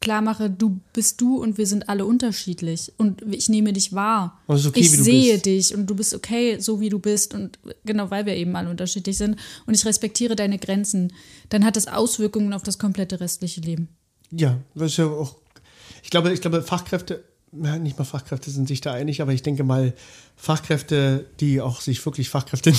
klar 0.00 0.22
mache, 0.22 0.48
du 0.48 0.80
bist 0.92 1.20
du 1.20 1.42
und 1.42 1.58
wir 1.58 1.66
sind 1.66 1.88
alle 1.88 2.06
unterschiedlich 2.06 2.92
und 2.98 3.22
ich 3.30 3.48
nehme 3.48 3.72
dich 3.72 3.92
wahr. 3.92 4.40
Ist 4.48 4.66
okay, 4.66 4.80
ich 4.80 4.90
sehe 4.90 5.34
bist. 5.34 5.46
dich 5.46 5.74
und 5.74 5.86
du 5.86 5.94
bist 5.94 6.14
okay, 6.14 6.58
so 6.60 6.80
wie 6.80 6.88
du 6.88 6.98
bist 6.98 7.34
und 7.34 7.58
genau, 7.84 8.10
weil 8.10 8.26
wir 8.26 8.36
eben 8.36 8.54
alle 8.56 8.70
unterschiedlich 8.70 9.18
sind 9.18 9.36
und 9.66 9.74
ich 9.74 9.84
respektiere 9.84 10.36
deine 10.36 10.58
Grenzen, 10.58 11.12
dann 11.48 11.64
hat 11.64 11.76
das 11.76 11.88
Auswirkungen 11.88 12.52
auf 12.52 12.62
das 12.62 12.78
komplette 12.78 13.20
restliche 13.20 13.60
Leben. 13.60 13.88
Ja, 14.30 14.58
das 14.74 14.92
ist 14.92 14.98
ja 14.98 15.06
auch. 15.06 15.36
Ich 16.02 16.10
glaube, 16.10 16.32
ich 16.32 16.40
glaube, 16.40 16.62
Fachkräfte, 16.62 17.24
ja, 17.52 17.78
nicht 17.78 17.98
mal 17.98 18.04
Fachkräfte 18.04 18.50
sind 18.50 18.68
sich 18.68 18.80
da 18.80 18.92
einig, 18.92 19.20
aber 19.20 19.32
ich 19.32 19.42
denke 19.42 19.64
mal, 19.64 19.94
Fachkräfte, 20.36 21.26
die 21.40 21.60
auch 21.60 21.80
sich 21.80 22.04
wirklich 22.04 22.28
Fachkräfte 22.28 22.72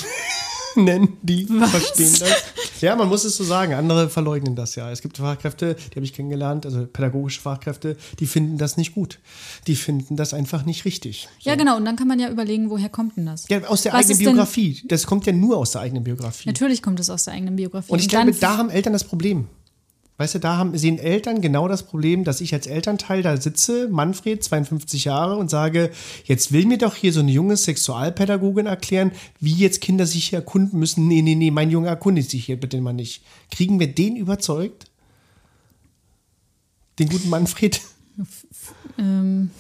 nennen, 0.76 1.18
die 1.22 1.46
verstehen 1.46 2.16
das. 2.20 2.44
Ja, 2.82 2.96
man 2.96 3.10
muss 3.10 3.26
es 3.26 3.36
so 3.36 3.44
sagen. 3.44 3.74
Andere 3.74 4.10
verleugnen 4.10 4.56
das 4.56 4.76
ja. 4.76 4.90
Es 4.92 5.02
gibt 5.02 5.18
Fachkräfte, 5.18 5.76
die 5.76 5.96
habe 5.96 6.06
ich 6.06 6.14
kennengelernt, 6.14 6.66
also 6.66 6.86
pädagogische 6.86 7.42
Fachkräfte, 7.42 7.98
die 8.20 8.26
finden 8.28 8.58
das 8.58 8.78
nicht 8.78 8.94
gut. 8.96 9.20
Die 9.68 9.76
finden 9.76 10.16
das 10.16 10.34
einfach 10.34 10.66
nicht 10.66 10.86
richtig. 10.86 11.28
Ja, 11.42 11.56
genau, 11.56 11.78
und 11.78 11.86
dann 11.86 11.96
kann 11.96 12.08
man 12.08 12.20
ja 12.20 12.30
überlegen, 12.30 12.70
woher 12.70 12.90
kommt 12.90 13.18
denn 13.18 13.26
das? 13.26 13.48
Ja, 13.50 13.64
aus 13.66 13.82
der 13.82 13.94
Was 13.94 14.00
eigenen 14.00 14.12
ist 14.12 14.20
denn- 14.20 14.26
Biografie. 14.34 14.82
Das 14.86 15.06
kommt 15.06 15.26
ja 15.26 15.34
nur 15.34 15.58
aus 15.58 15.72
der 15.72 15.82
eigenen 15.82 16.04
Biografie. 16.04 16.48
Natürlich 16.48 16.82
kommt 16.82 17.00
es 17.00 17.10
aus 17.10 17.26
der 17.26 17.34
eigenen 17.34 17.56
Biografie. 17.56 17.92
Und 17.92 18.00
ich 18.00 18.08
glaube, 18.08 18.32
da 18.34 18.58
haben 18.58 18.70
Eltern 18.70 18.94
das 18.94 19.04
Problem. 19.04 19.48
Weißt 20.20 20.36
du, 20.36 20.40
da 20.40 20.58
haben, 20.58 20.78
sehen 20.78 21.00
Eltern 21.00 21.40
genau 21.40 21.70
das 21.70 21.84
Problem, 21.84 22.26
dass 22.26 22.42
ich 22.42 22.54
als 22.54 22.68
Elternteil 22.68 23.22
da 23.22 23.38
sitze, 23.38 23.88
Manfred, 23.88 24.44
52 24.44 25.06
Jahre, 25.06 25.38
und 25.38 25.50
sage, 25.50 25.92
jetzt 26.26 26.52
will 26.52 26.66
mir 26.66 26.78
doch 26.78 26.96
hier 26.96 27.14
so 27.14 27.22
eine 27.22 27.32
junge 27.32 27.56
Sexualpädagogin 27.56 28.66
erklären, 28.66 29.14
wie 29.40 29.54
jetzt 29.54 29.80
Kinder 29.80 30.06
sich 30.06 30.28
hier 30.28 30.40
erkunden 30.40 30.78
müssen. 30.78 31.08
Nee, 31.08 31.22
nee, 31.22 31.36
nee, 31.36 31.52
mein 31.52 31.72
Junge 31.72 31.88
erkundigt 31.88 32.32
sich 32.32 32.44
hier 32.44 32.60
bitte 32.60 32.82
mal 32.82 32.92
nicht. 32.92 33.24
Kriegen 33.50 33.80
wir 33.80 33.88
den 33.88 34.18
überzeugt? 34.18 34.92
Den 37.00 37.08
guten 37.08 37.30
Manfred? 37.30 37.80
Ähm. 38.98 39.52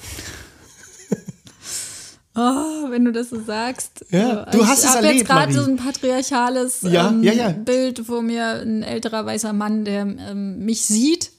Oh, 2.35 2.89
wenn 2.89 3.05
du 3.05 3.11
das 3.11 3.29
so 3.29 3.41
sagst. 3.41 4.05
Ja, 4.11 4.43
Also, 4.43 4.59
du 4.59 4.67
hast 4.67 4.83
ich 4.83 4.89
es 4.89 4.95
erlebt, 4.95 5.15
jetzt 5.15 5.27
gerade 5.27 5.53
so 5.53 5.63
ein 5.63 5.77
patriarchales 5.77 6.81
Ja, 6.83 7.09
ähm, 7.09 7.23
ja, 7.23 7.33
ja. 7.33 7.49
Bild 7.49 7.99
vor 8.05 8.21
mir, 8.21 8.61
ein 8.61 8.83
älterer 8.83 9.25
weißer 9.25 9.51
Mann, 9.51 9.83
der 9.83 10.01
ähm, 10.03 10.59
mich 10.63 10.85
sieht, 10.85 11.31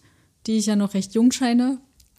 die 0.46 0.58
ich 0.58 0.66
ja 0.66 0.76
noch 0.76 0.94
recht 0.94 1.14
jung 1.14 1.30
scheine. 1.30 1.78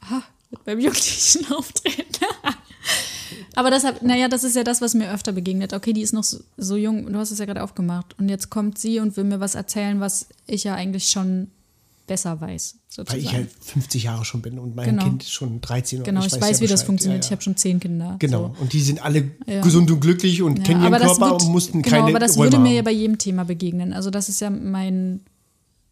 Ha, 0.09 0.23
beim 0.65 0.79
jugendlichen 0.79 1.51
Auftreten. 1.53 2.05
Aber 3.55 3.69
deshalb, 3.69 4.01
naja, 4.01 4.29
das 4.29 4.43
ist 4.43 4.55
ja 4.55 4.63
das, 4.63 4.81
was 4.81 4.93
mir 4.93 5.11
öfter 5.11 5.33
begegnet. 5.33 5.73
Okay, 5.73 5.91
die 5.93 6.01
ist 6.01 6.13
noch 6.13 6.23
so, 6.23 6.39
so 6.57 6.77
jung, 6.77 7.11
du 7.11 7.19
hast 7.19 7.31
es 7.31 7.39
ja 7.39 7.45
gerade 7.45 7.63
aufgemacht. 7.63 8.15
Und 8.17 8.29
jetzt 8.29 8.49
kommt 8.49 8.77
sie 8.77 8.99
und 8.99 9.17
will 9.17 9.25
mir 9.25 9.39
was 9.41 9.55
erzählen, 9.55 9.99
was 9.99 10.27
ich 10.47 10.63
ja 10.63 10.75
eigentlich 10.75 11.07
schon 11.07 11.51
besser 12.07 12.39
weiß. 12.41 12.75
Weil 12.75 13.05
Sozusagen. 13.05 13.21
ich 13.23 13.33
halt 13.33 13.49
50 13.61 14.03
Jahre 14.03 14.25
schon 14.25 14.41
bin 14.41 14.59
und 14.59 14.75
mein 14.75 14.89
Genau. 14.89 15.03
Kind 15.03 15.23
schon 15.23 15.61
13 15.61 15.99
und 15.99 16.05
genau, 16.05 16.21
ich, 16.21 16.27
ich 16.33 16.41
weiß, 16.41 16.59
ja 16.59 16.63
wie 16.65 16.67
das 16.69 16.83
funktioniert. 16.83 17.23
Ja, 17.23 17.27
Ich 17.27 17.29
ja. 17.29 17.35
habe 17.35 17.41
schon 17.43 17.55
zehn 17.57 17.79
Kinder. 17.79 18.15
Genau, 18.19 18.53
So. 18.57 18.61
und 18.61 18.73
die 18.73 18.81
sind 18.81 19.03
alle 19.03 19.31
gesund 19.63 19.89
und 19.91 19.99
glücklich 20.01 20.41
und 20.41 20.63
kennen 20.63 20.81
ihren 20.83 20.93
Körper 20.93 21.19
wird- 21.31 21.41
und 21.43 21.49
mussten 21.51 21.81
genau, 21.81 21.95
keine 21.97 22.09
aber 22.09 22.19
das 22.19 22.35
Räume 22.37 22.45
würde 22.45 22.59
mir 22.59 22.69
haben. 22.69 22.75
ja 22.75 22.81
bei 22.81 22.91
jedem 22.91 23.17
Thema 23.17 23.43
begegnen. 23.45 23.93
Also 23.93 24.09
das 24.09 24.29
ist 24.29 24.41
ja 24.41 24.49
mein 24.49 25.21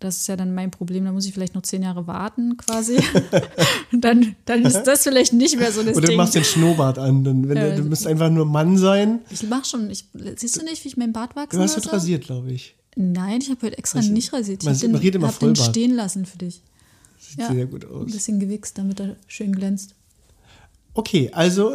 Das 0.02 0.16
ist 0.18 0.28
ja 0.28 0.38
dann 0.38 0.54
mein 0.56 0.72
Problem. 0.72 1.04
Da 1.06 1.12
muss 1.12 1.26
ich 1.26 1.34
vielleicht 1.34 1.56
noch 1.56 1.62
zehn 1.64 1.84
Jahre 1.84 2.08
warten, 2.08 2.56
quasi. 2.58 2.96
Und 3.92 4.02
dann, 4.06 4.36
dann 4.46 4.64
ist 4.64 4.84
das 4.84 5.04
vielleicht 5.04 5.34
nicht 5.34 5.58
mehr 5.58 5.72
so 5.74 5.84
das 5.84 5.92
Oder 5.98 6.02
du 6.06 6.08
Ding. 6.08 6.18
machst 6.18 6.36
den 6.36 6.46
Schnurrbart 6.46 6.98
an. 6.98 7.24
Dann, 7.26 7.50
wenn 7.50 7.58
du, 7.60 7.76
du 7.76 7.90
musst 7.90 8.08
einfach 8.08 8.30
nur 8.30 8.46
Mann 8.46 8.78
sein. 8.78 9.20
Ich 9.30 9.44
mach 9.44 9.66
schon. 9.66 9.90
Ich, 9.90 10.06
siehst 10.38 10.56
du 10.56 10.64
nicht, 10.64 10.84
wie 10.86 10.88
ich 10.90 10.96
meinen 10.98 11.12
Bart 11.12 11.36
wachsen 11.36 11.58
Du 11.58 11.64
hast 11.64 11.76
heute 11.76 11.92
rasiert, 11.92 12.24
glaube 12.26 12.50
ich. 12.52 12.76
Nein, 13.02 13.40
ich 13.42 13.50
habe 13.50 13.62
heute 13.68 13.78
extra 13.78 14.00
Was- 14.00 14.10
nicht 14.10 14.34
rasiert. 14.34 14.62
Ich 14.62 14.68
habe 14.68 14.78
den, 15.00 15.24
hab 15.24 15.40
den 15.40 15.56
stehen 15.56 15.96
lassen 15.96 16.26
für 16.26 16.38
dich. 16.38 16.62
Sieht 17.18 17.40
Ja. 17.40 17.54
sehr 17.54 17.66
gut 17.66 17.86
Ein 17.86 17.92
aus. 17.92 18.12
bisschen 18.12 18.40
gewichst, 18.42 18.78
damit 18.78 19.00
er 19.00 19.16
schön 19.28 19.54
glänzt. 19.54 19.96
Okay, 20.94 21.30
also, 21.32 21.72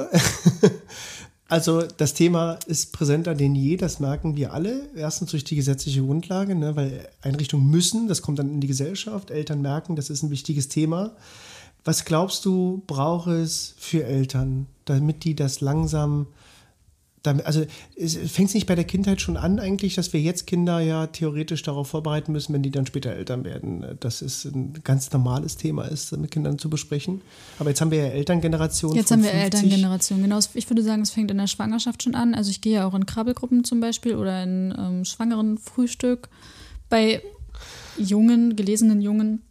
also 1.49 1.83
das 1.97 2.13
Thema 2.13 2.59
ist 2.67 2.93
präsenter 2.93 3.35
denn 3.35 3.55
je, 3.55 3.77
das 3.79 4.01
merken 4.01 4.37
wir 4.37 4.53
alle. 4.53 4.89
Erstens 4.97 5.31
durch 5.31 5.45
die 5.45 5.57
gesetzliche 5.57 6.03
Grundlage, 6.03 6.55
ne, 6.55 6.77
weil 6.77 7.09
Einrichtungen 7.23 7.71
müssen, 7.71 8.07
das 8.07 8.21
kommt 8.21 8.39
dann 8.39 8.51
in 8.51 8.61
die 8.61 8.67
Gesellschaft. 8.67 9.31
Eltern 9.31 9.63
merken, 9.63 9.97
das 9.97 10.11
ist 10.11 10.23
ein 10.23 10.31
wichtiges 10.31 10.69
Thema. 10.69 11.13
Was 11.85 12.05
glaubst 12.05 12.45
du, 12.45 12.83
braucht 12.87 13.29
es 13.29 13.75
für 13.79 14.05
Eltern, 14.05 14.67
damit 14.87 15.25
die 15.25 15.35
das 15.35 15.61
langsam, 15.61 16.27
also 17.27 17.65
fängt 17.97 18.49
es 18.49 18.55
nicht 18.55 18.67
bei 18.67 18.75
der 18.75 18.85
Kindheit 18.85 19.21
schon 19.21 19.37
an 19.37 19.59
eigentlich, 19.59 19.95
dass 19.95 20.13
wir 20.13 20.21
jetzt 20.21 20.47
Kinder 20.47 20.81
ja 20.81 21.07
theoretisch 21.07 21.63
darauf 21.63 21.89
vorbereiten 21.89 22.33
müssen, 22.33 22.53
wenn 22.53 22.63
die 22.63 22.71
dann 22.71 22.87
später 22.87 23.11
Eltern 23.11 23.45
werden, 23.45 23.85
dass 24.01 24.23
es 24.23 24.45
ein 24.45 24.75
ganz 24.85 25.11
normales 25.13 25.57
Thema 25.57 25.85
ist, 25.85 26.17
mit 26.17 26.31
Kindern 26.31 26.59
zu 26.59 26.69
besprechen. 26.69 27.23
Aber 27.59 27.71
jetzt 27.71 27.81
haben 27.81 27.91
wir 27.91 27.99
ja 27.99 28.07
Elterngenerationen. 28.07 28.97
Jetzt 28.97 29.11
haben 29.11 29.23
wir 29.23 29.31
50. 29.31 29.45
Elterngeneration. 29.45 30.23
Genau, 30.23 30.39
ich 30.55 30.69
würde 30.69 30.83
sagen, 30.83 31.03
es 31.03 31.11
fängt 31.11 31.31
in 31.31 31.39
der 31.39 31.47
Schwangerschaft 31.47 32.03
schon 32.03 32.15
an. 32.15 32.35
Also 32.35 32.51
ich 32.51 32.61
gehe 32.61 32.75
ja 32.75 32.87
auch 32.87 32.95
in 32.95 33.07
Krabbelgruppen 33.07 33.65
zum 33.65 33.81
Beispiel 33.81 34.17
oder 34.17 34.43
in 34.43 34.75
ähm, 34.77 35.05
schwangeren 35.05 35.59
Frühstück. 35.59 36.29
Bei 36.89 37.23
jungen, 37.97 38.57
gelesenen 38.57 39.01
Jungen 39.01 39.43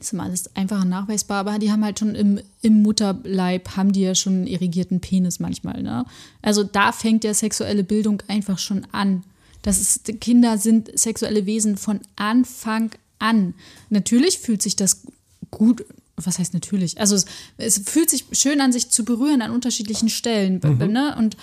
ist 0.00 0.12
immer 0.12 0.24
alles 0.24 0.54
einfacher 0.56 0.84
nachweisbar, 0.84 1.38
aber 1.38 1.58
die 1.58 1.70
haben 1.72 1.84
halt 1.84 1.98
schon 1.98 2.14
im, 2.14 2.40
im 2.62 2.82
Mutterleib, 2.82 3.76
haben 3.76 3.92
die 3.92 4.02
ja 4.02 4.14
schon 4.14 4.34
einen 4.34 4.46
irrigierten 4.46 5.00
Penis 5.00 5.40
manchmal. 5.40 5.82
Ne? 5.82 6.04
Also 6.42 6.64
da 6.64 6.92
fängt 6.92 7.24
ja 7.24 7.34
sexuelle 7.34 7.84
Bildung 7.84 8.22
einfach 8.28 8.58
schon 8.58 8.86
an. 8.92 9.24
Das 9.62 9.80
ist, 9.80 10.20
Kinder 10.20 10.58
sind 10.58 10.96
sexuelle 10.98 11.46
Wesen 11.46 11.76
von 11.76 12.00
Anfang 12.16 12.92
an. 13.18 13.54
Natürlich 13.90 14.38
fühlt 14.38 14.62
sich 14.62 14.76
das 14.76 15.02
gut, 15.50 15.84
was 16.16 16.38
heißt 16.38 16.54
natürlich? 16.54 17.00
Also 17.00 17.16
es, 17.16 17.26
es 17.56 17.78
fühlt 17.78 18.10
sich 18.10 18.24
schön 18.32 18.60
an, 18.60 18.72
sich 18.72 18.90
zu 18.90 19.04
berühren 19.04 19.42
an 19.42 19.50
unterschiedlichen 19.50 20.08
Stellen. 20.08 20.60
Ne? 20.60 21.14
Und 21.18 21.36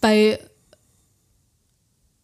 bei 0.00 0.40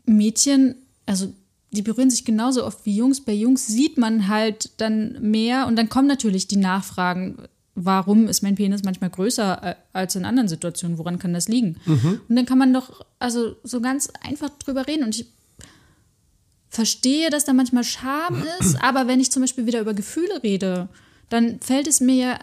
Mädchen, 0.05 0.77
also 1.05 1.33
die 1.71 1.83
berühren 1.83 2.11
sich 2.11 2.25
genauso 2.25 2.65
oft 2.65 2.85
wie 2.87 2.97
Jungs. 2.97 3.21
Bei 3.21 3.33
Jungs 3.33 3.67
sieht 3.67 3.99
man 3.99 4.29
halt 4.29 4.81
dann 4.81 5.19
mehr 5.21 5.67
und 5.67 5.77
dann 5.77 5.89
kommen 5.89 6.09
natürlich 6.09 6.47
die 6.47 6.57
Nachfragen, 6.57 7.37
warum 7.75 8.27
ist 8.27 8.43
mein 8.43 8.55
Penis 8.55 8.83
manchmal 8.83 9.11
größer 9.11 9.63
äh, 9.63 9.75
als 9.93 10.17
in 10.17 10.25
anderen 10.25 10.49
Situationen, 10.49 10.99
woran 10.99 11.19
kann 11.19 11.35
das 11.35 11.49
liegen? 11.49 11.77
Und 12.29 12.37
dann 12.37 12.47
kann 12.47 12.59
man 12.59 12.73
doch 12.73 13.05
also 13.19 13.57
so 13.63 13.81
ganz 13.81 14.11
einfach 14.23 14.51
drüber 14.51 14.87
reden 14.87 15.05
und 15.05 15.15
ich 15.15 15.27
verstehe, 16.69 17.31
dass 17.31 17.45
da 17.45 17.53
manchmal 17.53 17.85
Scham 17.85 18.43
ist, 18.61 18.83
aber 18.83 19.07
wenn 19.07 19.21
ich 19.21 19.31
zum 19.31 19.43
Beispiel 19.43 19.67
wieder 19.67 19.81
über 19.81 19.95
Gefühle 19.95 20.43
rede, 20.43 20.89
dann 21.29 21.61
fällt 21.61 21.87
es 21.87 22.01
mir 22.01 22.15
ja, 22.15 22.39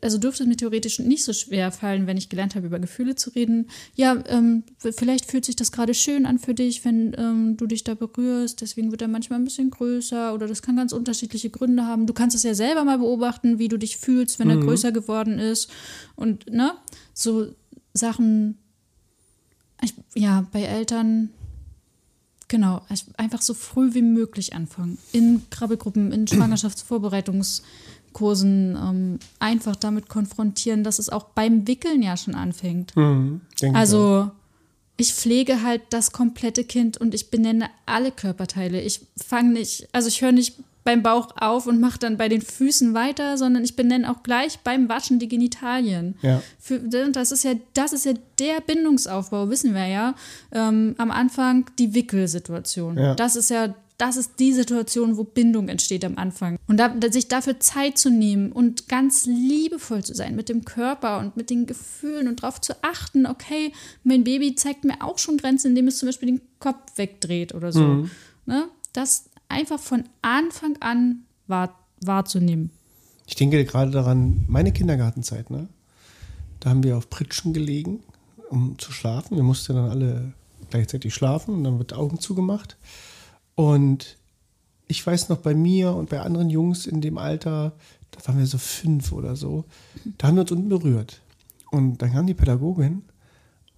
also 0.00 0.18
dürfte 0.18 0.42
es 0.42 0.48
mir 0.48 0.56
theoretisch 0.56 0.98
nicht 0.98 1.24
so 1.24 1.32
schwer 1.32 1.70
fallen, 1.70 2.06
wenn 2.06 2.16
ich 2.16 2.28
gelernt 2.28 2.54
habe, 2.54 2.66
über 2.66 2.78
Gefühle 2.78 3.14
zu 3.14 3.30
reden. 3.30 3.68
Ja, 3.94 4.22
ähm, 4.28 4.64
vielleicht 4.78 5.30
fühlt 5.30 5.44
sich 5.44 5.56
das 5.56 5.70
gerade 5.70 5.92
schön 5.92 6.24
an 6.24 6.38
für 6.38 6.54
dich, 6.54 6.84
wenn 6.84 7.14
ähm, 7.18 7.56
du 7.56 7.66
dich 7.66 7.84
da 7.84 7.94
berührst, 7.94 8.60
deswegen 8.62 8.90
wird 8.90 9.02
er 9.02 9.08
manchmal 9.08 9.38
ein 9.38 9.44
bisschen 9.44 9.70
größer 9.70 10.32
oder 10.32 10.46
das 10.46 10.62
kann 10.62 10.76
ganz 10.76 10.92
unterschiedliche 10.92 11.50
Gründe 11.50 11.84
haben. 11.84 12.06
Du 12.06 12.14
kannst 12.14 12.34
es 12.34 12.42
ja 12.42 12.54
selber 12.54 12.84
mal 12.84 12.98
beobachten, 12.98 13.58
wie 13.58 13.68
du 13.68 13.76
dich 13.76 13.98
fühlst, 13.98 14.38
wenn 14.38 14.50
er 14.50 14.56
größer 14.56 14.92
geworden 14.92 15.38
ist 15.38 15.70
und 16.14 16.50
ne, 16.50 16.72
so 17.12 17.48
Sachen, 17.92 18.58
ich, 19.82 19.94
ja, 20.14 20.46
bei 20.52 20.62
Eltern 20.62 21.30
Genau, 22.48 22.80
einfach 23.16 23.42
so 23.42 23.54
früh 23.54 23.94
wie 23.94 24.02
möglich 24.02 24.54
anfangen. 24.54 24.98
In 25.12 25.42
Krabbelgruppen, 25.50 26.12
in 26.12 26.26
Schwangerschaftsvorbereitungskursen 28.16 28.76
ähm, 28.76 29.18
einfach 29.38 29.76
damit 29.76 30.08
konfrontieren, 30.08 30.84
dass 30.84 30.98
es 30.98 31.08
auch 31.08 31.24
beim 31.34 31.66
Wickeln 31.66 32.02
ja 32.02 32.16
schon 32.16 32.34
anfängt. 32.34 32.96
Mhm. 32.96 33.40
Also 33.72 34.30
ich 34.96 35.12
pflege 35.12 35.62
halt 35.62 35.82
das 35.90 36.12
komplette 36.12 36.64
Kind 36.64 36.96
und 36.96 37.14
ich 37.14 37.30
benenne 37.30 37.68
alle 37.84 38.10
Körperteile. 38.10 38.80
Ich 38.80 39.02
fange 39.16 39.52
nicht, 39.52 39.88
also 39.92 40.08
ich 40.08 40.22
höre 40.22 40.32
nicht 40.32 40.56
beim 40.84 41.02
Bauch 41.02 41.30
auf 41.36 41.66
und 41.66 41.80
mache 41.80 41.98
dann 41.98 42.16
bei 42.16 42.28
den 42.28 42.40
Füßen 42.40 42.94
weiter, 42.94 43.36
sondern 43.36 43.64
ich 43.64 43.74
benenne 43.74 44.08
auch 44.08 44.22
gleich 44.22 44.60
beim 44.60 44.88
Waschen 44.88 45.18
die 45.18 45.26
Genitalien. 45.26 46.14
Ja. 46.22 46.40
Für, 46.60 46.78
das 46.78 47.32
ist 47.32 47.42
ja, 47.42 47.54
das 47.74 47.92
ist 47.92 48.04
ja 48.06 48.12
der 48.38 48.60
Bindungsaufbau, 48.64 49.50
wissen 49.50 49.74
wir 49.74 49.86
ja. 49.86 50.14
Ähm, 50.52 50.94
am 50.96 51.10
Anfang 51.10 51.66
die 51.80 51.92
Wickelsituation. 51.92 52.96
Ja. 52.96 53.14
Das 53.16 53.34
ist 53.34 53.50
ja, 53.50 53.74
das 53.98 54.16
ist 54.16 54.38
die 54.38 54.52
Situation, 54.52 55.16
wo 55.16 55.24
Bindung 55.24 55.68
entsteht 55.68 56.04
am 56.04 56.18
Anfang. 56.18 56.58
Und 56.66 56.76
da, 56.76 56.94
sich 57.10 57.28
dafür 57.28 57.60
Zeit 57.60 57.96
zu 57.96 58.10
nehmen 58.10 58.52
und 58.52 58.88
ganz 58.88 59.26
liebevoll 59.26 60.04
zu 60.04 60.14
sein 60.14 60.36
mit 60.36 60.48
dem 60.48 60.64
Körper 60.64 61.18
und 61.18 61.36
mit 61.36 61.48
den 61.48 61.66
Gefühlen 61.66 62.28
und 62.28 62.42
darauf 62.42 62.60
zu 62.60 62.74
achten, 62.82 63.26
okay, 63.26 63.72
mein 64.04 64.24
Baby 64.24 64.54
zeigt 64.54 64.84
mir 64.84 65.02
auch 65.02 65.18
schon 65.18 65.38
Grenzen, 65.38 65.68
indem 65.68 65.88
es 65.88 65.98
zum 65.98 66.08
Beispiel 66.08 66.28
den 66.28 66.40
Kopf 66.58 66.96
wegdreht 66.96 67.54
oder 67.54 67.72
so. 67.72 68.06
Ne? 68.44 68.68
Das 68.92 69.30
einfach 69.48 69.80
von 69.80 70.04
Anfang 70.22 70.76
an 70.80 71.24
wahr, 71.46 71.78
wahrzunehmen. 72.00 72.70
Ich 73.26 73.34
denke 73.34 73.64
gerade 73.64 73.90
daran, 73.90 74.44
meine 74.46 74.72
Kindergartenzeit, 74.72 75.50
ne? 75.50 75.68
Da 76.60 76.70
haben 76.70 76.84
wir 76.84 76.96
auf 76.96 77.10
Pritschen 77.10 77.52
gelegen, 77.52 78.00
um 78.50 78.78
zu 78.78 78.92
schlafen. 78.92 79.36
Wir 79.36 79.42
mussten 79.42 79.74
dann 79.74 79.90
alle 79.90 80.32
gleichzeitig 80.70 81.14
schlafen 81.14 81.54
und 81.54 81.64
dann 81.64 81.78
wird 81.78 81.92
Augen 81.92 82.18
zugemacht. 82.18 82.76
Und 83.56 84.16
ich 84.86 85.04
weiß 85.04 85.28
noch, 85.30 85.38
bei 85.38 85.54
mir 85.54 85.92
und 85.94 86.10
bei 86.10 86.20
anderen 86.20 86.48
Jungs 86.50 86.86
in 86.86 87.00
dem 87.00 87.18
Alter, 87.18 87.72
da 88.12 88.28
waren 88.28 88.38
wir 88.38 88.46
so 88.46 88.58
fünf 88.58 89.10
oder 89.10 89.34
so, 89.34 89.64
da 90.18 90.28
haben 90.28 90.36
wir 90.36 90.42
uns 90.42 90.52
unten 90.52 90.68
berührt. 90.68 91.20
Und 91.72 91.98
dann 91.98 92.12
kam 92.12 92.26
die 92.26 92.34
Pädagogin 92.34 93.02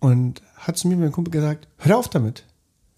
und 0.01 0.43
hat 0.57 0.77
zu 0.77 0.89
mir 0.89 0.95
und 0.95 1.01
meinem 1.01 1.13
Kumpel 1.13 1.31
gesagt, 1.31 1.69
hört 1.79 1.97
auf 1.97 2.09
damit. 2.09 2.45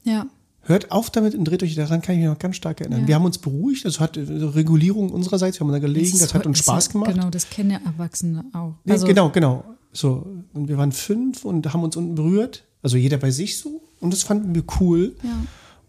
Ja. 0.03 0.27
Hört 0.63 0.91
auf 0.91 1.11
damit 1.11 1.35
und 1.35 1.45
dreht 1.45 1.63
euch 1.63 1.75
daran, 1.75 2.03
kann 2.03 2.17
ich 2.17 2.21
mich 2.21 2.29
noch 2.29 2.39
ganz 2.39 2.57
stark 2.57 2.81
erinnern. 2.81 3.03
Ja. 3.03 3.09
Wir 3.09 3.15
haben 3.15 3.25
uns 3.25 3.39
beruhigt, 3.39 3.87
also 3.87 4.01
hat 4.01 4.17
Regulierung 4.17 5.11
unsererseits, 5.11 5.59
wir 5.59 5.67
haben 5.67 5.73
da 5.73 5.79
gelegen, 5.79 6.11
das, 6.11 6.21
ist 6.21 6.35
hat 6.35 6.47
uns 6.47 6.59
Spaß 6.59 6.91
gemacht. 6.91 7.15
Genau, 7.15 7.31
das 7.31 7.49
kennen 7.49 7.71
ja 7.71 7.81
Erwachsene 7.85 8.45
auch. 8.53 8.75
Nee, 8.85 8.93
Also, 8.93 9.07
genau, 9.07 9.31
genau. 9.31 9.65
So, 9.93 10.27
und 10.53 10.69
wir 10.69 10.77
waren 10.79 10.93
fünf 10.93 11.45
und 11.45 11.73
haben 11.73 11.83
uns 11.83 11.97
unten 11.97 12.15
berührt. 12.15 12.65
Also 12.83 12.97
jeder 12.97 13.19
bei 13.19 13.31
sich 13.31 13.59
so. 13.59 13.83
Und 14.01 14.13
das 14.13 14.23
fanden 14.23 14.55
wir 14.55 14.65
cool. 14.81 15.15
Ja. 15.23 15.31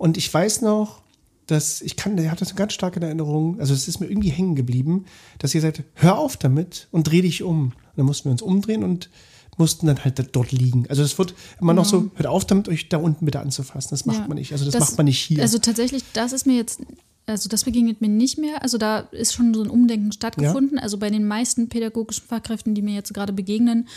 Und 0.02 0.18
ich 0.18 0.34
weiß 0.34 0.62
noch, 0.62 1.04
dass 1.46 1.80
ich 1.80 1.96
kann, 1.96 2.18
der 2.18 2.32
hat 2.32 2.42
das 2.42 2.50
eine 2.50 2.58
ganz 2.58 2.74
starke 2.74 3.00
Erinnerung. 3.00 3.60
Also 3.60 3.76
es 3.76 3.88
ist 3.88 4.00
mir 4.00 4.08
irgendwie 4.08 4.32
hängen 4.32 4.56
geblieben, 4.56 5.06
dass 5.38 5.54
ihr 5.54 5.62
sagt, 5.62 5.84
hör 5.94 6.18
auf 6.18 6.38
damit 6.38 6.88
und 6.90 7.04
dreh 7.04 7.22
dich 7.22 7.44
um. 7.44 7.66
Und 7.66 7.74
dann 7.98 8.08
mussten 8.08 8.26
wir 8.26 8.32
uns 8.32 8.42
umdrehen 8.42 8.84
und 8.84 9.12
mussten 9.58 9.86
dann 9.86 10.04
halt 10.04 10.36
dort 10.36 10.52
liegen. 10.52 10.88
Also 10.90 11.04
es 11.04 11.20
wird 11.20 11.36
immer 11.60 11.76
noch 11.76 11.86
so, 11.86 12.10
hört 12.16 12.26
auf 12.26 12.46
damit, 12.46 12.68
euch 12.68 12.90
da 12.90 12.98
unten 12.98 13.26
bitte 13.26 13.42
anzufassen. 13.42 13.90
Das 13.92 14.08
macht 14.08 14.22
Ja. 14.22 14.28
man 14.28 14.40
nicht. 14.40 14.54
Also 14.54 14.66
das, 14.66 14.80
macht 14.80 14.98
man 14.98 15.06
nicht 15.06 15.20
hier. 15.20 15.40
Also 15.40 15.60
tatsächlich, 15.60 16.04
das 16.14 16.34
ist 16.34 16.48
mir 16.48 16.56
jetzt, 16.56 16.82
also 17.28 17.48
das 17.48 17.64
begegnet 17.64 18.02
mir 18.02 18.10
nicht 18.10 18.40
mehr. 18.40 18.64
Also 18.64 18.80
da 18.80 19.02
ist 19.12 19.34
schon 19.34 19.54
so 19.54 19.62
ein 19.62 19.70
Umdenken 19.70 20.12
stattgefunden. 20.12 20.80
Also 20.80 20.98
bei 20.98 21.12
den 21.12 21.28
meisten 21.28 21.70
pädagogischen 21.70 22.26
Fachkräften, 22.26 22.74
die 22.74 22.82
mir 22.82 22.96
jetzt 22.96 23.14
gerade 23.14 23.34
begegnen, 23.34 23.88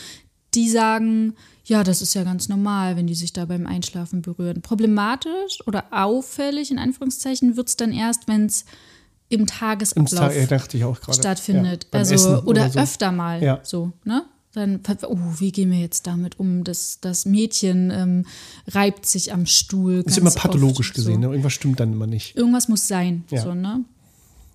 die 0.55 0.69
sagen, 0.69 1.35
ja, 1.65 1.83
das 1.83 2.03
ist 2.03 2.15
ja 2.15 2.25
ganz 2.25 2.49
normal, 2.49 2.97
wenn 2.97 3.07
die 3.07 3.15
sich 3.15 3.33
da 3.33 3.47
beim 3.47 3.67
Einschlafen 3.67 4.23
berühren. 4.23 4.61
Problematisch 4.61 5.67
oder 5.67 5.85
auffällig, 5.91 6.71
in 6.71 6.79
Anführungszeichen, 6.79 7.57
wird 7.57 7.69
es 7.69 7.77
dann 7.77 7.93
erst, 7.93 8.29
wenn 8.29 8.47
es 8.47 8.65
im 9.31 9.41
Im 9.41 9.47
Tagesablauf 9.47 10.35
Tag, 10.49 10.75
auch 10.85 11.01
gerade. 11.01 11.19
stattfindet. 11.19 11.89
Ja, 11.93 11.99
also 11.99 12.15
Essen 12.15 12.39
oder, 12.41 12.71
so. 12.71 12.79
öfter 12.79 13.11
mal 13.13 13.43
Ja. 13.43 13.61
so, 13.63 13.93
ne? 14.05 14.25
Dann, 14.53 14.81
oh, 15.09 15.19
wie 15.39 15.51
gehen 15.51 15.73
wir 15.73 15.81
jetzt 15.81 16.07
damit 16.07 16.39
um? 16.39 16.63
Das, 16.63 17.01
das 17.01 17.27
Mädchen 17.27 17.91
ähm, 17.91 18.27
reibt 18.69 19.05
sich 19.05 19.33
am 19.33 19.47
Stuhl. 19.47 19.95
Ist 19.95 20.05
ganz 20.05 20.17
immer 20.19 20.31
pathologisch 20.31 20.91
oft, 20.91 20.95
gesehen. 20.95 21.15
So. 21.15 21.21
Ne? 21.21 21.27
Irgendwas 21.27 21.55
stimmt 21.55 21.81
dann 21.81 21.93
immer 21.93 22.07
nicht. 22.07 22.37
Irgendwas 22.37 22.69
muss 22.69 22.87
sein. 22.87 23.25
Ja. 23.31 23.43
So, 23.43 23.53
ne? 23.55 23.85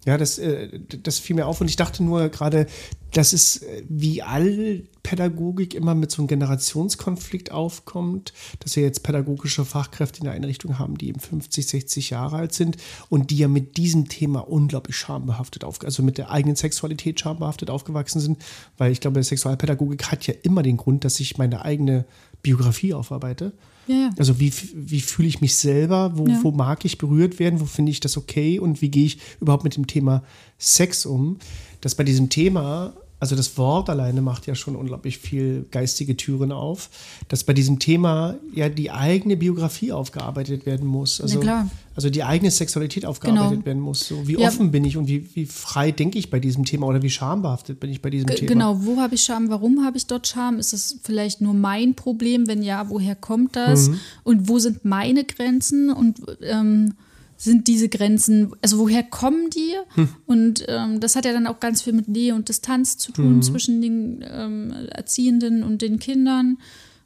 Ja, 0.06 0.18
das, 0.18 0.38
äh, 0.38 0.80
das 1.04 1.20
fiel 1.20 1.36
mir 1.36 1.46
auf 1.48 1.60
und 1.60 1.68
ich 1.70 1.76
dachte 1.76 2.02
nur 2.02 2.30
gerade, 2.30 2.68
dass 3.14 3.34
es 3.34 3.58
äh, 3.64 3.84
wie 3.90 4.22
all 4.22 4.84
Pädagogik 5.04 5.74
immer 5.74 5.96
mit 5.96 6.12
so 6.12 6.22
einem 6.22 6.28
Generationskonflikt 6.28 7.52
aufkommt, 7.52 8.34
dass 8.60 8.76
wir 8.76 8.84
jetzt 8.84 9.02
pädagogische 9.04 9.66
Fachkräfte 9.66 10.20
in 10.20 10.26
der 10.26 10.34
Einrichtung 10.34 10.78
haben, 10.78 10.98
die 10.98 11.10
eben 11.10 11.20
50, 11.20 11.68
60 11.68 12.10
Jahre 12.12 12.38
alt 12.38 12.54
sind 12.54 12.78
und 13.10 13.32
die 13.32 13.38
ja 13.38 13.48
mit 13.48 13.78
diesem 13.78 14.08
Thema 14.10 14.42
unglaublich 14.42 14.98
schambehaftet 14.98 15.64
auf, 15.64 15.84
also 15.84 16.04
mit 16.04 16.18
der 16.18 16.32
eigenen 16.32 16.56
Sexualität 16.56 17.20
schambehaftet 17.20 17.70
aufgewachsen 17.70 18.20
sind, 18.20 18.38
weil 18.78 18.92
ich 18.92 19.00
glaube, 19.02 19.24
Sexualpädagogik 19.24 20.12
hat 20.12 20.28
ja 20.28 20.34
immer 20.44 20.62
den 20.64 20.78
Grund, 20.78 21.04
dass 21.06 21.20
ich 21.20 21.38
meine 21.38 21.64
eigene 21.66 22.06
Biografie 22.44 22.94
aufarbeite. 22.94 23.54
Ja, 23.88 23.96
ja. 23.96 24.10
Also 24.20 24.40
wie, 24.40 24.54
wie 24.76 25.02
fühle 25.02 25.28
ich 25.28 25.42
mich 25.42 25.56
selber, 25.56 26.12
wo, 26.16 26.28
Ja. 26.28 26.40
wo 26.44 26.52
mag 26.52 26.86
ich 26.86 27.00
berührt 27.00 27.40
werden, 27.40 27.60
wo 27.60 27.66
finde 27.66 27.92
ich 27.92 28.00
das 28.00 28.18
okay 28.18 28.60
und 28.60 28.82
wie 28.82 28.90
gehe 28.92 29.06
ich 29.06 29.18
überhaupt 29.42 29.64
mit 29.64 29.76
dem 29.76 29.88
Thema 29.88 30.24
Sex 30.60 31.06
um, 31.06 31.38
dass 31.82 31.96
bei 31.96 32.04
diesem 32.04 32.30
Thema, 32.30 32.94
also 33.22 33.36
das 33.36 33.58
Wort 33.58 33.90
alleine 33.90 34.22
macht 34.22 34.46
ja 34.48 34.56
schon 34.56 34.76
unglaublich 34.76 35.18
viel 35.18 35.66
geistige 35.72 36.16
Türen 36.16 36.52
auf, 36.52 36.90
dass 37.30 37.44
bei 37.44 37.54
diesem 37.54 37.80
Thema 37.80 38.36
ja 38.54 38.70
die 38.70 38.92
eigene 38.92 39.36
Biografie 39.38 39.92
aufgearbeitet 39.92 40.66
werden 40.66 40.86
muss. 40.88 41.20
Also, 41.22 41.40
klar. 41.40 41.70
also 41.96 42.10
die 42.10 42.24
eigene 42.24 42.50
Sexualität 42.52 43.06
aufgearbeitet 43.06 43.50
Genau. 43.52 43.66
werden 43.66 43.82
muss. 43.82 44.08
So, 44.08 44.26
wie 44.28 44.34
Ja. 44.38 44.48
offen 44.48 44.72
bin 44.72 44.84
ich 44.86 44.96
und 44.98 45.08
wie, 45.08 45.30
wie 45.34 45.46
frei 45.46 45.92
denke 45.92 46.18
ich 46.20 46.30
bei 46.30 46.40
diesem 46.40 46.64
Thema 46.66 46.88
oder 46.88 47.02
wie 47.02 47.10
schambehaftet 47.10 47.80
bin 47.82 47.90
ich 47.90 48.02
bei 48.02 48.10
diesem 48.10 48.28
G- 48.28 48.36
Thema. 48.36 48.48
Genau, 48.50 48.80
wo 48.86 48.98
habe 49.02 49.16
ich 49.16 49.22
Scham? 49.24 49.50
Warum 49.50 49.84
habe 49.86 49.98
ich 49.98 50.06
dort 50.08 50.28
Scham? 50.28 50.58
Ist 50.60 50.74
es 50.74 51.00
vielleicht 51.04 51.40
nur 51.42 51.54
mein 51.54 51.96
Problem? 51.96 52.48
Wenn 52.48 52.62
ja, 52.64 52.90
woher 52.90 53.16
kommt 53.16 53.56
das? 53.56 53.90
Mhm. 53.90 54.00
Und 54.24 54.48
wo 54.50 54.60
sind 54.60 54.84
meine 54.86 55.24
Grenzen? 55.26 55.90
Und 55.92 56.20
ähm, 56.42 56.94
sind 57.42 57.70
diese 57.70 57.88
Grenzen, 57.88 58.52
also 58.62 58.80
woher 58.80 59.02
kommen 59.02 59.50
die? 59.50 59.74
Hm. 59.96 60.10
Und 60.26 60.66
ähm, 60.68 61.00
das 61.00 61.16
hat 61.16 61.24
ja 61.24 61.32
dann 61.32 61.48
auch 61.48 61.62
ganz 61.62 61.82
viel 61.82 61.94
mit 61.94 62.10
Nähe 62.10 62.36
und 62.36 62.50
Distanz 62.50 62.98
zu 62.98 63.14
tun 63.14 63.38
Mhm. 63.38 63.42
zwischen 63.42 63.82
den 63.82 64.26
ähm, 64.30 64.72
Erziehenden 64.90 65.64
und 65.64 65.82
den 65.82 66.00
Kindern. 66.00 66.58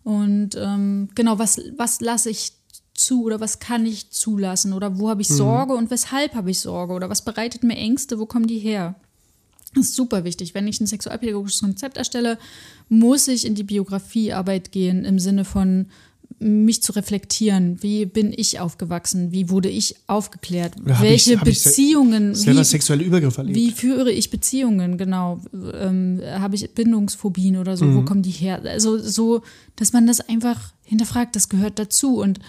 Und 0.04 0.56
ähm, 0.60 1.10
genau, 1.14 1.38
was, 1.38 1.62
was 1.78 2.02
lasse 2.02 2.32
ich 2.32 2.54
zu 2.96 3.24
oder 3.26 3.40
was 3.40 3.60
kann 3.60 3.86
ich 3.86 4.10
zulassen? 4.10 4.74
Oder 4.74 4.98
wo 4.98 5.08
habe 5.10 5.18
Mhm. 5.18 5.22
ich 5.22 5.28
Sorge 5.28 5.76
und 5.76 5.92
weshalb 5.92 6.34
habe 6.34 6.50
ich 6.50 6.60
Sorge? 6.60 6.94
Oder 6.94 7.12
was 7.12 7.24
bereitet 7.24 7.62
mir 7.64 7.76
Ängste? 7.78 8.18
Wo 8.18 8.26
kommen 8.26 8.48
die 8.48 8.60
her? 8.60 8.96
Das 9.76 9.86
ist 9.86 9.96
super 9.96 10.24
wichtig. 10.24 10.56
Wenn 10.56 10.68
ich 10.68 10.82
ein 10.82 10.88
sexualpädagogisches 10.88 11.62
Konzept 11.62 11.98
erstelle, 11.98 12.40
muss 12.90 13.28
ich 13.28 13.46
in 13.46 13.54
die 13.54 13.64
Biografiearbeit 13.64 14.72
gehen 14.72 15.06
im 15.06 15.20
Sinne 15.20 15.46
von 15.46 15.88
mich 16.44 16.84
zu 16.84 16.92
reflektieren. 16.94 17.82
Wie 17.82 18.06
bin 18.06 18.34
ich 18.36 18.60
aufgewachsen? 18.60 19.32
Wie 19.32 19.50
wurde 19.50 19.70
ich 19.70 19.96
aufgeklärt? 20.08 20.74
Oder 20.84 20.94
ich- 20.96 21.02
Welche 21.02 21.34
ich 21.34 21.40
se- 21.40 21.70
Beziehungen? 21.70 22.36
Selber 22.36 22.60
Wie, 22.60 22.64
sexuelle 22.66 23.04
Übergriffe 23.04 23.40
erlebt. 23.42 23.56
wie 23.58 23.72
führe 23.72 24.12
ich 24.12 24.30
Beziehungen? 24.30 24.98
Genau. 24.98 25.42
Ähm, 25.74 26.22
Habe 26.26 26.56
ich 26.56 26.70
Bindungsphobien 26.74 27.58
oder 27.58 27.78
so? 27.78 27.86
Wo 27.86 28.02
Mhm. 28.02 28.06
kommen 28.06 28.22
die 28.24 28.32
her? 28.32 28.62
Also 28.66 28.98
so, 28.98 29.42
dass 29.76 29.94
man 29.94 30.06
das 30.08 30.20
einfach 30.22 30.74
hinterfragt. 30.84 31.36
Das 31.36 31.50
gehört 31.50 31.80
dazu. 31.80 32.18
Und 32.20 32.40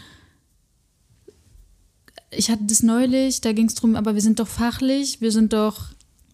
ich 2.30 2.50
hatte 2.50 2.64
das 2.66 2.82
neulich, 2.82 3.40
da 3.40 3.52
ging 3.52 3.66
es 3.66 3.74
darum, 3.74 3.96
aber 3.96 4.14
wir 4.14 4.20
sind 4.22 4.40
doch 4.40 4.48
fachlich, 4.48 5.20
wir 5.20 5.30
sind 5.30 5.52
doch, 5.52 5.86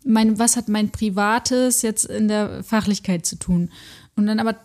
mein, 0.05 0.39
was 0.39 0.57
hat 0.57 0.69
mein 0.69 0.91
Privates 0.91 1.83
jetzt 1.83 2.07
in 2.07 2.29
der 2.29 2.65
Fachlichkeit 2.65 3.27
zu 3.27 3.37
tun? 3.37 3.71
Und 4.17 4.27
dann 4.27 4.41
aber 4.41 4.57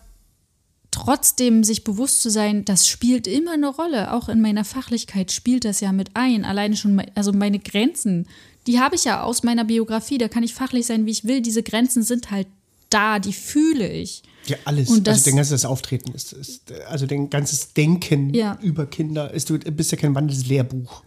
trotzdem 0.96 1.62
sich 1.64 1.84
bewusst 1.84 2.22
zu 2.22 2.30
sein, 2.30 2.64
das 2.64 2.88
spielt 2.88 3.26
immer 3.26 3.52
eine 3.52 3.68
Rolle. 3.68 4.12
Auch 4.14 4.28
in 4.28 4.40
meiner 4.40 4.64
Fachlichkeit 4.64 5.30
spielt 5.30 5.64
das 5.64 5.80
ja 5.80 5.92
mit 5.92 6.10
ein. 6.14 6.44
Alleine 6.44 6.76
schon, 6.76 6.94
me- 6.94 7.06
also 7.14 7.32
meine 7.32 7.58
Grenzen, 7.58 8.26
die 8.66 8.80
habe 8.80 8.94
ich 8.96 9.04
ja 9.04 9.22
aus 9.22 9.42
meiner 9.42 9.64
Biografie. 9.64 10.18
Da 10.18 10.28
kann 10.28 10.42
ich 10.42 10.54
fachlich 10.54 10.86
sein, 10.86 11.04
wie 11.06 11.10
ich 11.10 11.24
will. 11.24 11.40
Diese 11.42 11.62
Grenzen 11.62 12.02
sind 12.02 12.30
halt 12.30 12.46
da, 12.88 13.18
die 13.18 13.32
fühle 13.32 13.88
ich. 13.92 14.22
Ja, 14.46 14.56
alles. 14.64 14.88
Und 14.88 15.06
das- 15.06 15.16
also 15.18 15.30
dein 15.30 15.36
ganzes 15.36 15.64
Auftreten 15.64 16.12
ist, 16.12 16.32
ist 16.32 16.72
also 16.88 17.06
dein 17.06 17.28
ganzes 17.30 17.72
Denken 17.74 18.32
Ja. 18.32 18.58
über 18.62 18.86
Kinder 18.86 19.32
ist, 19.34 19.50
du 19.50 19.58
bist 19.58 19.92
ja 19.92 19.98
kein 19.98 20.14
wandelndes 20.14 20.46
Lehrbuch. 20.48 21.02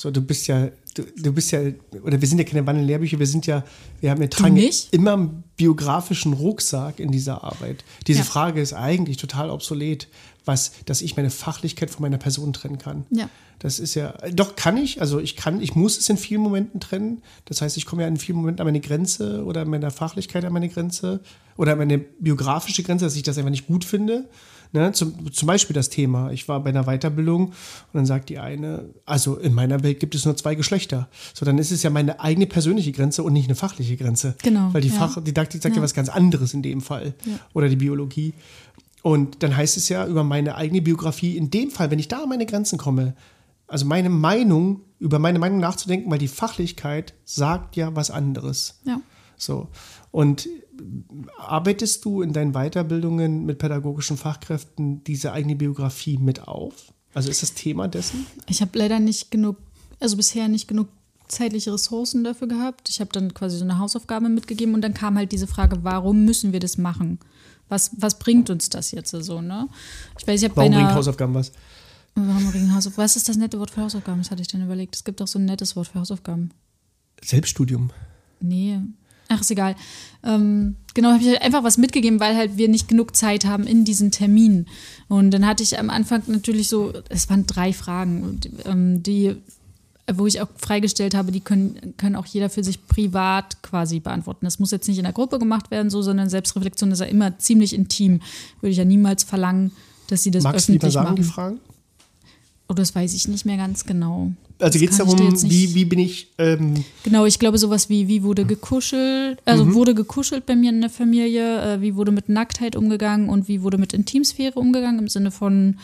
So, 0.00 0.10
du 0.10 0.22
bist 0.22 0.46
ja, 0.46 0.68
du, 0.94 1.02
du 1.14 1.30
bist 1.30 1.50
ja, 1.50 1.60
oder 2.02 2.18
wir 2.18 2.26
sind 2.26 2.38
ja 2.38 2.44
keine 2.44 2.66
wandelnden 2.66 2.86
Lehrbücher, 2.86 3.18
wir 3.18 3.26
sind 3.26 3.46
ja, 3.46 3.62
wir 4.00 4.10
haben, 4.10 4.30
tragen 4.30 4.54
nicht? 4.54 4.94
immer 4.94 5.12
einen 5.12 5.44
biografischen 5.58 6.32
Rucksack 6.32 7.00
in 7.00 7.12
dieser 7.12 7.44
Arbeit. 7.44 7.84
Diese 8.06 8.20
Ja. 8.20 8.24
Frage 8.24 8.62
ist 8.62 8.72
eigentlich 8.72 9.18
total 9.18 9.50
obsolet, 9.50 10.08
was, 10.46 10.72
dass 10.86 11.02
ich 11.02 11.18
meine 11.18 11.28
Fachlichkeit 11.28 11.90
von 11.90 12.00
meiner 12.00 12.16
Person 12.16 12.54
trennen 12.54 12.78
kann. 12.78 13.04
Ja. 13.10 13.28
Das 13.58 13.78
ist 13.78 13.94
ja, 13.94 14.14
doch 14.32 14.56
kann 14.56 14.78
ich, 14.78 15.02
also 15.02 15.20
ich 15.20 15.36
kann, 15.36 15.60
ich 15.60 15.74
muss 15.74 15.98
es 15.98 16.08
in 16.08 16.16
vielen 16.16 16.40
Momenten 16.40 16.80
trennen. 16.80 17.20
Das 17.44 17.60
heißt, 17.60 17.76
ich 17.76 17.84
komme 17.84 18.00
ja 18.00 18.08
in 18.08 18.16
vielen 18.16 18.38
Momenten 18.38 18.62
an 18.62 18.66
meine 18.68 18.80
Grenze 18.80 19.44
oder 19.44 19.60
an 19.60 19.68
meiner 19.68 19.90
Fachlichkeit 19.90 20.46
an 20.46 20.54
meine 20.54 20.70
Grenze 20.70 21.20
oder 21.58 21.72
an 21.72 21.78
meine 21.78 21.98
biografische 21.98 22.82
Grenze, 22.82 23.04
dass 23.04 23.16
ich 23.16 23.22
das 23.22 23.36
einfach 23.36 23.50
nicht 23.50 23.66
gut 23.66 23.84
finde. 23.84 24.30
Ne? 24.72 24.92
Zum, 24.92 25.32
zum 25.32 25.46
Beispiel 25.46 25.74
das 25.74 25.88
Thema, 25.88 26.30
ich 26.30 26.48
war 26.48 26.60
bei 26.60 26.70
einer 26.70 26.84
Weiterbildung 26.84 27.46
und 27.48 27.54
dann 27.92 28.06
sagt 28.06 28.28
die 28.28 28.38
eine, 28.38 28.90
also 29.04 29.36
in 29.36 29.52
meiner 29.52 29.82
Welt 29.82 30.00
gibt 30.00 30.14
es 30.14 30.24
nur 30.24 30.36
zwei 30.36 30.54
Geschlechter. 30.54 31.08
So, 31.34 31.44
dann 31.44 31.58
ist 31.58 31.72
es 31.72 31.82
ja 31.82 31.90
meine 31.90 32.20
eigene 32.20 32.46
persönliche 32.46 32.92
Grenze 32.92 33.22
und 33.22 33.32
nicht 33.32 33.46
eine 33.46 33.56
fachliche 33.56 33.96
Grenze. 33.96 34.36
Genau, 34.42 34.72
Weil 34.72 34.82
die 34.82 34.88
ja. 34.88 34.94
Fachdidaktik 34.94 35.62
sagt 35.62 35.74
ja. 35.74 35.80
Ja. 35.80 35.84
was 35.84 35.94
ganz 35.94 36.08
anderes 36.08 36.54
in 36.54 36.62
dem 36.62 36.80
Fall. 36.80 37.14
Oder 37.52 37.68
die 37.68 37.76
Biologie. 37.76 38.32
Und 39.02 39.42
dann 39.42 39.56
heißt 39.56 39.76
es 39.76 39.88
ja 39.88 40.06
über 40.06 40.24
meine 40.24 40.56
eigene 40.56 40.82
Biografie, 40.82 41.36
in 41.36 41.50
dem 41.50 41.70
Fall, 41.70 41.90
wenn 41.90 41.98
ich 41.98 42.08
da 42.08 42.22
an 42.22 42.28
meine 42.28 42.46
Grenzen 42.46 42.78
komme, 42.78 43.14
also 43.66 43.86
meine 43.86 44.10
Meinung, 44.10 44.82
über 44.98 45.18
meine 45.18 45.38
Meinung 45.38 45.58
nachzudenken, 45.58 46.10
weil 46.10 46.18
die 46.18 46.28
Fachlichkeit 46.28 47.14
sagt 47.24 47.76
ja 47.76 47.94
was 47.96 48.10
anderes. 48.10 48.80
Ja. 48.84 49.00
So. 49.36 49.68
Und 50.10 50.48
arbeitest 51.38 52.04
du 52.04 52.22
in 52.22 52.32
deinen 52.32 52.52
Weiterbildungen 52.52 53.44
mit 53.44 53.58
pädagogischen 53.58 54.16
Fachkräften 54.16 55.04
diese 55.04 55.32
eigene 55.32 55.56
Biografie 55.56 56.18
mit 56.18 56.48
auf? 56.48 56.92
Also 57.14 57.30
ist 57.30 57.42
das 57.42 57.54
Thema 57.54 57.88
dessen? 57.88 58.26
Ich 58.48 58.60
habe 58.60 58.78
leider 58.78 59.00
nicht 59.00 59.30
genug, 59.30 59.56
also 59.98 60.16
bisher 60.16 60.48
nicht 60.48 60.68
genug 60.68 60.88
zeitliche 61.28 61.72
Ressourcen 61.72 62.24
dafür 62.24 62.48
gehabt. 62.48 62.88
Ich 62.88 63.00
habe 63.00 63.10
dann 63.12 63.34
quasi 63.34 63.56
so 63.58 63.64
eine 63.64 63.78
Hausaufgabe 63.78 64.28
mitgegeben 64.28 64.74
und 64.74 64.82
dann 64.82 64.94
kam 64.94 65.16
halt 65.16 65.32
diese 65.32 65.46
Frage, 65.46 65.78
warum 65.82 66.24
müssen 66.24 66.52
wir 66.52 66.60
das 66.60 66.76
machen? 66.76 67.18
Was, 67.68 67.92
was 67.96 68.18
bringt 68.18 68.50
uns 68.50 68.68
das 68.68 68.90
jetzt 68.90 69.10
so, 69.10 69.40
ne? 69.40 69.68
Ich 70.18 70.26
weiß, 70.26 70.40
ich 70.42 70.48
habe 70.48 70.56
Warum 70.56 70.72
bringt 70.72 70.86
einer, 70.86 70.94
Hausaufgaben 70.94 71.34
was? 71.34 71.52
warum 72.16 72.50
bringt 72.50 72.74
Hausaufgaben? 72.74 73.04
Was 73.04 73.16
ist 73.16 73.28
das 73.28 73.36
nette 73.36 73.60
Wort 73.60 73.70
für 73.70 73.82
Hausaufgaben? 73.82 74.18
Das 74.20 74.30
hatte 74.32 74.42
ich 74.42 74.48
dann 74.48 74.64
überlegt. 74.64 74.96
Es 74.96 75.04
gibt 75.04 75.22
auch 75.22 75.28
so 75.28 75.38
ein 75.38 75.44
nettes 75.44 75.76
Wort 75.76 75.86
für 75.86 76.00
Hausaufgaben. 76.00 76.50
Selbststudium. 77.22 77.90
Nee. 78.40 78.80
Ach, 79.32 79.40
ist 79.40 79.50
egal. 79.52 79.76
Ähm, 80.24 80.74
genau, 80.92 81.12
habe 81.12 81.22
ich 81.22 81.28
halt 81.28 81.42
einfach 81.42 81.62
was 81.62 81.78
mitgegeben, 81.78 82.18
weil 82.18 82.36
halt 82.36 82.56
wir 82.56 82.68
nicht 82.68 82.88
genug 82.88 83.14
Zeit 83.14 83.44
haben 83.46 83.64
in 83.64 83.84
diesen 83.84 84.10
Terminen. 84.10 84.66
Und 85.08 85.30
dann 85.30 85.46
hatte 85.46 85.62
ich 85.62 85.78
am 85.78 85.88
Anfang 85.88 86.22
natürlich 86.26 86.68
so, 86.68 86.92
es 87.08 87.30
waren 87.30 87.46
drei 87.46 87.72
Fragen, 87.72 88.40
ähm, 88.64 89.04
die, 89.04 89.36
wo 90.12 90.26
ich 90.26 90.40
auch 90.40 90.48
freigestellt 90.56 91.14
habe, 91.14 91.30
die 91.30 91.40
können, 91.40 91.94
können 91.96 92.16
auch 92.16 92.26
jeder 92.26 92.50
für 92.50 92.64
sich 92.64 92.84
privat 92.88 93.62
quasi 93.62 94.00
beantworten. 94.00 94.46
Das 94.46 94.58
muss 94.58 94.72
jetzt 94.72 94.88
nicht 94.88 94.98
in 94.98 95.04
der 95.04 95.12
Gruppe 95.12 95.38
gemacht 95.38 95.70
werden, 95.70 95.90
so, 95.90 96.02
sondern 96.02 96.28
Selbstreflexion 96.28 96.90
ist 96.90 96.98
ja 96.98 97.06
immer 97.06 97.38
ziemlich 97.38 97.72
intim. 97.72 98.20
Würde 98.60 98.72
ich 98.72 98.78
ja 98.78 98.84
niemals 98.84 99.22
verlangen, 99.22 99.70
dass 100.08 100.24
sie 100.24 100.32
das 100.32 100.42
Magst 100.42 100.68
du 100.68 100.72
die 100.72 100.78
mal 100.78 100.86
öffentlich 100.86 100.92
sagen, 100.92 101.04
machen. 101.04 101.16
die 101.16 101.22
Fragen? 101.22 101.60
Oh, 102.70 102.74
das 102.74 102.94
weiß 102.94 103.14
ich 103.14 103.26
nicht 103.26 103.44
mehr 103.44 103.56
ganz 103.56 103.84
genau. 103.84 104.30
Also 104.60 104.78
geht 104.78 104.90
es 104.90 104.98
darum, 104.98 105.18
wie, 105.18 105.74
wie 105.74 105.84
bin 105.84 105.98
ich, 105.98 106.28
ähm, 106.38 106.84
Genau, 107.02 107.24
ich 107.24 107.40
glaube 107.40 107.58
sowas 107.58 107.88
wie, 107.88 108.06
wie 108.06 108.22
wurde 108.22 108.44
gekuschelt, 108.44 109.42
also 109.44 109.74
wurde 109.74 109.92
gekuschelt 109.92 110.46
bei 110.46 110.54
mir 110.54 110.70
in 110.70 110.80
der 110.80 110.88
Familie, 110.88 111.60
äh, 111.62 111.80
wie 111.80 111.96
wurde 111.96 112.12
mit 112.12 112.28
Nacktheit 112.28 112.76
umgegangen 112.76 113.28
und 113.28 113.48
wie 113.48 113.62
wurde 113.62 113.76
mit 113.76 113.92
Intimsphäre 113.92 114.56
umgegangen, 114.60 115.00
im 115.00 115.08
Sinne 115.08 115.32
von, 115.32 115.78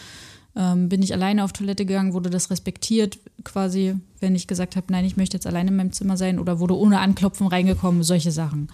ähm, 0.54 0.88
bin 0.88 1.02
ich 1.02 1.12
alleine 1.12 1.42
auf 1.42 1.52
Toilette 1.52 1.86
gegangen, 1.86 2.12
wurde 2.12 2.30
das 2.30 2.50
respektiert, 2.50 3.18
quasi, 3.42 3.96
wenn 4.20 4.36
ich 4.36 4.46
gesagt 4.46 4.76
habe, 4.76 4.86
nein, 4.90 5.04
ich 5.04 5.16
möchte 5.16 5.36
jetzt 5.36 5.46
alleine 5.48 5.70
in 5.70 5.76
meinem 5.76 5.92
Zimmer 5.92 6.16
sein 6.16 6.38
oder 6.38 6.60
wurde 6.60 6.78
ohne 6.78 7.00
Anklopfen 7.00 7.48
reingekommen, 7.48 8.04
solche 8.04 8.30
Sachen. 8.30 8.68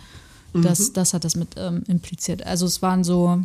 Das, 0.52 0.92
das 0.92 1.14
hat 1.14 1.24
das 1.24 1.34
mit 1.34 1.54
ähm, 1.56 1.82
impliziert. 1.88 2.44
Also 2.44 2.66
es 2.66 2.82
waren 2.82 3.04
so, 3.04 3.40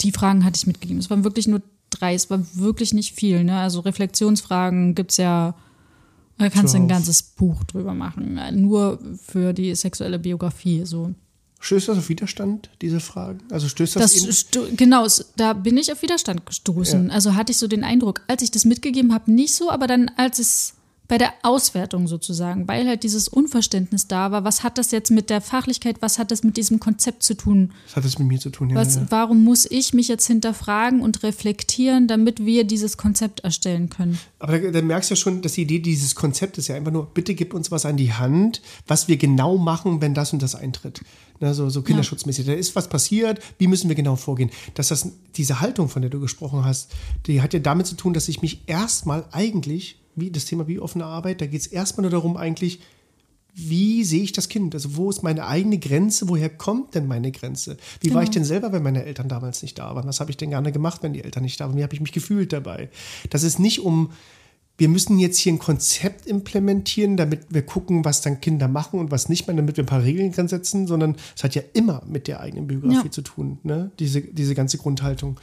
die 0.00 0.10
Fragen 0.10 0.44
hatte 0.44 0.56
ich 0.56 0.66
mitgegeben. 0.66 0.98
Es 0.98 1.10
waren 1.10 1.22
wirklich 1.22 1.46
nur 1.46 1.62
drei, 2.02 2.14
es 2.14 2.28
war 2.30 2.40
wirklich 2.54 2.92
nicht 2.92 3.14
viel. 3.14 3.44
Ne? 3.44 3.56
Also 3.56 3.80
Reflexionsfragen 3.80 4.94
gibt 4.94 5.12
es 5.12 5.16
ja, 5.18 5.54
da 6.38 6.50
kannst 6.50 6.74
du 6.74 6.78
ein 6.78 6.88
ganzes 6.88 7.22
Buch 7.22 7.62
drüber 7.64 7.94
machen. 7.94 8.36
äh, 8.36 8.50
Nur 8.52 8.98
für 9.24 9.52
die 9.52 9.74
sexuelle 9.74 10.18
Biografie. 10.18 10.84
So. 10.84 11.14
stößt 11.60 11.88
das 11.88 11.98
auf 11.98 12.08
Widerstand, 12.08 12.70
diese 12.80 12.98
Fragen? 13.00 13.38
Also 13.50 13.68
stößt 13.68 13.96
das, 13.96 14.24
Das 14.26 14.46
genau, 14.76 15.06
da 15.36 15.52
bin 15.52 15.76
ich 15.76 15.92
auf 15.92 16.02
Widerstand 16.02 16.44
gestoßen. 16.44 17.08
Ja. 17.08 17.14
Also 17.14 17.34
hatte 17.36 17.52
ich 17.52 17.58
so 17.58 17.68
den 17.68 17.84
Eindruck, 17.84 18.22
als 18.26 18.42
ich 18.42 18.50
das 18.50 18.64
mitgegeben 18.64 19.14
habe, 19.14 19.30
nicht 19.30 19.54
so, 19.54 19.70
aber 19.70 19.86
dann, 19.86 20.10
als 20.16 20.38
es 20.40 20.74
bei 21.08 21.18
der 21.18 21.32
Auswertung 21.42 22.06
sozusagen, 22.06 22.66
weil 22.68 22.86
halt 22.86 23.02
dieses 23.02 23.28
Unverständnis 23.28 24.08
da 24.08 24.30
war. 24.30 24.44
Was 24.44 24.62
hat 24.62 24.78
das 24.78 24.92
jetzt 24.92 25.10
mit 25.10 25.30
der 25.30 25.40
Fachlichkeit, 25.40 25.96
was 26.00 26.18
hat 26.18 26.30
das 26.30 26.42
mit 26.42 26.56
diesem 26.56 26.80
Konzept 26.80 27.22
zu 27.22 27.34
tun? 27.34 27.72
Was 27.86 27.96
hat 27.96 28.04
das 28.04 28.18
mit 28.18 28.28
mir 28.28 28.40
zu 28.40 28.50
tun? 28.50 28.70
Ja, 28.70 28.76
Was, 28.76 28.96
ja. 28.96 29.06
Warum 29.10 29.44
muss 29.44 29.66
ich 29.70 29.92
mich 29.92 30.08
jetzt 30.08 30.26
hinterfragen 30.26 31.00
und 31.00 31.22
reflektieren, 31.22 32.08
damit 32.08 32.44
wir 32.44 32.64
dieses 32.64 32.96
Konzept 32.96 33.40
erstellen 33.40 33.90
können? 33.90 34.18
Aber 34.38 34.58
da, 34.58 34.70
da 34.70 34.82
merkst 34.82 35.10
du 35.10 35.14
ja 35.14 35.16
schon, 35.16 35.42
dass 35.42 35.52
die 35.52 35.62
Idee 35.62 35.80
dieses 35.80 36.14
Konzeptes 36.14 36.68
ja 36.68 36.76
einfach 36.76 36.92
nur, 36.92 37.06
bitte 37.06 37.34
gib 37.34 37.52
uns 37.52 37.70
was 37.70 37.84
an 37.84 37.96
die 37.96 38.12
Hand, 38.12 38.62
was 38.86 39.08
wir 39.08 39.16
genau 39.16 39.58
machen, 39.58 40.00
wenn 40.00 40.14
das 40.14 40.32
und 40.32 40.42
das 40.42 40.54
eintritt. 40.54 41.02
Ne, 41.40 41.54
so, 41.54 41.68
so 41.68 41.82
kinderschutzmäßig. 41.82 42.46
Da 42.46 42.52
ist 42.52 42.76
was 42.76 42.88
passiert, 42.88 43.40
wie 43.58 43.66
müssen 43.66 43.88
wir 43.88 43.96
genau 43.96 44.14
vorgehen? 44.14 44.50
Dass 44.74 44.88
das, 44.88 45.08
diese 45.34 45.60
Haltung, 45.60 45.88
von 45.88 46.00
der 46.00 46.10
du 46.10 46.20
gesprochen 46.20 46.64
hast, 46.64 46.92
die 47.26 47.42
hat 47.42 47.52
ja 47.52 47.58
damit 47.58 47.88
zu 47.88 47.96
tun, 47.96 48.14
dass 48.14 48.28
ich 48.28 48.42
mich 48.42 48.62
erstmal 48.68 49.24
eigentlich, 49.32 49.98
wie 50.16 50.30
das 50.30 50.44
Thema 50.44 50.66
wie 50.68 50.78
offene 50.78 51.04
Arbeit, 51.04 51.40
da 51.40 51.46
geht 51.46 51.60
es 51.60 51.66
erstmal 51.66 52.02
nur 52.02 52.10
darum, 52.10 52.36
eigentlich, 52.36 52.80
wie 53.54 54.02
sehe 54.04 54.22
ich 54.22 54.32
das 54.32 54.48
Kind? 54.48 54.74
Also 54.74 54.96
wo 54.96 55.10
ist 55.10 55.22
meine 55.22 55.46
eigene 55.46 55.78
Grenze? 55.78 56.28
Woher 56.28 56.48
kommt 56.48 56.94
denn 56.94 57.06
meine 57.06 57.32
Grenze? 57.32 57.76
Wie 58.00 58.14
war 58.14 58.22
ich 58.22 58.30
denn 58.30 58.44
selber, 58.44 58.72
wenn 58.72 58.82
meine 58.82 59.04
Eltern 59.04 59.28
damals 59.28 59.60
nicht 59.62 59.78
da 59.78 59.94
waren? 59.94 60.06
Was 60.08 60.20
habe 60.20 60.30
ich 60.30 60.38
denn 60.38 60.50
gerne 60.50 60.72
gemacht, 60.72 61.02
wenn 61.02 61.12
die 61.12 61.22
Eltern 61.22 61.42
nicht 61.42 61.60
da 61.60 61.66
waren? 61.66 61.76
Wie 61.76 61.82
habe 61.82 61.94
ich 61.94 62.00
mich 62.00 62.12
gefühlt 62.12 62.52
dabei? 62.52 62.88
Das 63.28 63.42
ist 63.42 63.58
nicht 63.58 63.80
um, 63.80 64.10
wir 64.78 64.88
müssen 64.88 65.18
jetzt 65.18 65.36
hier 65.36 65.52
ein 65.52 65.58
Konzept 65.58 66.26
implementieren, 66.26 67.18
damit 67.18 67.40
wir 67.50 67.60
gucken, 67.60 68.06
was 68.06 68.22
dann 68.22 68.40
Kinder 68.40 68.68
machen 68.68 68.98
und 68.98 69.10
was 69.10 69.28
nicht 69.28 69.46
mehr, 69.46 69.54
damit 69.54 69.76
wir 69.76 69.84
ein 69.84 69.86
paar 69.86 70.02
Regeln 70.02 70.32
dran 70.32 70.48
setzen, 70.48 70.86
sondern 70.86 71.16
es 71.36 71.44
hat 71.44 71.54
ja 71.54 71.62
immer 71.74 72.02
mit 72.08 72.28
der 72.28 72.40
eigenen 72.40 72.66
Biografie 72.66 73.04
Ja. 73.06 73.10
zu 73.10 73.20
tun, 73.20 73.58
ne? 73.64 73.90
diese, 73.98 74.22
diese 74.22 74.54
ganze 74.54 74.78
Grundhaltung. 74.78 75.38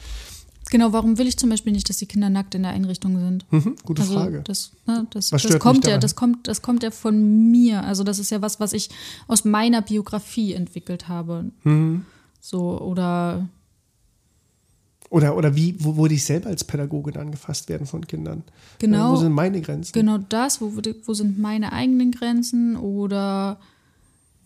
Genau, 0.70 0.92
warum 0.92 1.18
will 1.18 1.26
ich 1.26 1.36
zum 1.36 1.50
Beispiel 1.50 1.72
nicht, 1.72 1.88
dass 1.88 1.98
die 1.98 2.06
Kinder 2.06 2.30
nackt 2.30 2.54
in 2.54 2.62
der 2.62 2.70
Einrichtung 2.72 3.18
sind? 3.18 3.44
Mhm, 3.52 3.76
gute 3.84 4.02
also 4.02 4.14
Frage. 4.14 4.42
Das, 4.44 4.70
ne, 4.86 5.06
das, 5.10 5.32
Was 5.32 5.42
das 5.42 5.58
kommt 5.58 5.86
ja, 5.86 5.98
das 5.98 6.14
kommt, 6.14 6.46
das 6.46 6.62
kommt 6.62 6.82
ja 6.82 6.90
von 6.90 7.50
mir. 7.50 7.82
Also 7.82 8.04
das 8.04 8.18
ist 8.18 8.30
ja 8.30 8.40
was, 8.40 8.60
was 8.60 8.72
ich 8.72 8.88
aus 9.26 9.44
meiner 9.44 9.82
Biografie 9.82 10.52
entwickelt 10.54 11.08
habe. 11.08 11.50
Mhm. 11.64 12.04
So 12.40 12.80
oder 12.80 13.48
Oder, 15.10 15.36
oder 15.36 15.56
wie, 15.56 15.74
wo 15.78 15.96
wurde 15.96 16.14
ich 16.14 16.24
selber 16.24 16.48
als 16.50 16.62
Pädagogin 16.62 17.16
angefasst 17.16 17.68
werden 17.68 17.86
von 17.86 18.06
Kindern? 18.06 18.44
Genau. 18.78 19.12
Wo 19.12 19.16
sind 19.16 19.32
meine 19.32 19.60
Grenzen? 19.60 19.92
genau 19.92 20.18
das, 20.18 20.60
wo, 20.60 20.72
wo 21.04 21.14
sind 21.14 21.38
meine 21.38 21.72
eigenen 21.72 22.12
Grenzen 22.12 22.76
oder 22.76 23.58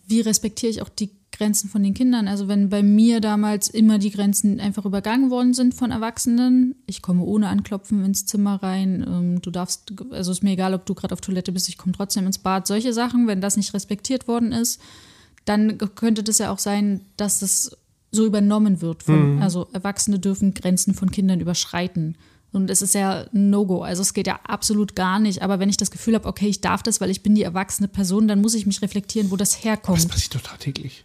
wie 0.07 0.21
respektiere 0.21 0.71
ich 0.71 0.81
auch 0.81 0.89
die 0.89 1.11
Grenzen 1.37 1.69
von 1.69 1.83
den 1.83 1.93
Kindern? 1.93 2.27
Also 2.27 2.47
wenn 2.47 2.69
bei 2.69 2.81
mir 2.83 3.21
damals 3.21 3.67
immer 3.69 3.99
die 3.99 4.11
Grenzen 4.11 4.59
einfach 4.59 4.85
übergangen 4.85 5.29
worden 5.29 5.53
sind 5.53 5.73
von 5.73 5.91
Erwachsenen, 5.91 6.75
ich 6.87 7.01
komme 7.01 7.23
ohne 7.23 7.49
Anklopfen 7.49 8.03
ins 8.05 8.25
Zimmer 8.25 8.61
rein, 8.63 9.05
ähm, 9.07 9.41
du 9.41 9.51
darfst, 9.51 9.93
also 10.11 10.31
ist 10.31 10.43
mir 10.43 10.51
egal, 10.51 10.73
ob 10.73 10.85
du 10.85 10.95
gerade 10.95 11.13
auf 11.13 11.21
Toilette 11.21 11.51
bist, 11.51 11.69
ich 11.69 11.77
komme 11.77 11.93
trotzdem 11.93 12.25
ins 12.25 12.39
Bad, 12.39 12.67
solche 12.67 12.93
Sachen, 12.93 13.27
wenn 13.27 13.41
das 13.41 13.57
nicht 13.57 13.73
respektiert 13.73 14.27
worden 14.27 14.51
ist, 14.51 14.81
dann 15.45 15.77
könnte 15.95 16.23
das 16.23 16.37
ja 16.39 16.51
auch 16.51 16.59
sein, 16.59 17.01
dass 17.17 17.39
das 17.39 17.77
so 18.11 18.25
übernommen 18.25 18.81
wird. 18.81 19.03
Von, 19.03 19.41
Also 19.41 19.67
Erwachsene 19.73 20.19
dürfen 20.19 20.53
Grenzen 20.53 20.93
von 20.93 21.11
Kindern 21.11 21.39
überschreiten. 21.41 22.17
Und 22.53 22.69
es 22.69 22.81
ist 22.81 22.93
ja 22.95 23.25
ein 23.33 23.49
No-Go. 23.49 23.81
Also 23.81 24.01
es 24.01 24.13
geht 24.13 24.27
ja 24.27 24.39
absolut 24.47 24.95
gar 24.95 25.19
nicht. 25.19 25.41
Aber 25.41 25.59
wenn 25.59 25.67
ich 25.67 25.75
das 25.75 25.91
Gefühl 25.91 26.15
habe, 26.15 26.25
okay, 26.29 26.47
ich 26.47 26.61
darf 26.61 26.81
das, 26.81 27.01
weil 27.01 27.09
ich 27.09 27.21
bin 27.21 27.35
die 27.35 27.43
erwachsene 27.43 27.89
Person, 27.89 28.29
dann 28.29 28.39
muss 28.39 28.53
ich 28.53 28.65
mich 28.65 28.81
reflektieren, 28.81 29.29
wo 29.29 29.35
das 29.35 29.51
Das 29.51 29.63
herkommt. 29.65 30.07
passiert 30.07 30.35
doch 30.35 30.41
tagtäglich. 30.41 31.03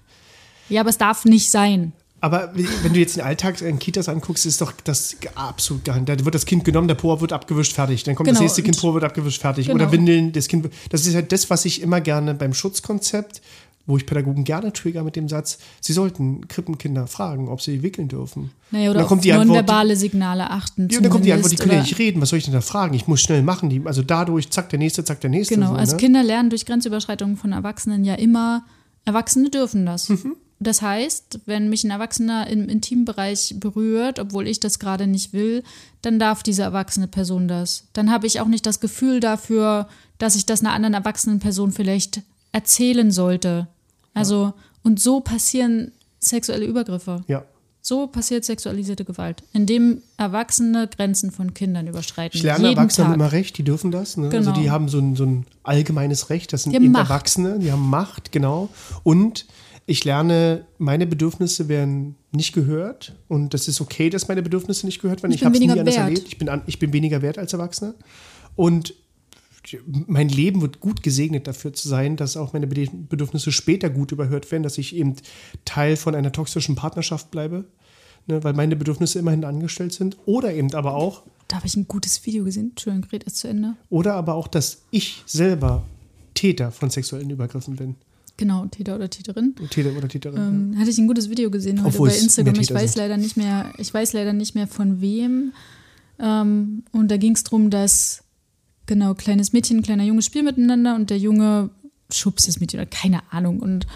Ja, 0.71 0.81
aber 0.81 0.91
es 0.91 0.99
darf 0.99 1.25
nicht 1.25 1.51
sein. 1.51 1.93
Aber 2.23 2.53
wenn 2.55 2.93
du 2.93 3.01
jetzt 3.01 3.17
den 3.17 3.25
Alltag 3.25 3.63
in 3.63 3.79
Kitas 3.79 4.09
anguckst, 4.09 4.45
ist 4.45 4.61
doch 4.61 4.73
das 4.85 5.17
absolut 5.35 5.85
gar 5.85 5.97
nicht. 5.97 6.09
Da 6.09 6.23
wird 6.23 6.35
das 6.35 6.45
Kind 6.45 6.65
genommen, 6.65 6.87
der 6.87 6.95
Po 6.95 7.19
wird 7.21 7.33
abgewischt, 7.33 7.73
fertig. 7.73 8.05
Dann 8.05 8.15
kommt 8.15 8.27
Genau, 8.27 8.39
das 8.39 8.43
nächste 8.43 8.63
Kind, 8.63 8.79
Po 8.79 8.93
wird 8.93 9.05
abgewischt, 9.05 9.41
fertig. 9.41 9.67
Genau. 9.67 9.77
Oder 9.77 9.93
Windeln, 9.93 10.33
das 10.33 10.47
Kind. 10.47 10.69
Das 10.91 11.07
ist 11.07 11.15
halt 11.15 11.33
das, 11.33 11.49
was 11.49 11.65
ich 11.65 11.81
immer 11.81 12.03
gerne 12.03 12.35
beim 12.35 12.53
Schutzkonzept, 12.53 13.41
wo 13.87 13.97
ich 13.97 14.05
Pädagogen 14.05 14.45
gerne 14.45 14.73
trigger 14.75 15.03
mit 15.03 15.17
dem 15.17 15.31
Satz, 15.31 15.59
sie 15.81 15.95
sollten 15.95 16.47
Krippenkinder 16.47 17.07
fragen, 17.07 17.49
ob 17.49 17.63
sie 17.63 17.83
wickeln 17.83 18.09
dürfen. 18.09 18.51
Naja, 18.71 18.91
oder 18.91 19.01
dann 19.01 19.09
kommt 19.09 19.25
die 19.25 19.33
Antwort, 19.33 19.49
nonverbale 19.49 19.97
Signale 19.97 20.51
achten. 20.51 20.89
ja, 20.91 20.99
und 20.99 21.05
dann 21.05 21.13
kommt 21.13 21.25
die 21.25 21.33
Antwort, 21.33 21.53
die 21.53 21.57
können 21.57 21.73
ja 21.73 21.81
nicht 21.81 21.99
reden, 21.99 22.21
was 22.21 22.29
soll 22.29 22.39
ich 22.39 22.45
denn 22.45 22.53
da 22.53 22.61
fragen? 22.61 22.93
Ich 22.93 23.09
muss 23.09 23.23
schnell 23.23 23.43
machen. 23.43 23.71
Die, 23.71 23.81
also 23.87 24.03
dadurch, 24.03 24.51
zack, 24.51 24.69
der 24.69 24.79
nächste, 24.79 25.05
zack, 25.05 25.23
der 25.23 25.31
nächste. 25.31 25.55
Genau, 25.55 25.71
so, 25.71 25.75
also 25.77 25.93
ne? 25.93 25.99
Kinder 25.99 26.23
lernen 26.23 26.51
durch 26.51 26.67
Grenzüberschreitungen 26.67 27.39
von 27.39 27.53
Erwachsenen 27.53 28.05
ja 28.05 28.15
immer, 28.15 28.65
Erwachsene 29.07 29.49
dürfen 29.49 29.87
das. 29.87 30.11
Mhm. 30.11 30.37
Das 30.63 30.83
heißt, 30.83 31.41
wenn 31.47 31.71
mich 31.71 31.85
ein 31.85 31.91
Erwachsener 31.91 32.47
im 32.47 32.69
Intimbereich 32.69 33.55
berührt, 33.59 34.19
obwohl 34.19 34.47
ich 34.47 34.61
das 34.61 34.79
gerade 34.79 35.07
nicht 35.07 35.33
will, 35.33 35.65
dann 36.03 36.19
darf 36.19 36.43
diese 36.43 36.63
erwachsene 36.63 37.09
Person 37.09 37.49
das. 37.49 37.85
Dann 37.95 38.11
habe 38.11 38.27
ich 38.27 38.41
auch 38.41 38.47
nicht 38.47 38.67
das 38.67 38.79
Gefühl 38.79 39.21
dafür, 39.21 39.89
dass 40.19 40.37
ich 40.37 40.45
das 40.45 40.61
einer 40.61 40.73
anderen 40.73 40.93
erwachsenen 40.93 41.39
Person 41.39 41.73
vielleicht 41.73 42.21
erzählen 42.53 43.11
sollte. 43.11 43.69
Also, 44.13 44.53
und 44.83 45.01
so 45.01 45.21
passieren 45.21 45.93
sexuelle 46.19 46.67
Übergriffe. 46.67 47.25
Ja. 47.27 47.45
So 47.83 48.07
passiert 48.07 48.45
sexualisierte 48.45 49.07
Gewalt, 49.07 49.43
indem 49.55 50.03
Erwachsene 50.19 50.87
Grenzen 50.87 51.31
von 51.31 51.55
Kindern 51.55 51.87
überschreiten. 51.87 52.37
Ich 52.37 52.43
lerne 52.43 52.69
Erwachsene 52.69 53.15
immer 53.15 53.33
recht, 53.33 53.57
die 53.57 53.63
dürfen 53.63 53.91
das. 53.91 54.19
Ne? 54.19 54.27
Also 54.31 54.51
Genau. 54.51 54.63
die 54.63 54.71
haben 54.71 54.89
so 54.91 54.99
ein, 54.99 55.17
so 55.17 55.25
ein 55.25 55.47
allgemeines 55.63 56.29
Recht, 56.29 56.53
das 56.53 56.65
sind. 56.65 56.75
Erwachsene, 56.75 57.59
die 57.59 57.73
haben 57.73 57.89
Macht, 57.89 58.33
genau. 58.33 58.69
Und 59.03 59.47
ich 59.91 60.05
lerne, 60.05 60.67
meine 60.79 61.07
Bedürfnisse 61.07 61.69
werden 61.69 62.15
nicht 62.33 62.53
gehört 62.53 63.17
und 63.29 63.53
das 63.55 63.67
ist 63.67 63.81
okay, 63.81 64.09
dass 64.09 64.29
meine 64.29 64.43
Bedürfnisse 64.43 64.87
nicht 64.87 65.03
gehört 65.03 65.23
werden. 65.23 65.33
Ich 65.33 65.37
Ich, 65.37 65.41
bin 65.41 65.47
habe 65.47 65.57
es 65.57 65.61
nie 65.61 65.67
weniger 65.67 65.81
anders 65.81 65.97
wert. 65.97 66.09
erlebt. 66.09 66.29
Ich 66.29 66.39
bin, 66.39 66.49
an, 66.49 66.63
ich 66.67 66.79
bin 66.79 66.93
weniger 66.93 67.23
wert 67.23 67.39
als 67.39 67.53
Erwachsener 67.53 67.95
und 68.55 68.95
mein 70.07 70.29
Leben 70.29 70.63
wird 70.63 70.81
gut 70.81 71.03
gesegnet 71.03 71.47
dafür 71.47 71.73
zu 71.73 71.89
sein, 71.89 72.17
dass 72.17 72.37
auch 72.37 72.53
meine 72.53 72.67
Bedürfnisse 72.67 73.53
später 73.53 73.91
gut 73.91 74.11
überhört 74.13 74.51
werden, 74.51 74.63
dass 74.63 74.79
ich 74.79 74.95
eben 74.97 75.17
Teil 75.65 75.97
von 75.97 76.15
einer 76.15 76.33
toxischen 76.33 76.77
Partnerschaft 76.77 77.31
bleibe, 77.31 77.65
ne, 78.27 78.43
weil 78.43 78.55
meine 78.55 78.75
Bedürfnisse 78.77 79.19
immerhin 79.19 79.45
angestellt 79.45 79.93
sind. 79.93 80.17
Oder 80.25 80.55
eben 80.55 80.73
aber 80.75 80.95
auch, 80.95 81.23
Da 81.49 81.57
habe 81.57 81.67
ich 81.67 81.77
ein 81.77 81.87
gutes 81.89 82.25
Video 82.27 82.45
gesehen. 82.45 82.71
Entschuldigung, 82.71 83.09
red 83.11 83.25
erst 83.25 83.37
zu 83.39 83.49
Ende. 83.49 83.75
oder 83.91 84.15
aber 84.15 84.35
auch, 84.35 84.49
dass 84.49 84.83
ich 84.91 85.23
selber 85.27 85.83
Täter 86.35 86.71
von 86.71 86.91
sexuellen 86.91 87.29
Übergriffen 87.31 87.77
bin. 87.77 87.97
Genau, 88.41 88.65
Täter 88.65 88.97
oder 88.97 89.11
Täterin. 89.11 89.55
Täter 89.69 89.95
oder 89.95 90.09
Täterin. 90.09 90.73
Ähm, 90.73 90.79
hatte 90.79 90.89
ich 90.89 90.97
ein 90.97 91.07
gutes 91.07 91.29
Video 91.29 91.51
gesehen 91.51 91.77
heute 91.81 91.89
Obwohl 91.89 92.09
bei 92.09 92.17
Instagram. 92.17 92.55
Ich 92.59 92.73
weiß 92.73 92.97
leider 92.97 93.19
nicht 93.19 93.37
mehr, 93.37 93.71
ich 93.77 93.93
weiß 93.93 94.15
leider 94.15 94.33
nicht 94.33 94.55
mehr 94.55 94.67
von 94.67 95.03
wem. 95.03 95.53
Ähm, 96.19 96.83
und 96.91 97.11
da 97.11 97.19
ging 97.19 97.35
es 97.35 97.45
darum, 97.45 97.69
dass 97.69 98.25
genau 98.87 99.13
kleines 99.13 99.53
Mädchen, 99.53 99.77
ein 99.77 99.83
kleiner 99.83 100.05
Junge 100.05 100.23
spielen 100.23 100.47
miteinander 100.47 100.95
und 100.95 101.11
der 101.11 101.19
Junge 101.19 101.69
schubst 102.11 102.49
das 102.49 102.61
Mädchen 102.61 102.81
oder 102.81 102.89
keine 102.89 103.21
Ahnung. 103.31 103.61
Und 103.61 103.87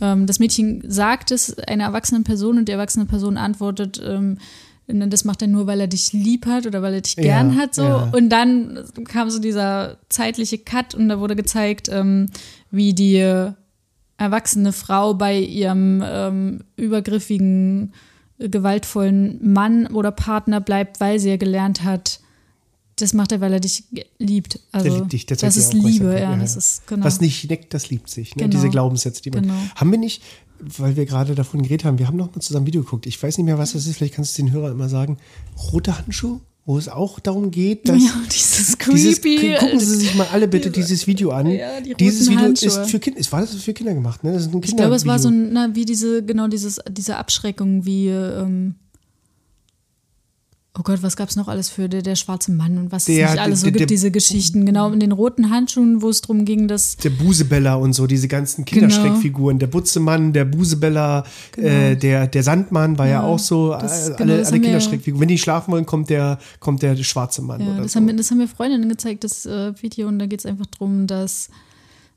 ähm, 0.00 0.26
das 0.26 0.40
Mädchen 0.40 0.82
sagt 0.84 1.30
es 1.30 1.56
einer 1.60 1.84
erwachsenen 1.84 2.24
Person 2.24 2.58
und 2.58 2.66
die 2.66 2.72
erwachsene 2.72 3.06
Person 3.06 3.36
antwortet, 3.36 4.02
ähm, 4.04 4.38
das 4.88 5.24
macht 5.24 5.42
er 5.42 5.48
nur, 5.48 5.68
weil 5.68 5.78
er 5.80 5.86
dich 5.86 6.12
lieb 6.12 6.44
hat 6.46 6.66
oder 6.66 6.82
weil 6.82 6.94
er 6.94 7.00
dich 7.02 7.14
Ja, 7.14 7.22
gern 7.22 7.56
hat. 7.56 7.76
So. 7.76 7.82
ja. 7.82 8.10
Und 8.12 8.30
dann 8.30 8.80
kam 9.06 9.30
so 9.30 9.38
dieser 9.38 9.98
zeitliche 10.08 10.58
Cut 10.58 10.96
und 10.96 11.08
da 11.08 11.20
wurde 11.20 11.36
gezeigt, 11.36 11.88
ähm, 11.88 12.30
wie 12.72 12.94
die 12.94 13.54
erwachsene 14.22 14.72
Frau 14.72 15.14
bei 15.14 15.38
ihrem 15.38 16.02
ähm, 16.04 16.60
übergriffigen, 16.76 17.92
äh, 18.38 18.48
gewaltvollen 18.48 19.52
Mann 19.52 19.88
oder 19.88 20.12
Partner 20.12 20.60
bleibt, 20.60 21.00
weil 21.00 21.18
sie 21.18 21.30
ja 21.30 21.36
gelernt 21.36 21.82
hat, 21.82 22.20
das 22.96 23.14
macht 23.14 23.32
er, 23.32 23.40
weil 23.40 23.52
er 23.52 23.60
dich 23.60 23.84
liebt. 24.18 24.60
Also, 24.70 24.88
der 24.88 24.98
liebt 24.98 25.12
dich, 25.12 25.26
der 25.26 25.36
das 25.38 25.56
ist 25.56 25.72
Liebe, 25.72 26.18
ja, 26.18 26.36
das 26.36 26.56
ist 26.56 26.86
genau. 26.86 27.04
Was 27.04 27.20
nicht 27.20 27.50
neckt, 27.50 27.74
das 27.74 27.90
liebt 27.90 28.08
sich. 28.08 28.36
Ne? 28.36 28.44
Genau. 28.44 28.50
Diese 28.52 28.68
Glaubenssätze, 28.68 29.22
die 29.22 29.30
man. 29.30 29.42
Genau. 29.42 29.54
Haben 29.74 29.90
wir 29.90 29.98
nicht, 29.98 30.22
weil 30.60 30.94
wir 30.94 31.06
gerade 31.06 31.34
davon 31.34 31.62
geredet 31.62 31.84
haben, 31.84 31.98
wir 31.98 32.06
haben 32.06 32.16
noch 32.16 32.32
mal 32.34 32.40
zusammen 32.40 32.64
ein 32.64 32.66
Video 32.68 32.82
geguckt. 32.82 33.06
Ich 33.06 33.20
weiß 33.20 33.38
nicht 33.38 33.46
mehr, 33.46 33.58
was 33.58 33.72
das 33.72 33.86
ist. 33.86 33.96
Vielleicht 33.96 34.14
kannst 34.14 34.38
du 34.38 34.42
den 34.42 34.52
Hörer 34.52 34.70
immer 34.70 34.88
sagen. 34.88 35.16
Rote 35.72 35.98
Handschuhe, 35.98 36.40
wo 36.64 36.78
es 36.78 36.88
auch 36.88 37.18
darum 37.20 37.50
geht, 37.50 37.88
dass. 37.88 38.02
ja, 38.02 38.10
dieses 38.32 38.76
Dieses, 38.78 39.20
creepy. 39.20 39.56
gucken 39.58 39.80
Sie 39.80 39.96
sich 39.96 40.14
mal 40.14 40.28
alle 40.32 40.48
bitte 40.48 40.70
dieses 40.70 41.06
Video 41.06 41.30
an. 41.30 41.50
Ja, 41.50 41.80
die 41.80 41.94
dieses 41.94 42.28
Video 42.28 42.44
Handschuhe. 42.44 42.68
ist 42.68 42.90
für 42.90 43.00
Kinder. 43.00 43.20
War 43.30 43.40
das 43.40 43.54
für 43.54 43.72
Kinder 43.72 43.94
gemacht? 43.94 44.22
Ne? 44.24 44.32
Das 44.32 44.42
ist 44.42 44.54
ein 44.54 44.60
ich 44.62 44.76
glaube, 44.76 44.94
es 44.94 45.06
war 45.06 45.18
so 45.18 45.28
ein, 45.28 45.52
na, 45.52 45.74
wie 45.74 45.84
diese, 45.84 46.22
genau 46.24 46.48
dieses, 46.48 46.80
diese 46.88 47.16
Abschreckung, 47.16 47.84
wie, 47.84 48.08
ähm, 48.08 48.76
oh 50.78 50.82
Gott, 50.82 51.02
was 51.02 51.16
gab 51.16 51.28
es 51.28 51.36
noch 51.36 51.48
alles 51.48 51.68
für 51.68 51.88
der, 51.88 52.00
der 52.00 52.16
schwarze 52.16 52.50
Mann 52.50 52.78
und 52.78 52.92
was 52.92 53.04
Der- 53.04 53.26
es 53.26 53.32
nicht 53.32 53.40
alles 53.42 53.60
so 53.60 53.66
der- 53.66 53.72
gibt, 53.78 53.90
diese 53.90 54.10
Geschichten. 54.10 54.64
Genau, 54.64 54.90
in 54.90 55.00
den 55.00 55.12
roten 55.12 55.50
Handschuhen, 55.50 56.00
wo 56.00 56.08
es 56.08 56.22
darum 56.22 56.44
ging, 56.46 56.66
dass 56.66 56.96
der 56.96 57.10
Busebeller 57.10 57.78
und 57.78 57.92
so, 57.92 58.06
diese 58.06 58.26
ganzen 58.28 58.64
Genau. 58.64 58.86
Kinderschreckfiguren. 58.88 59.58
Der 59.58 59.66
Butzemann, 59.66 60.32
der 60.32 60.44
Busebeller, 60.46 61.24
äh, 61.56 61.94
der, 61.96 62.26
der 62.26 62.42
Sandmann 62.42 62.96
war 62.98 63.06
ja, 63.06 63.22
auch 63.22 63.38
so. 63.38 63.72
das- 63.72 64.08
äh, 64.08 64.14
genau, 64.16 64.32
alle 64.32 64.38
das 64.38 64.52
alle 64.52 64.60
Kinderschreckfiguren. 64.60 65.20
Wenn 65.20 65.28
die 65.28 65.38
schlafen 65.38 65.72
wollen, 65.72 65.84
kommt 65.86 66.08
der, 66.08 66.38
kommt 66.58 66.82
der 66.82 66.96
schwarze 66.96 67.42
Mann. 67.42 67.60
Ja, 67.60 67.66
oder 67.74 67.82
das, 67.82 67.92
so. 67.92 67.96
haben 67.96 68.06
mir, 68.06 68.14
das 68.16 68.30
haben 68.30 68.38
mir 68.38 68.48
Freundinnen 68.48 68.88
gezeigt, 68.88 69.24
das 69.24 69.44
äh, 69.46 69.72
Video, 69.82 70.08
und 70.08 70.18
da 70.18 70.26
geht 70.26 70.40
es 70.40 70.46
einfach 70.46 70.66
darum, 70.66 71.06
dass 71.06 71.50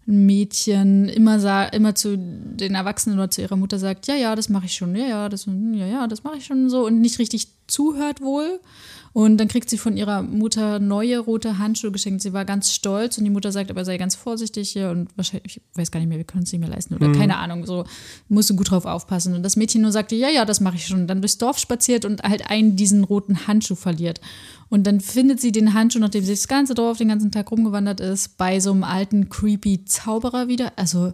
ein 0.08 0.26
Mädchen 0.26 1.10
immer, 1.10 1.74
immer 1.74 1.96
zu 1.96 2.18
den 2.18 2.76
Erwachsenen 2.76 3.18
oder 3.18 3.32
zu 3.32 3.42
ihrer 3.42 3.56
Mutter 3.56 3.80
sagt, 3.80 4.08
ja, 4.08 4.16
ja, 4.16 4.36
das 4.36 4.50
mache 4.50 4.66
ich 4.66 4.74
schon, 4.74 4.96
ja, 4.96 5.08
ja, 5.08 5.30
das, 5.30 5.46
ja, 5.46 5.86
ja, 5.86 6.08
das 6.08 6.24
mache 6.24 6.38
ich 6.38 6.46
schon 6.46 6.70
so 6.70 6.86
und 6.86 7.02
nicht 7.02 7.20
richtig 7.20 7.48
zuhört 7.68 8.22
wohl. 8.22 8.60
Und 9.16 9.38
dann 9.38 9.48
kriegt 9.48 9.70
sie 9.70 9.78
von 9.78 9.96
ihrer 9.96 10.24
Mutter 10.24 10.80
neue 10.80 11.20
rote 11.20 11.58
Handschuhe 11.58 11.90
geschenkt. 11.90 12.22
Sie 12.22 12.34
war 12.34 12.44
ganz 12.44 12.74
stolz 12.74 13.18
und 13.18 13.24
die 13.24 13.30
Mutter 13.30 13.54
sagt, 13.54 13.72
aber 13.72 13.86
sei 13.86 13.96
ganz 13.98 14.14
vorsichtig 14.14 14.72
hier 14.72 14.90
und 14.90 15.08
wahrscheinlich, 15.16 15.56
ich 15.56 15.62
weiß 15.74 15.90
gar 15.90 16.02
nicht 16.02 16.10
mehr, 16.10 16.18
wir 16.18 16.26
können 16.26 16.44
es 16.44 16.52
nicht 16.52 16.60
mehr 16.60 16.68
leisten 16.68 16.96
oder 16.96 17.08
mhm. 17.08 17.14
keine 17.14 17.38
Ahnung, 17.38 17.66
so 17.66 17.86
musst 18.28 18.50
du 18.50 18.58
gut 18.58 18.72
drauf 18.72 18.84
aufpassen. 18.84 19.34
Und 19.34 19.44
das 19.44 19.56
Mädchen 19.56 19.84
nur 19.84 19.94
sagte, 19.94 20.16
ja, 20.16 20.28
ja, 20.28 20.44
das 20.44 20.60
mache 20.60 20.76
ich 20.76 20.86
schon. 20.86 21.00
Und 21.00 21.08
dann 21.08 21.22
durchs 21.22 21.38
Dorf 21.38 21.60
spaziert 21.60 22.04
und 22.04 22.24
halt 22.24 22.50
einen 22.50 22.76
diesen 22.76 23.06
roten 23.06 23.48
Handschuh 23.48 23.76
verliert. 23.76 24.20
Und 24.68 24.86
dann 24.86 25.00
findet 25.00 25.40
sie 25.40 25.54
den 25.54 25.74
Handschuh, 25.74 26.00
nachdem 26.00 26.26
sie 26.26 26.34
das 26.34 26.50
ganze 26.50 26.74
Dorf 26.74 26.98
den 26.98 27.08
ganzen 27.08 27.32
Tag 27.32 27.50
rumgewandert 27.52 28.02
ist, 28.02 28.36
bei 28.36 28.60
so 28.60 28.74
einem 28.74 28.84
alten, 28.84 29.30
creepy 29.30 29.86
Zauberer 29.86 30.50
wieder. 30.50 30.74
Also, 30.76 31.14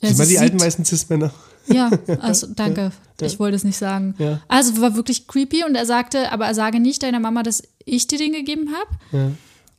das 0.00 0.16
sind 0.16 0.30
die 0.30 0.38
alten 0.38 0.58
weißen 0.58 0.86
Cis-Männer. 0.86 1.34
Ja, 1.66 1.90
also 2.20 2.48
danke. 2.54 2.92
Ja. 3.20 3.26
Ich 3.26 3.38
wollte 3.38 3.56
es 3.56 3.64
nicht 3.64 3.76
sagen. 3.76 4.14
Ja. 4.18 4.40
Also 4.48 4.80
war 4.80 4.96
wirklich 4.96 5.28
creepy 5.28 5.64
und 5.64 5.74
er 5.74 5.86
sagte, 5.86 6.32
aber 6.32 6.46
er 6.46 6.54
sage 6.54 6.80
nicht 6.80 7.02
deiner 7.02 7.20
Mama, 7.20 7.42
dass 7.42 7.62
ich 7.84 8.06
dir 8.06 8.18
den 8.18 8.32
gegeben 8.32 8.70
habe. 8.72 8.90
Ja. 9.12 9.32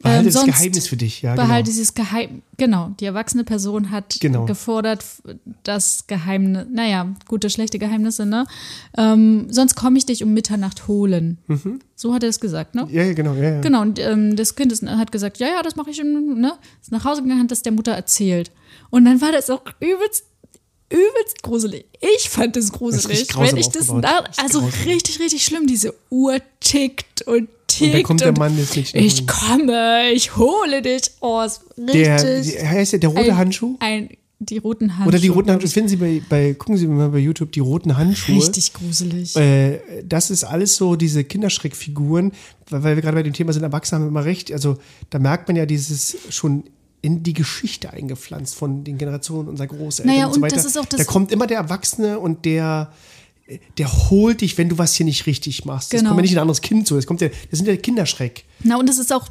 Behalte 0.03 0.27
ähm, 0.27 0.33
das 0.33 0.45
Geheimnis 0.45 0.87
für 0.87 0.97
dich, 0.97 1.21
ja. 1.21 1.33
Behalte 1.33 1.53
genau. 1.53 1.65
dieses 1.65 1.93
Geheimnis. 1.93 2.41
Genau, 2.57 2.91
die 2.99 3.05
erwachsene 3.05 3.45
Person 3.45 3.89
hat 3.89 4.17
genau. 4.19 4.45
gefordert, 4.45 5.05
das 5.63 6.07
Geheimnis, 6.07 6.67
naja, 6.71 7.15
gute, 7.27 7.49
schlechte 7.49 7.79
Geheimnisse, 7.79 8.25
ne? 8.25 8.45
Ähm, 8.97 9.47
sonst 9.49 9.75
komme 9.75 9.97
ich 9.97 10.05
dich 10.05 10.23
um 10.23 10.33
Mitternacht 10.33 10.87
holen. 10.87 11.37
Mhm. 11.47 11.79
So 11.95 12.13
hat 12.13 12.23
er 12.23 12.29
es 12.29 12.41
gesagt, 12.41 12.75
ne? 12.75 12.85
Ja, 12.91 13.03
ja 13.03 13.13
genau. 13.13 13.33
Ja, 13.33 13.55
ja. 13.55 13.61
Genau, 13.61 13.81
und 13.81 13.97
ähm, 13.97 14.35
das 14.35 14.55
Kind 14.55 14.73
ist, 14.73 14.85
hat 14.85 15.11
gesagt, 15.13 15.39
ja, 15.39 15.47
ja, 15.47 15.63
das 15.63 15.77
mache 15.77 15.91
ich, 15.91 16.03
ne? 16.03 16.53
Ist 16.81 16.91
nach 16.91 17.05
Hause 17.05 17.23
gegangen, 17.23 17.43
hat 17.43 17.51
das 17.51 17.61
der 17.61 17.71
Mutter 17.71 17.93
erzählt. 17.93 18.51
Und 18.89 19.05
dann 19.05 19.21
war 19.21 19.31
das 19.31 19.49
auch 19.49 19.63
übelst 19.79 20.25
übelst 20.89 21.41
gruselig. 21.41 21.85
Ich 22.15 22.29
fand 22.29 22.55
es 22.57 22.71
gruselig. 22.71 23.35
Wenn 23.37 23.57
ich 23.57 23.69
das 23.69 23.91
nach, 23.91 24.29
also 24.37 24.61
grausam. 24.61 24.81
richtig, 24.85 25.19
richtig 25.19 25.43
schlimm. 25.43 25.67
Diese 25.67 25.93
Uhr 26.09 26.37
tickt 26.59 27.23
und 27.23 27.49
tickt. 27.67 27.93
Und 27.93 27.93
da 27.93 28.03
kommt 28.03 28.21
der 28.21 28.37
Mann 28.37 28.57
jetzt 28.57 28.75
nicht. 28.75 28.95
Ich 28.95 29.27
komme, 29.27 30.11
ich 30.13 30.35
hole 30.35 30.81
dich. 30.81 31.11
Oh, 31.21 31.41
ist 31.41 31.61
richtig. 31.77 32.55
Der, 32.55 32.69
heißt 32.69 32.93
der, 32.93 32.99
der 32.99 33.09
rote 33.09 33.21
ein, 33.21 33.37
Handschuh? 33.37 33.75
Ein, 33.79 34.09
die 34.39 34.57
roten 34.57 34.91
Handschuhe. 34.91 35.07
Oder 35.07 35.19
die 35.19 35.27
roten 35.29 35.49
Handschuhe. 35.51 35.65
Das 35.65 35.73
finden 35.73 35.89
Sie 35.89 35.95
bei, 35.95 36.21
bei, 36.27 36.53
gucken 36.53 36.77
Sie 36.77 36.87
mal 36.87 37.09
bei 37.09 37.19
YouTube, 37.19 37.51
die 37.51 37.59
roten 37.59 37.97
Handschuhe. 37.97 38.35
Richtig 38.35 38.73
gruselig. 38.73 39.35
Äh, 39.35 39.79
das 40.03 40.29
ist 40.29 40.43
alles 40.43 40.75
so 40.75 40.95
diese 40.95 41.23
Kinderschreckfiguren, 41.23 42.31
weil, 42.69 42.83
weil 42.83 42.95
wir 42.95 43.01
gerade 43.01 43.15
bei 43.15 43.23
dem 43.23 43.33
Thema 43.33 43.53
sind, 43.53 43.63
Erwachsene 43.63 44.01
haben 44.01 44.07
immer 44.07 44.25
recht. 44.25 44.51
Also 44.51 44.77
da 45.09 45.19
merkt 45.19 45.47
man 45.47 45.55
ja 45.55 45.65
dieses 45.65 46.17
schon 46.29 46.65
in 47.03 47.21
die 47.21 47.33
Geschichte 47.33 47.91
eingepflanzt 47.91 48.55
von 48.55 48.85
den 48.85 48.97
Generationen 48.97 49.49
unserer 49.49 49.67
Großeltern 49.67 50.15
naja, 50.15 50.27
und 50.27 50.35
so 50.35 50.41
weiter. 50.41 50.55
Das 50.55 50.65
ist 50.65 50.77
auch 50.77 50.85
das 50.85 50.99
da 50.99 51.03
kommt 51.03 51.33
immer 51.33 51.47
der 51.47 51.57
Erwachsene 51.57 52.17
und 52.17 52.45
der, 52.45 52.93
der 53.77 54.09
holt 54.09 54.39
dich, 54.39 54.57
wenn 54.57 54.69
du 54.69 54.77
was 54.77 54.95
hier 54.95 55.05
nicht 55.05 55.25
richtig 55.25 55.65
machst. 55.65 55.91
Genau. 55.91 56.03
Das 56.03 56.07
kommt 56.07 56.19
ja 56.19 56.21
nicht 56.21 56.35
ein 56.37 56.41
anderes 56.41 56.61
Kind 56.61 56.87
so. 56.87 56.95
Das, 56.95 57.05
kommt 57.05 57.19
ja, 57.19 57.27
das 57.27 57.59
sind 57.59 57.67
ja 57.67 57.75
Kinderschreck. 57.75 58.45
Na, 58.63 58.77
und 58.77 58.87
das 58.87 58.99
ist 58.99 59.11
auch 59.11 59.27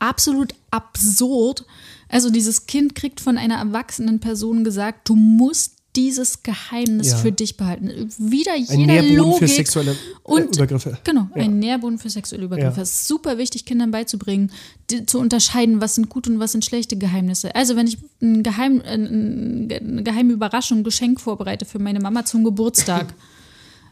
absolut 0.00 0.54
absurd. 0.72 1.64
Also 2.08 2.30
dieses 2.30 2.66
Kind 2.66 2.96
kriegt 2.96 3.20
von 3.20 3.38
einer 3.38 3.58
erwachsenen 3.58 4.18
Person 4.18 4.64
gesagt, 4.64 5.08
du 5.08 5.14
musst 5.14 5.77
dieses 5.98 6.44
Geheimnis 6.44 7.10
ja. 7.10 7.16
für 7.16 7.32
dich 7.32 7.56
behalten. 7.56 7.88
Wieder 8.18 8.54
jeder 8.54 8.72
ein 8.72 8.86
Nährboden 8.86 9.16
Logik 9.16 9.38
für 9.38 9.48
sexuelle 9.48 9.90
äh, 9.90 9.96
und, 10.22 10.54
Übergriffe. 10.54 10.96
Genau, 11.02 11.26
ja. 11.34 11.42
ein 11.42 11.58
Nährboden 11.58 11.98
für 11.98 12.08
sexuelle 12.08 12.44
Übergriffe. 12.44 12.76
Ja. 12.76 12.82
Es 12.82 12.90
ist 12.90 13.08
super 13.08 13.36
wichtig, 13.36 13.64
Kindern 13.64 13.90
beizubringen, 13.90 14.52
die, 14.90 15.06
zu 15.06 15.18
unterscheiden, 15.18 15.80
was 15.80 15.96
sind 15.96 16.08
gute 16.08 16.30
und 16.30 16.38
was 16.38 16.52
sind 16.52 16.64
schlechte 16.64 16.96
Geheimnisse. 16.96 17.52
Also 17.56 17.74
wenn 17.74 17.88
ich 17.88 17.98
ein 18.22 18.44
Geheim, 18.44 18.80
eine 18.80 20.04
geheime 20.04 20.32
Überraschung, 20.32 20.78
ein 20.78 20.84
Geschenk 20.84 21.20
vorbereite 21.20 21.64
für 21.64 21.80
meine 21.80 21.98
Mama 21.98 22.24
zum 22.24 22.44
Geburtstag, 22.44 23.12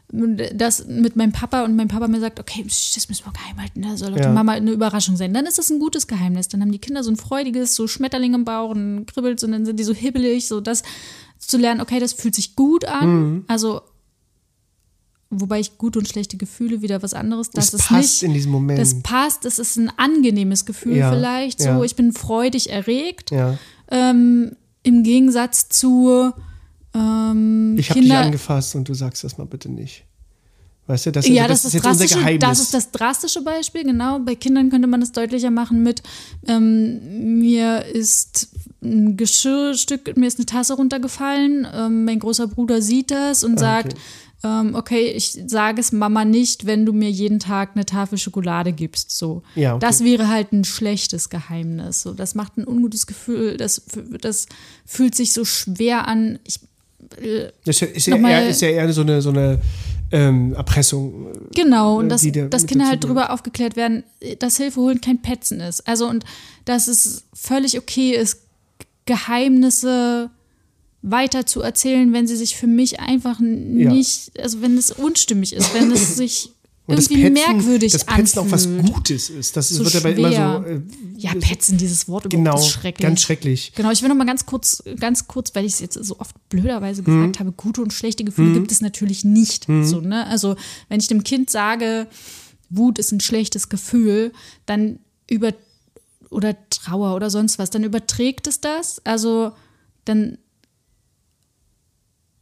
das 0.09 0.87
mit 0.87 1.17
meinem 1.17 1.33
Papa 1.33 1.65
und 1.65 1.75
mein 1.75 1.89
Papa 1.89 2.07
mir 2.07 2.21
sagt, 2.21 2.39
okay, 2.39 2.63
das 2.63 3.09
müssen 3.09 3.25
wir 3.25 3.33
geheim 3.33 3.59
halten, 3.59 3.81
da 3.81 3.97
soll 3.97 4.17
ja. 4.17 4.27
die 4.27 4.33
Mama 4.33 4.53
eine 4.53 4.71
Überraschung 4.71 5.17
sein. 5.17 5.33
Dann 5.33 5.45
ist 5.45 5.57
das 5.57 5.69
ein 5.69 5.79
gutes 5.79 6.07
Geheimnis. 6.07 6.47
Dann 6.47 6.61
haben 6.61 6.71
die 6.71 6.79
Kinder 6.79 7.03
so 7.03 7.11
ein 7.11 7.17
freudiges, 7.17 7.75
so 7.75 7.87
Schmetterling 7.87 8.33
im 8.33 8.45
Bauch 8.45 8.69
und 8.69 9.05
kribbelt 9.05 9.43
und 9.43 9.51
dann 9.51 9.65
sind 9.65 9.77
die 9.77 9.83
so 9.83 9.93
hibbelig, 9.93 10.47
so 10.47 10.61
das 10.61 10.83
zu 11.39 11.57
lernen, 11.57 11.81
okay, 11.81 11.99
das 11.99 12.13
fühlt 12.13 12.35
sich 12.35 12.55
gut 12.55 12.85
an. 12.85 13.09
Mhm. 13.09 13.45
Also 13.47 13.81
wobei 15.29 15.59
ich 15.59 15.77
gute 15.77 15.99
und 15.99 16.07
schlechte 16.07 16.37
Gefühle 16.37 16.81
wieder 16.81 17.03
was 17.03 17.13
anderes. 17.13 17.49
Das, 17.49 17.71
das 17.71 17.87
passt 17.87 18.21
nicht, 18.21 18.23
in 18.23 18.33
diesem 18.33 18.51
Moment. 18.51 18.79
Das 18.79 19.01
passt, 19.01 19.45
das 19.45 19.59
ist 19.59 19.77
ein 19.77 19.91
angenehmes 19.97 20.65
Gefühl 20.65 20.97
ja, 20.97 21.11
vielleicht. 21.11 21.61
So, 21.61 21.69
ja. 21.69 21.83
ich 21.83 21.95
bin 21.95 22.13
freudig 22.13 22.69
erregt. 22.69 23.31
Ja. 23.31 23.57
Ähm, 23.89 24.55
Im 24.83 25.03
Gegensatz 25.03 25.67
zu 25.69 26.31
ähm, 26.93 27.75
ich 27.77 27.89
habe 27.89 28.01
dich 28.01 28.13
angefasst 28.13 28.75
und 28.75 28.87
du 28.87 28.93
sagst 28.93 29.23
das 29.23 29.37
mal 29.37 29.45
bitte 29.45 29.69
nicht. 29.69 30.05
Weißt 30.87 31.05
du, 31.05 31.11
das, 31.11 31.25
also, 31.25 31.35
ja, 31.35 31.47
das, 31.47 31.63
das 31.63 31.73
ist, 31.73 31.79
ist 31.79 31.85
jetzt 31.85 32.01
unser 32.01 32.19
Geheimnis. 32.19 32.39
Das 32.39 32.59
ist 32.59 32.73
das 32.73 32.91
drastische 32.91 33.41
Beispiel, 33.41 33.83
genau. 33.83 34.19
Bei 34.19 34.35
Kindern 34.35 34.69
könnte 34.69 34.87
man 34.87 35.01
das 35.01 35.11
deutlicher 35.11 35.51
machen 35.51 35.83
mit, 35.83 36.01
ähm, 36.47 37.39
mir 37.39 37.85
ist 37.85 38.49
ein 38.81 39.17
Geschirrstück, 39.17 40.15
mir 40.15 40.27
ist 40.27 40.39
eine 40.39 40.45
Tasse 40.45 40.75
runtergefallen, 40.75 41.67
ähm, 41.73 42.05
mein 42.05 42.19
großer 42.19 42.47
Bruder 42.47 42.81
sieht 42.81 43.11
das 43.11 43.43
und 43.43 43.57
ah, 43.57 43.59
sagt, 43.59 43.93
okay. 43.93 44.01
Ähm, 44.43 44.75
okay, 44.75 45.07
ich 45.07 45.39
sage 45.47 45.81
es 45.81 45.91
Mama 45.91 46.23
nicht, 46.23 46.67
wenn 46.67 46.85
du 46.85 46.93
mir 46.93 47.09
jeden 47.09 47.39
Tag 47.39 47.71
eine 47.73 47.85
Tafel 47.85 48.19
Schokolade 48.19 48.71
gibst. 48.71 49.09
So. 49.11 49.41
Ja, 49.55 49.73
okay. 49.73 49.79
Das 49.85 50.03
wäre 50.03 50.27
halt 50.27 50.53
ein 50.53 50.63
schlechtes 50.63 51.29
Geheimnis. 51.29 52.03
So. 52.03 52.13
Das 52.13 52.35
macht 52.35 52.55
ein 52.57 52.67
ungutes 52.67 53.07
Gefühl, 53.07 53.57
das, 53.57 53.81
das 54.21 54.45
fühlt 54.85 55.15
sich 55.15 55.33
so 55.33 55.43
schwer 55.43 56.07
an. 56.07 56.37
Ich, 56.43 56.59
äh, 57.19 57.49
das 57.65 57.81
ist 57.81 58.05
ja, 58.05 58.15
eher, 58.15 58.47
ist 58.47 58.61
ja 58.61 58.69
eher 58.69 58.93
so 58.93 59.01
eine, 59.01 59.23
so 59.23 59.29
eine 59.29 59.59
ähm, 60.11 60.53
Erpressung. 60.53 61.27
Genau, 61.53 61.97
und 61.99 62.09
dass, 62.09 62.25
dass 62.49 62.65
Kinder 62.65 62.87
halt 62.87 63.03
darüber 63.03 63.31
aufgeklärt 63.31 63.75
werden, 63.75 64.03
dass 64.39 64.57
Hilfe 64.57 64.79
holen 64.81 65.01
kein 65.01 65.21
Petzen 65.21 65.59
ist. 65.59 65.87
Also 65.87 66.07
und 66.07 66.23
dass 66.65 66.87
es 66.87 67.25
völlig 67.33 67.77
okay 67.77 68.11
ist, 68.11 68.41
Geheimnisse 69.05 70.29
weiter 71.01 71.45
zu 71.45 71.61
erzählen, 71.61 72.11
wenn 72.13 72.27
sie 72.27 72.35
sich 72.35 72.57
für 72.57 72.67
mich 72.67 72.99
einfach 72.99 73.39
nicht, 73.39 74.31
ja. 74.35 74.43
also 74.43 74.61
wenn 74.61 74.77
es 74.77 74.91
unstimmig 74.91 75.53
ist, 75.53 75.73
wenn 75.73 75.91
es 75.91 76.17
sich 76.17 76.51
irgendwie 76.87 77.23
Petzen, 77.23 77.33
merkwürdig 77.33 77.91
das 77.91 78.05
Petzen 78.05 78.39
auch 78.39 78.49
was 78.49 78.67
Gutes 78.67 79.29
ist. 79.29 79.57
Das 79.57 79.69
so 79.69 79.83
wird 79.83 79.95
aber 79.97 80.15
immer 80.15 80.31
so. 80.31 80.69
Äh, 80.69 80.81
ja, 81.17 81.33
Petzen, 81.35 81.77
dieses 81.77 82.07
Wort 82.07 82.29
genau, 82.29 82.57
ist 82.57 82.69
schrecklich. 82.69 83.05
Ganz 83.05 83.21
schrecklich. 83.21 83.73
Genau, 83.75 83.91
ich 83.91 84.01
will 84.01 84.09
noch 84.09 84.15
mal 84.15 84.25
ganz 84.25 84.45
kurz, 84.45 84.83
ganz 84.97 85.27
kurz, 85.27 85.53
weil 85.53 85.65
ich 85.65 85.73
es 85.73 85.79
jetzt 85.79 85.95
so 85.95 86.19
oft 86.19 86.35
blöderweise 86.47 87.03
gesagt 87.03 87.35
mhm. 87.35 87.39
habe, 87.39 87.51
gute 87.51 87.81
und 87.81 87.91
schlechte 87.91 88.23
Gefühle 88.23 88.49
mhm. 88.49 88.53
gibt 88.53 88.71
es 88.71 88.79
natürlich 88.79 89.25
nicht. 89.25 89.67
Mhm. 89.67 89.85
So, 89.85 89.99
ne? 89.99 90.25
Also, 90.27 90.55
wenn 90.87 90.99
ich 90.99 91.07
dem 91.07 91.23
Kind 91.23 91.49
sage, 91.49 92.07
Wut 92.69 92.99
ist 92.99 93.11
ein 93.11 93.19
schlechtes 93.19 93.67
Gefühl, 93.67 94.31
dann 94.65 94.99
über 95.29 95.53
oder 96.29 96.55
Trauer 96.69 97.15
oder 97.15 97.29
sonst 97.29 97.59
was, 97.59 97.69
dann 97.69 97.83
überträgt 97.83 98.47
es 98.47 98.61
das. 98.61 99.01
Also, 99.05 99.51
dann 100.05 100.37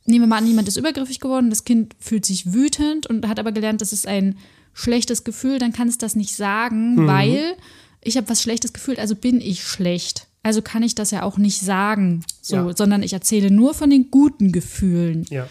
nehmen 0.05 0.23
wir 0.23 0.27
mal 0.27 0.37
an, 0.37 0.47
jemand 0.47 0.67
ist 0.67 0.77
übergriffig 0.77 1.19
geworden, 1.19 1.49
das 1.49 1.63
Kind 1.63 1.95
fühlt 1.99 2.25
sich 2.25 2.53
wütend 2.53 3.07
und 3.07 3.27
hat 3.27 3.39
aber 3.39 3.51
gelernt, 3.51 3.81
das 3.81 3.93
ist 3.93 4.07
ein 4.07 4.37
schlechtes 4.73 5.23
Gefühl, 5.23 5.59
dann 5.59 5.73
kann 5.73 5.87
es 5.87 5.97
das 5.97 6.15
nicht 6.15 6.35
sagen, 6.35 6.95
mhm. 6.95 7.07
weil 7.07 7.55
ich 8.01 8.17
habe 8.17 8.29
was 8.29 8.41
Schlechtes 8.41 8.73
gefühlt, 8.73 8.99
also 8.99 9.15
bin 9.15 9.41
ich 9.41 9.63
schlecht. 9.63 10.27
Also 10.43 10.61
kann 10.61 10.83
ich 10.83 10.93
das 10.93 11.09
ja 11.09 11.23
auch 11.23 11.39
nicht 11.39 11.59
sagen, 11.59 12.23
so, 12.39 12.55
ja. 12.55 12.75
sondern 12.75 13.01
ich 13.01 13.13
erzähle 13.13 13.49
nur 13.49 13.73
von 13.73 13.89
den 13.89 14.11
guten 14.11 14.51
Gefühlen. 14.51 15.25
Ja. 15.31 15.47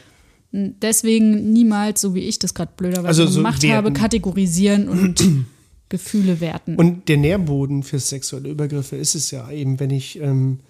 Deswegen 0.53 1.53
niemals, 1.53 2.01
so 2.01 2.15
wie 2.15 2.21
ich 2.21 2.39
das 2.39 2.55
gerade 2.55 2.71
blöderweise 2.77 3.09
also 3.23 3.27
so 3.27 3.39
gemacht 3.41 3.65
werten. 3.65 3.75
habe, 3.75 3.93
kategorisieren 3.93 4.89
und 4.89 5.21
Gefühle 5.89 6.41
werten. 6.41 6.77
Und 6.77 7.09
der 7.09 7.17
Nährboden 7.17 7.83
für 7.83 7.99
sexuelle 7.99 8.51
Übergriffe 8.51 8.95
ist 8.95 9.17
es 9.17 9.33
ja 9.33 9.51
eben, 9.51 9.81
wenn 9.81 9.91
ich 9.91 10.21
ähm, 10.21 10.61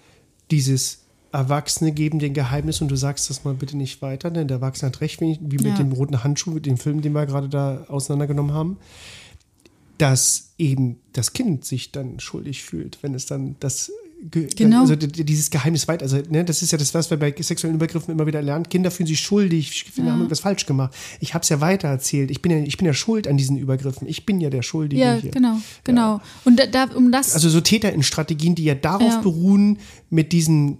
dieses 0.49 1.04
Erwachsene 1.35 1.91
geben 1.91 2.19
den 2.19 2.33
Geheimnis 2.33 2.81
und 2.81 2.89
du 2.89 2.95
sagst 2.95 3.29
das 3.29 3.43
mal 3.43 3.53
bitte 3.53 3.77
nicht 3.77 4.01
weiter, 4.01 4.31
denn 4.31 4.47
der 4.47 4.57
Erwachsene 4.57 4.91
hat 4.91 5.01
recht, 5.01 5.21
wie 5.21 5.37
mit 5.39 5.63
ja. 5.63 5.75
dem 5.75 5.91
roten 5.91 6.23
Handschuh, 6.23 6.51
mit 6.51 6.65
dem 6.65 6.77
Film, 6.77 7.01
den 7.01 7.13
wir 7.13 7.25
gerade 7.25 7.49
da 7.49 7.85
auseinandergenommen 7.87 8.53
haben, 8.53 8.77
dass 9.97 10.53
eben 10.57 10.97
das 11.13 11.33
Kind 11.33 11.65
sich 11.65 11.91
dann 11.91 12.19
schuldig 12.19 12.63
fühlt, 12.63 12.99
wenn 13.01 13.13
es 13.13 13.25
dann 13.25 13.55
das 13.59 13.91
genau. 14.29 14.81
also 14.81 14.95
dieses 14.95 15.49
Geheimnis 15.49 15.87
weit, 15.87 16.01
also 16.01 16.17
ne, 16.29 16.43
das 16.43 16.61
ist 16.61 16.71
ja 16.71 16.77
das, 16.77 16.93
was 16.93 17.09
wir 17.09 17.17
bei 17.17 17.33
sexuellen 17.37 17.75
Übergriffen 17.75 18.11
immer 18.11 18.25
wieder 18.25 18.41
lernen. 18.41 18.67
Kinder 18.67 18.91
fühlen 18.91 19.07
sich 19.07 19.19
schuldig, 19.19 19.85
ja. 19.95 20.05
haben 20.05 20.25
etwas 20.25 20.39
falsch 20.39 20.65
gemacht. 20.65 20.93
Ich 21.19 21.33
habe 21.33 21.43
es 21.43 21.49
ja 21.49 21.61
weiter 21.61 21.87
erzählt. 21.87 22.31
Ich 22.31 22.41
bin 22.41 22.51
ja, 22.51 22.57
ich 22.59 22.77
bin 22.77 22.87
ja 22.87 22.93
schuld 22.93 23.27
an 23.27 23.37
diesen 23.37 23.57
Übergriffen. 23.57 24.07
Ich 24.07 24.25
bin 24.25 24.39
ja 24.39 24.49
der 24.49 24.61
Schuldige 24.61 25.01
ja, 25.01 25.15
hier. 25.15 25.31
Genau, 25.31 25.59
genau. 25.83 26.17
Ja. 26.17 26.21
Und 26.43 26.61
da, 26.71 26.85
um 26.95 27.11
das. 27.11 27.33
Also 27.33 27.49
so 27.49 27.61
Täter 27.61 27.91
in 27.93 28.03
Strategien, 28.03 28.55
die 28.55 28.63
ja 28.63 28.75
darauf 28.75 29.21
beruhen, 29.21 29.79
mit 30.09 30.31
diesen 30.31 30.79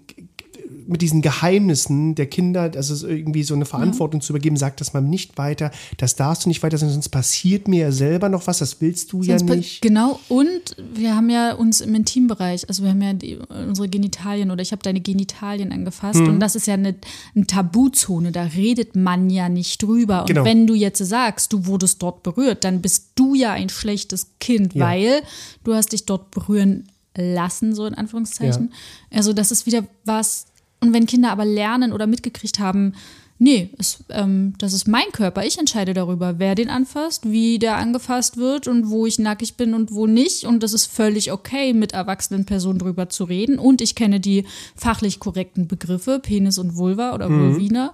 mit 0.87 1.01
diesen 1.01 1.21
Geheimnissen 1.21 2.15
der 2.15 2.27
Kinder, 2.27 2.71
also 2.75 3.07
irgendwie 3.07 3.43
so 3.43 3.53
eine 3.53 3.65
Verantwortung 3.65 4.21
ja. 4.21 4.25
zu 4.25 4.33
übergeben, 4.33 4.57
sag 4.57 4.77
das 4.77 4.93
mal 4.93 5.01
nicht 5.01 5.37
weiter, 5.37 5.71
das 5.97 6.15
darfst 6.15 6.45
du 6.45 6.49
nicht 6.49 6.63
weiter, 6.63 6.77
sonst 6.77 7.09
passiert 7.09 7.67
mir 7.67 7.81
ja 7.81 7.91
selber 7.91 8.29
noch 8.29 8.47
was, 8.47 8.59
das 8.59 8.81
willst 8.81 9.11
du 9.13 9.23
sonst 9.23 9.49
ja 9.49 9.55
nicht. 9.55 9.81
Genau, 9.81 10.19
und 10.29 10.75
wir 10.93 11.15
haben 11.15 11.29
ja 11.29 11.53
uns 11.53 11.81
im 11.81 11.95
Intimbereich, 11.95 12.67
also 12.67 12.83
wir 12.83 12.91
haben 12.91 13.01
ja 13.01 13.13
die, 13.13 13.37
unsere 13.49 13.89
Genitalien 13.89 14.51
oder 14.51 14.61
ich 14.61 14.71
habe 14.71 14.83
deine 14.83 15.01
Genitalien 15.01 15.71
angefasst 15.71 16.19
hm. 16.19 16.29
und 16.29 16.39
das 16.39 16.55
ist 16.55 16.67
ja 16.67 16.75
eine, 16.75 16.95
eine, 17.35 17.47
Tabuzone, 17.47 18.31
da 18.31 18.43
redet 18.43 18.95
man 18.95 19.29
ja 19.29 19.49
nicht 19.49 19.81
drüber. 19.81 20.21
Und 20.21 20.27
genau. 20.27 20.45
wenn 20.45 20.67
du 20.67 20.73
jetzt 20.73 20.99
sagst, 20.99 21.53
du 21.53 21.65
wurdest 21.65 22.01
dort 22.01 22.23
berührt, 22.23 22.63
dann 22.63 22.81
bist 22.81 23.11
du 23.15 23.35
ja 23.35 23.53
ein 23.53 23.69
schlechtes 23.69 24.27
Kind, 24.39 24.73
ja. 24.73 24.85
weil 24.85 25.21
du 25.63 25.73
hast 25.73 25.91
dich 25.91 26.05
dort 26.05 26.31
berühren 26.31 26.87
lassen, 27.17 27.73
so 27.75 27.85
in 27.85 27.93
Anführungszeichen. 27.93 28.71
Ja. 29.11 29.17
Also 29.17 29.33
das 29.33 29.51
ist 29.51 29.65
wieder 29.65 29.85
was, 30.03 30.45
und 30.85 30.93
wenn 30.93 31.05
Kinder 31.05 31.31
aber 31.31 31.45
lernen 31.45 31.93
oder 31.93 32.07
mitgekriegt 32.07 32.59
haben, 32.59 32.93
nee, 33.37 33.69
es, 33.77 34.03
ähm, 34.09 34.53
das 34.57 34.73
ist 34.73 34.87
mein 34.87 35.11
Körper, 35.11 35.45
ich 35.45 35.57
entscheide 35.57 35.93
darüber, 35.93 36.39
wer 36.39 36.55
den 36.55 36.69
anfasst, 36.69 37.29
wie 37.29 37.59
der 37.59 37.77
angefasst 37.77 38.37
wird 38.37 38.67
und 38.67 38.89
wo 38.89 39.05
ich 39.05 39.19
nackig 39.19 39.55
bin 39.55 39.73
und 39.73 39.91
wo 39.91 40.07
nicht. 40.07 40.45
Und 40.45 40.63
das 40.63 40.73
ist 40.73 40.85
völlig 40.85 41.31
okay, 41.31 41.73
mit 41.73 41.93
erwachsenen 41.93 42.45
Personen 42.45 42.79
drüber 42.79 43.09
zu 43.09 43.25
reden. 43.25 43.59
Und 43.59 43.81
ich 43.81 43.95
kenne 43.95 44.19
die 44.19 44.45
fachlich 44.75 45.19
korrekten 45.19 45.67
Begriffe, 45.67 46.19
Penis 46.19 46.57
und 46.57 46.75
Vulva 46.75 47.13
oder 47.13 47.29
mhm. 47.29 47.53
Vulvina. 47.53 47.93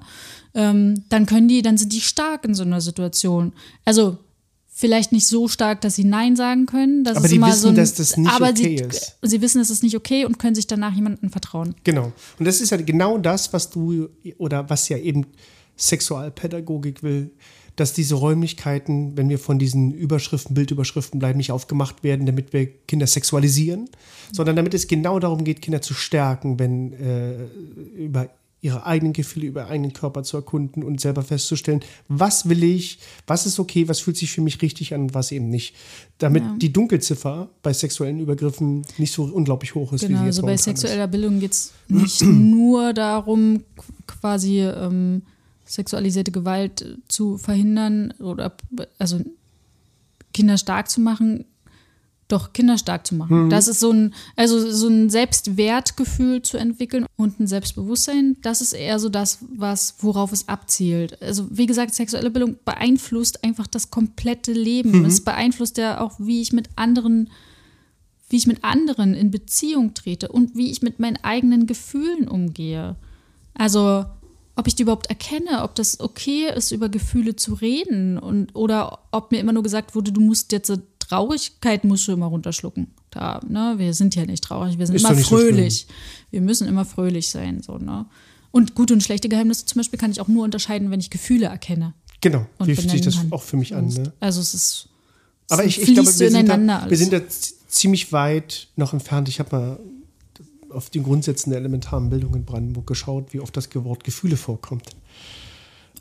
Ähm, 0.53 1.03
dann 1.09 1.25
können 1.25 1.47
die, 1.47 1.61
dann 1.61 1.77
sind 1.77 1.93
die 1.93 2.01
stark 2.01 2.45
in 2.45 2.53
so 2.53 2.63
einer 2.63 2.81
Situation. 2.81 3.53
Also 3.85 4.17
vielleicht 4.81 5.11
nicht 5.11 5.27
so 5.27 5.47
stark, 5.47 5.79
dass 5.81 5.95
sie 5.95 6.03
Nein 6.03 6.35
sagen 6.35 6.65
können. 6.65 7.03
Das 7.03 7.15
aber 7.15 7.27
die 7.27 7.39
wissen, 7.39 7.61
so 7.61 7.69
ein, 7.69 7.75
dass 7.75 7.93
das 7.93 8.17
nicht 8.17 8.41
okay 8.41 8.53
sie, 8.55 8.75
ist. 8.75 9.17
Sie 9.21 9.41
wissen, 9.41 9.61
es 9.61 9.69
ist 9.69 9.83
nicht 9.83 9.95
okay 9.95 10.25
und 10.25 10.39
können 10.39 10.55
sich 10.55 10.65
danach 10.65 10.93
jemandem 10.93 11.29
vertrauen. 11.29 11.75
Genau. 11.83 12.11
Und 12.39 12.45
das 12.45 12.59
ist 12.59 12.71
ja 12.71 12.77
genau 12.77 13.19
das, 13.19 13.53
was 13.53 13.69
du 13.69 14.09
oder 14.39 14.69
was 14.71 14.89
ja 14.89 14.97
eben 14.97 15.27
Sexualpädagogik 15.77 17.03
will, 17.03 17.29
dass 17.75 17.93
diese 17.93 18.15
Räumlichkeiten, 18.15 19.15
wenn 19.15 19.29
wir 19.29 19.37
von 19.37 19.59
diesen 19.59 19.93
Überschriften, 19.93 20.55
Bildüberschriften 20.55 21.19
bleiben, 21.19 21.37
nicht 21.37 21.51
aufgemacht 21.51 22.03
werden, 22.03 22.25
damit 22.25 22.51
wir 22.51 22.65
Kinder 22.87 23.07
sexualisieren, 23.07 23.87
sondern 24.33 24.55
damit 24.55 24.73
es 24.73 24.87
genau 24.87 25.19
darum 25.19 25.43
geht, 25.43 25.61
Kinder 25.61 25.81
zu 25.81 25.93
stärken, 25.93 26.59
wenn 26.59 26.93
äh, 26.93 27.45
über 27.95 28.29
ihre 28.61 28.85
eigenen 28.85 29.13
Gefühle 29.13 29.47
über 29.47 29.67
eigenen 29.67 29.91
Körper 29.91 30.23
zu 30.23 30.37
erkunden 30.37 30.83
und 30.83 31.01
selber 31.01 31.23
festzustellen, 31.23 31.81
was 32.07 32.47
will 32.47 32.63
ich, 32.63 32.99
was 33.25 33.47
ist 33.47 33.59
okay, 33.59 33.87
was 33.87 33.99
fühlt 33.99 34.17
sich 34.17 34.31
für 34.31 34.41
mich 34.41 34.61
richtig 34.61 34.93
an 34.93 35.01
und 35.01 35.13
was 35.15 35.31
eben 35.31 35.49
nicht. 35.49 35.75
Damit 36.19 36.43
ja. 36.43 36.55
die 36.57 36.71
Dunkelziffer 36.71 37.49
bei 37.63 37.73
sexuellen 37.73 38.19
Übergriffen 38.19 38.85
nicht 38.99 39.13
so 39.13 39.23
unglaublich 39.23 39.73
hoch 39.73 39.93
ist, 39.93 40.01
genau, 40.01 40.13
wie 40.13 40.19
sie 40.19 40.25
jetzt 40.25 40.37
also 40.37 40.45
bei 40.45 40.57
sexueller 40.57 41.05
ist. 41.05 41.11
Bildung 41.11 41.39
geht 41.39 41.53
es 41.53 41.73
nicht 41.87 42.21
nur 42.21 42.93
darum, 42.93 43.63
quasi 44.05 44.59
ähm, 44.61 45.23
sexualisierte 45.65 46.31
Gewalt 46.31 46.99
zu 47.07 47.37
verhindern 47.39 48.13
oder 48.19 48.55
also 48.99 49.19
Kinder 50.33 50.57
stark 50.57 50.89
zu 50.89 51.01
machen, 51.01 51.45
doch 52.31 52.53
Kinder 52.53 52.77
stark 52.77 53.05
zu 53.05 53.15
machen. 53.15 53.45
Mhm. 53.45 53.49
Das 53.49 53.67
ist 53.67 53.79
so 53.79 53.91
ein, 53.91 54.13
also 54.35 54.71
so 54.71 54.87
ein 54.87 55.09
Selbstwertgefühl 55.09 56.41
zu 56.41 56.57
entwickeln 56.57 57.05
und 57.17 57.39
ein 57.39 57.47
Selbstbewusstsein. 57.47 58.37
Das 58.41 58.61
ist 58.61 58.73
eher 58.73 58.99
so 58.99 59.09
das, 59.09 59.39
was, 59.55 59.95
worauf 59.99 60.31
es 60.31 60.47
abzielt. 60.47 61.21
Also, 61.21 61.47
wie 61.49 61.65
gesagt, 61.65 61.93
sexuelle 61.93 62.31
Bildung 62.31 62.57
beeinflusst 62.63 63.43
einfach 63.43 63.67
das 63.67 63.91
komplette 63.91 64.53
Leben. 64.53 64.99
Mhm. 64.99 65.05
Es 65.05 65.21
beeinflusst 65.21 65.77
ja 65.77 66.01
auch, 66.01 66.19
wie 66.19 66.41
ich 66.41 66.53
mit 66.53 66.69
anderen, 66.75 67.29
wie 68.29 68.37
ich 68.37 68.47
mit 68.47 68.63
anderen 68.63 69.13
in 69.13 69.31
Beziehung 69.31 69.93
trete 69.93 70.29
und 70.29 70.55
wie 70.55 70.71
ich 70.71 70.81
mit 70.81 70.99
meinen 70.99 71.17
eigenen 71.23 71.67
Gefühlen 71.67 72.27
umgehe. 72.27 72.95
Also, 73.53 74.05
ob 74.55 74.67
ich 74.67 74.75
die 74.75 74.83
überhaupt 74.83 75.07
erkenne, 75.07 75.63
ob 75.63 75.75
das 75.75 75.99
okay 75.99 76.51
ist, 76.55 76.71
über 76.71 76.89
Gefühle 76.89 77.35
zu 77.35 77.53
reden 77.53 78.17
und 78.17 78.55
oder 78.55 78.99
ob 79.11 79.31
mir 79.31 79.39
immer 79.39 79.53
nur 79.53 79.63
gesagt 79.63 79.95
wurde, 79.95 80.11
du 80.11 80.21
musst 80.21 80.51
jetzt 80.51 80.71
Traurigkeit 81.11 81.83
musst 81.83 82.07
du 82.07 82.13
immer 82.13 82.27
runterschlucken. 82.27 82.87
Da, 83.09 83.41
ne? 83.45 83.73
Wir 83.77 83.93
sind 83.93 84.15
ja 84.15 84.25
nicht 84.25 84.43
traurig, 84.45 84.79
wir 84.79 84.87
sind 84.87 84.95
ist 84.95 85.03
immer 85.03 85.17
fröhlich. 85.17 85.87
So 85.89 85.93
wir 86.31 86.39
müssen 86.39 86.67
immer 86.69 86.85
fröhlich 86.85 87.29
sein. 87.29 87.61
So, 87.61 87.77
ne? 87.77 88.05
Und 88.51 88.75
gute 88.75 88.93
und 88.93 89.03
schlechte 89.03 89.27
Geheimnisse 89.27 89.65
zum 89.65 89.79
Beispiel 89.79 89.99
kann 89.99 90.11
ich 90.11 90.21
auch 90.21 90.29
nur 90.29 90.45
unterscheiden, 90.45 90.89
wenn 90.89 91.01
ich 91.01 91.09
Gefühle 91.09 91.47
erkenne. 91.47 91.93
Genau, 92.21 92.45
wie 92.63 92.75
fühlt 92.75 92.91
sich 92.91 93.01
das 93.01 93.17
kann. 93.17 93.31
auch 93.33 93.41
für 93.41 93.57
mich 93.57 93.75
an. 93.75 93.87
Ne? 93.87 94.13
Also 94.21 94.39
es 94.39 94.53
ist. 94.53 94.87
Aber 95.49 95.65
ich, 95.65 95.81
ich 95.81 95.93
glaube, 95.93 96.07
wir 96.07 96.31
sind, 96.31 96.47
da, 96.47 96.89
wir 96.89 96.97
sind 96.97 97.11
da 97.11 97.19
ziemlich 97.67 98.13
weit 98.13 98.69
noch 98.77 98.93
entfernt. 98.93 99.27
Ich 99.27 99.39
habe 99.39 99.53
mal 99.53 99.79
auf 100.69 100.89
den 100.89 101.03
Grundsätzen 101.03 101.49
der 101.49 101.59
elementaren 101.59 102.09
Bildung 102.09 102.35
in 102.35 102.45
Brandenburg 102.45 102.87
geschaut, 102.87 103.33
wie 103.33 103.41
oft 103.41 103.57
das 103.57 103.67
Wort 103.75 104.05
Gefühle 104.05 104.37
vorkommt. 104.37 104.95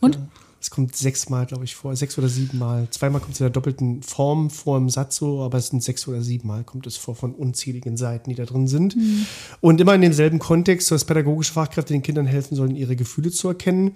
Und? 0.00 0.18
Es 0.60 0.68
kommt 0.68 0.94
sechsmal, 0.94 1.46
glaube 1.46 1.64
ich, 1.64 1.74
vor, 1.74 1.96
sechs 1.96 2.18
oder 2.18 2.28
siebenmal. 2.28 2.86
Zweimal 2.90 3.20
kommt 3.22 3.34
es 3.34 3.40
in 3.40 3.44
der 3.44 3.50
doppelten 3.50 4.02
Form 4.02 4.50
vor 4.50 4.76
im 4.76 4.90
Satz 4.90 5.16
so, 5.16 5.40
aber 5.42 5.56
es 5.56 5.68
sind 5.68 5.82
sechs 5.82 6.06
oder 6.06 6.20
siebenmal 6.20 6.64
kommt 6.64 6.86
es 6.86 6.98
vor 6.98 7.14
von 7.14 7.34
unzähligen 7.34 7.96
Seiten, 7.96 8.28
die 8.28 8.36
da 8.36 8.44
drin 8.44 8.68
sind. 8.68 8.94
Mhm. 8.94 9.26
Und 9.62 9.80
immer 9.80 9.94
in 9.94 10.02
demselben 10.02 10.38
Kontext, 10.38 10.90
dass 10.90 11.06
pädagogische 11.06 11.54
Fachkräfte 11.54 11.94
den 11.94 12.02
Kindern 12.02 12.26
helfen 12.26 12.56
sollen, 12.56 12.76
ihre 12.76 12.94
Gefühle 12.94 13.30
zu 13.30 13.48
erkennen. 13.48 13.92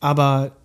Aber 0.00 0.56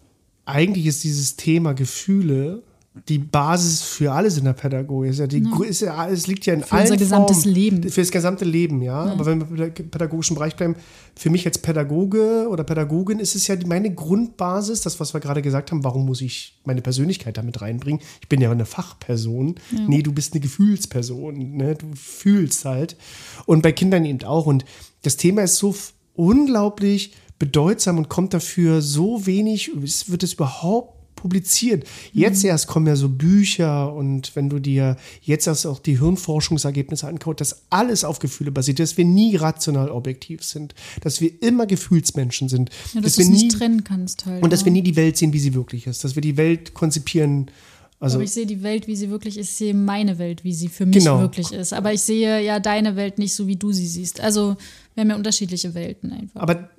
eigentlich 0.43 0.87
ist 0.87 1.05
dieses 1.05 1.37
Thema 1.37 1.73
Gefühle 1.73 2.63
die 3.07 3.19
Basis 3.19 3.81
für 3.83 4.11
alles 4.11 4.37
in 4.37 4.45
der 4.45 4.53
Pädagogik. 4.53 5.11
Ist 5.11 5.19
ja 5.19 5.27
die, 5.27 5.43
ja. 5.43 5.63
Ist 5.63 5.81
ja, 5.81 6.09
es 6.09 6.27
liegt 6.27 6.45
ja 6.45 6.55
in 6.55 6.63
für 6.63 6.73
allen 6.73 6.83
unser 6.83 6.97
gesamtes 6.97 7.43
Formen, 7.43 7.55
Leben. 7.55 7.89
Für 7.89 8.01
das 8.01 8.11
gesamte 8.11 8.45
Leben, 8.45 8.81
ja. 8.81 9.05
ja. 9.05 9.11
Aber 9.11 9.25
wenn 9.25 9.57
wir 9.57 9.65
im 9.65 9.89
pädagogischen 9.89 10.35
Bereich 10.35 10.55
bleiben, 10.55 10.75
für 11.15 11.29
mich 11.29 11.45
als 11.45 11.59
Pädagoge 11.59 12.47
oder 12.49 12.63
Pädagogin 12.63 13.19
ist 13.19 13.35
es 13.35 13.47
ja 13.47 13.55
die, 13.55 13.67
meine 13.67 13.93
Grundbasis, 13.93 14.81
das, 14.81 14.99
was 14.99 15.13
wir 15.13 15.19
gerade 15.19 15.41
gesagt 15.41 15.71
haben, 15.71 15.83
warum 15.83 16.05
muss 16.05 16.21
ich 16.21 16.59
meine 16.65 16.81
Persönlichkeit 16.81 17.37
damit 17.37 17.61
reinbringen? 17.61 18.01
Ich 18.21 18.27
bin 18.27 18.41
ja 18.41 18.51
eine 18.51 18.65
Fachperson. 18.65 19.55
Ja. 19.71 19.79
Nee, 19.87 20.01
du 20.01 20.11
bist 20.11 20.33
eine 20.33 20.41
Gefühlsperson. 20.41 21.57
Ne? 21.57 21.75
Du 21.75 21.87
fühlst 21.95 22.65
halt. 22.65 22.97
Und 23.45 23.61
bei 23.61 23.71
Kindern 23.71 24.03
eben 24.03 24.23
auch. 24.23 24.47
Und 24.47 24.65
das 25.03 25.15
Thema 25.15 25.43
ist 25.43 25.57
so 25.57 25.75
unglaublich 26.15 27.13
bedeutsam 27.37 27.97
und 27.97 28.09
kommt 28.09 28.33
dafür 28.33 28.81
so 28.81 29.25
wenig, 29.25 29.71
es 29.81 30.11
wird 30.11 30.23
es 30.23 30.33
überhaupt 30.33 30.98
publiziert. 31.19 31.85
Jetzt 32.13 32.43
mhm. 32.43 32.49
erst 32.49 32.67
kommen 32.67 32.87
ja 32.87 32.95
so 32.95 33.09
Bücher 33.09 33.93
und 33.93 34.35
wenn 34.35 34.49
du 34.49 34.59
dir 34.59 34.95
jetzt 35.21 35.47
erst 35.47 35.65
auch 35.65 35.79
die 35.79 35.99
Hirnforschungsergebnisse 35.99 37.07
anguckst, 37.07 37.41
dass 37.41 37.63
alles 37.69 38.03
auf 38.03 38.19
Gefühle 38.19 38.51
basiert, 38.51 38.79
dass 38.79 38.97
wir 38.97 39.05
nie 39.05 39.35
rational 39.35 39.89
objektiv 39.89 40.43
sind, 40.43 40.73
dass 41.01 41.19
wir 41.19 41.31
immer 41.43 41.67
Gefühlsmenschen 41.67 42.47
sind. 42.47 42.69
Ja, 42.93 43.01
dass, 43.01 43.15
dass 43.15 43.27
du 43.27 43.33
es 43.33 43.41
nicht 43.41 43.57
trennen 43.57 43.83
kannst 43.83 44.25
halt. 44.25 44.41
Und 44.41 44.53
dass 44.53 44.63
wir 44.63 44.71
nie 44.71 44.81
die 44.81 44.95
Welt 44.95 45.17
sehen, 45.17 45.33
wie 45.33 45.39
sie 45.39 45.53
wirklich 45.53 45.87
ist, 45.87 46.03
dass 46.03 46.15
wir 46.15 46.21
die 46.21 46.37
Welt 46.37 46.73
konzipieren. 46.73 47.51
Also, 47.99 48.15
aber 48.15 48.23
ich 48.23 48.31
sehe 48.31 48.45
die 48.45 48.63
Welt, 48.63 48.87
wie 48.87 48.95
sie 48.95 49.09
wirklich 49.09 49.37
ist, 49.37 49.49
ich 49.49 49.55
sehe 49.55 49.73
meine 49.73 50.17
Welt, 50.19 50.45
wie 50.45 50.53
sie 50.53 50.69
für 50.69 50.85
mich 50.85 50.99
genau. 50.99 51.19
wirklich 51.19 51.51
ist. 51.51 51.73
Aber 51.73 51.91
ich 51.91 51.99
sehe 51.99 52.41
ja 52.41 52.61
deine 52.61 52.95
Welt 52.95 53.17
nicht 53.17 53.33
so, 53.33 53.45
wie 53.45 53.57
du 53.57 53.73
sie 53.73 53.87
siehst. 53.87 54.21
Also 54.21 54.55
wir 54.93 55.01
haben 55.01 55.09
ja 55.09 55.17
unterschiedliche 55.17 55.73
Welten 55.73 56.13
einfach. 56.13 56.39
Aber 56.39 56.69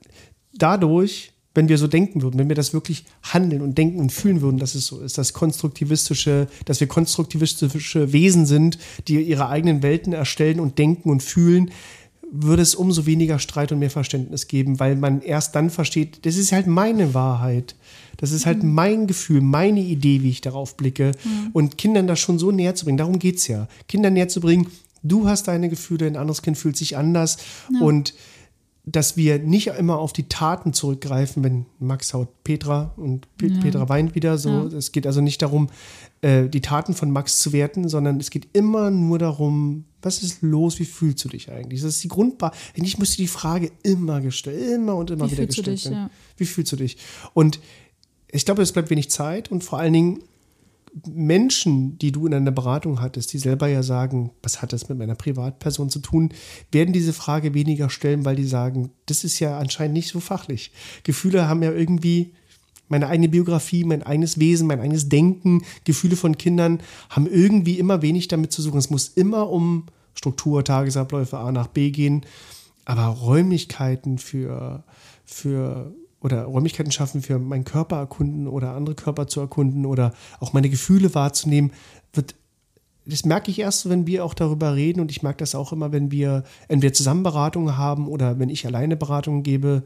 dadurch 0.54 1.32
wenn 1.54 1.68
wir 1.68 1.78
so 1.78 1.88
denken 1.88 2.22
würden, 2.22 2.38
wenn 2.38 2.48
wir 2.48 2.56
das 2.56 2.72
wirklich 2.72 3.04
handeln 3.22 3.62
und 3.62 3.76
denken 3.76 3.98
und 3.98 4.12
fühlen 4.12 4.40
würden, 4.40 4.58
dass 4.58 4.74
es 4.74 4.86
so 4.86 5.00
ist, 5.00 5.18
dass 5.18 5.32
konstruktivistische, 5.32 6.46
dass 6.64 6.80
wir 6.80 6.86
konstruktivistische 6.86 8.12
Wesen 8.12 8.46
sind, 8.46 8.78
die 9.08 9.20
ihre 9.20 9.48
eigenen 9.48 9.82
Welten 9.82 10.12
erstellen 10.12 10.60
und 10.60 10.78
denken 10.78 11.10
und 11.10 11.22
fühlen, 11.22 11.70
würde 12.32 12.62
es 12.62 12.76
umso 12.76 13.06
weniger 13.06 13.40
Streit 13.40 13.72
und 13.72 13.80
mehr 13.80 13.90
Verständnis 13.90 14.46
geben, 14.46 14.78
weil 14.78 14.94
man 14.94 15.20
erst 15.20 15.56
dann 15.56 15.68
versteht, 15.70 16.24
das 16.24 16.36
ist 16.36 16.52
halt 16.52 16.68
meine 16.68 17.12
Wahrheit. 17.14 17.74
Das 18.16 18.30
ist 18.32 18.46
halt 18.46 18.62
mhm. 18.62 18.74
mein 18.74 19.06
Gefühl, 19.06 19.40
meine 19.40 19.80
Idee, 19.80 20.22
wie 20.22 20.30
ich 20.30 20.40
darauf 20.40 20.76
blicke. 20.76 21.12
Mhm. 21.24 21.50
Und 21.52 21.78
Kindern 21.78 22.06
das 22.06 22.20
schon 22.20 22.38
so 22.38 22.52
näher 22.52 22.74
zu 22.74 22.84
bringen, 22.84 22.98
darum 22.98 23.18
geht 23.18 23.36
es 23.36 23.48
ja. 23.48 23.66
Kindern 23.88 24.12
näher 24.12 24.28
zu 24.28 24.40
bringen, 24.40 24.68
du 25.02 25.26
hast 25.26 25.48
deine 25.48 25.68
Gefühle, 25.68 26.06
ein 26.06 26.16
anderes 26.16 26.42
Kind 26.42 26.56
fühlt 26.56 26.76
sich 26.76 26.96
anders. 26.96 27.38
Ja. 27.72 27.80
Und 27.80 28.14
dass 28.90 29.16
wir 29.16 29.38
nicht 29.38 29.68
immer 29.68 29.98
auf 29.98 30.12
die 30.12 30.28
Taten 30.28 30.72
zurückgreifen, 30.72 31.44
wenn 31.44 31.66
Max 31.78 32.12
haut 32.12 32.28
Petra 32.44 32.92
und 32.96 33.28
ja. 33.40 33.60
Petra 33.60 33.88
weint 33.88 34.14
wieder. 34.14 34.38
So, 34.38 34.48
ja. 34.48 34.64
es 34.66 34.92
geht 34.92 35.06
also 35.06 35.20
nicht 35.20 35.42
darum, 35.42 35.68
äh, 36.22 36.48
die 36.48 36.60
Taten 36.60 36.94
von 36.94 37.10
Max 37.10 37.38
zu 37.38 37.52
werten, 37.52 37.88
sondern 37.88 38.18
es 38.18 38.30
geht 38.30 38.48
immer 38.52 38.90
nur 38.90 39.18
darum, 39.18 39.84
was 40.02 40.22
ist 40.22 40.42
los, 40.42 40.78
wie 40.78 40.84
fühlst 40.84 41.24
du 41.24 41.28
dich 41.28 41.50
eigentlich? 41.50 41.82
Das 41.82 41.94
ist 41.94 42.04
die 42.04 42.08
Grundbasis. 42.08 42.58
Eigentlich 42.76 42.98
müsste 42.98 43.18
die 43.18 43.28
Frage 43.28 43.70
immer 43.82 44.20
gestellt, 44.20 44.74
immer 44.74 44.96
und 44.96 45.10
immer 45.10 45.26
wie 45.26 45.32
wieder 45.32 45.46
gestellt 45.46 45.84
werden. 45.84 45.94
Ja. 45.94 46.10
Wie 46.36 46.46
fühlst 46.46 46.72
du 46.72 46.76
dich? 46.76 46.96
Und 47.34 47.60
ich 48.32 48.44
glaube, 48.44 48.62
es 48.62 48.72
bleibt 48.72 48.90
wenig 48.90 49.10
Zeit 49.10 49.50
und 49.50 49.62
vor 49.62 49.78
allen 49.78 49.92
Dingen 49.92 50.22
Menschen, 51.08 51.98
die 51.98 52.12
du 52.12 52.26
in 52.26 52.34
einer 52.34 52.50
Beratung 52.50 53.00
hattest, 53.00 53.32
die 53.32 53.38
selber 53.38 53.68
ja 53.68 53.82
sagen, 53.82 54.32
was 54.42 54.60
hat 54.60 54.72
das 54.72 54.88
mit 54.88 54.98
meiner 54.98 55.14
Privatperson 55.14 55.88
zu 55.88 56.00
tun, 56.00 56.30
werden 56.72 56.92
diese 56.92 57.12
Frage 57.12 57.54
weniger 57.54 57.90
stellen, 57.90 58.24
weil 58.24 58.36
die 58.36 58.46
sagen, 58.46 58.90
das 59.06 59.24
ist 59.24 59.38
ja 59.38 59.58
anscheinend 59.58 59.94
nicht 59.94 60.08
so 60.08 60.20
fachlich. 60.20 60.72
Gefühle 61.04 61.48
haben 61.48 61.62
ja 61.62 61.72
irgendwie 61.72 62.32
meine 62.88 63.06
eigene 63.06 63.28
Biografie, 63.28 63.84
mein 63.84 64.02
eigenes 64.02 64.40
Wesen, 64.40 64.66
mein 64.66 64.80
eigenes 64.80 65.08
Denken, 65.08 65.62
Gefühle 65.84 66.16
von 66.16 66.36
Kindern 66.36 66.80
haben 67.08 67.28
irgendwie 67.28 67.78
immer 67.78 68.02
wenig 68.02 68.26
damit 68.28 68.52
zu 68.52 68.60
suchen. 68.62 68.78
Es 68.78 68.90
muss 68.90 69.08
immer 69.08 69.48
um 69.48 69.86
Struktur, 70.14 70.64
Tagesabläufe 70.64 71.38
A 71.38 71.52
nach 71.52 71.68
B 71.68 71.90
gehen. 71.90 72.26
aber 72.84 73.04
Räumlichkeiten 73.04 74.18
für, 74.18 74.82
für 75.24 75.94
oder 76.20 76.44
Räumlichkeiten 76.44 76.92
schaffen 76.92 77.22
für 77.22 77.38
meinen 77.38 77.64
Körper 77.64 77.96
erkunden 77.96 78.46
oder 78.46 78.74
andere 78.74 78.94
Körper 78.94 79.26
zu 79.26 79.40
erkunden 79.40 79.86
oder 79.86 80.12
auch 80.38 80.52
meine 80.52 80.68
Gefühle 80.68 81.14
wahrzunehmen, 81.14 81.72
wird 82.12 82.34
das 83.06 83.24
merke 83.24 83.50
ich 83.50 83.58
erst, 83.58 83.88
wenn 83.88 84.06
wir 84.06 84.24
auch 84.24 84.34
darüber 84.34 84.74
reden 84.74 85.00
und 85.00 85.10
ich 85.10 85.22
merke 85.22 85.38
das 85.38 85.54
auch 85.54 85.72
immer, 85.72 85.90
wenn 85.90 86.10
wir 86.10 86.44
entweder 86.68 86.92
zusammen 86.92 87.22
Beratungen 87.22 87.76
haben 87.76 88.08
oder 88.08 88.38
wenn 88.38 88.50
ich 88.50 88.66
alleine 88.66 88.96
Beratungen 88.96 89.42
gebe, 89.42 89.82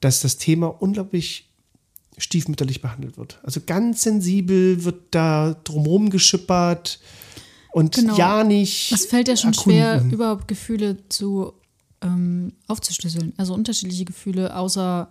dass 0.00 0.20
das 0.20 0.36
Thema 0.36 0.66
unglaublich 0.66 1.48
stiefmütterlich 2.18 2.82
behandelt 2.82 3.16
wird. 3.16 3.40
Also 3.42 3.60
ganz 3.64 4.02
sensibel 4.02 4.84
wird 4.84 5.02
da 5.12 5.56
drumherum 5.64 6.10
geschippert 6.10 7.00
und 7.72 7.94
genau. 7.94 8.16
ja 8.16 8.44
nicht. 8.44 8.92
Es 8.92 9.06
fällt 9.06 9.28
ja 9.28 9.36
schon 9.36 9.52
erkunden. 9.52 9.80
schwer, 9.80 10.04
überhaupt 10.12 10.46
Gefühle 10.46 11.08
zu 11.08 11.54
ähm, 12.02 12.52
aufzuschlüsseln. 12.68 13.32
Also 13.36 13.54
unterschiedliche 13.54 14.04
Gefühle 14.04 14.54
außer 14.54 15.10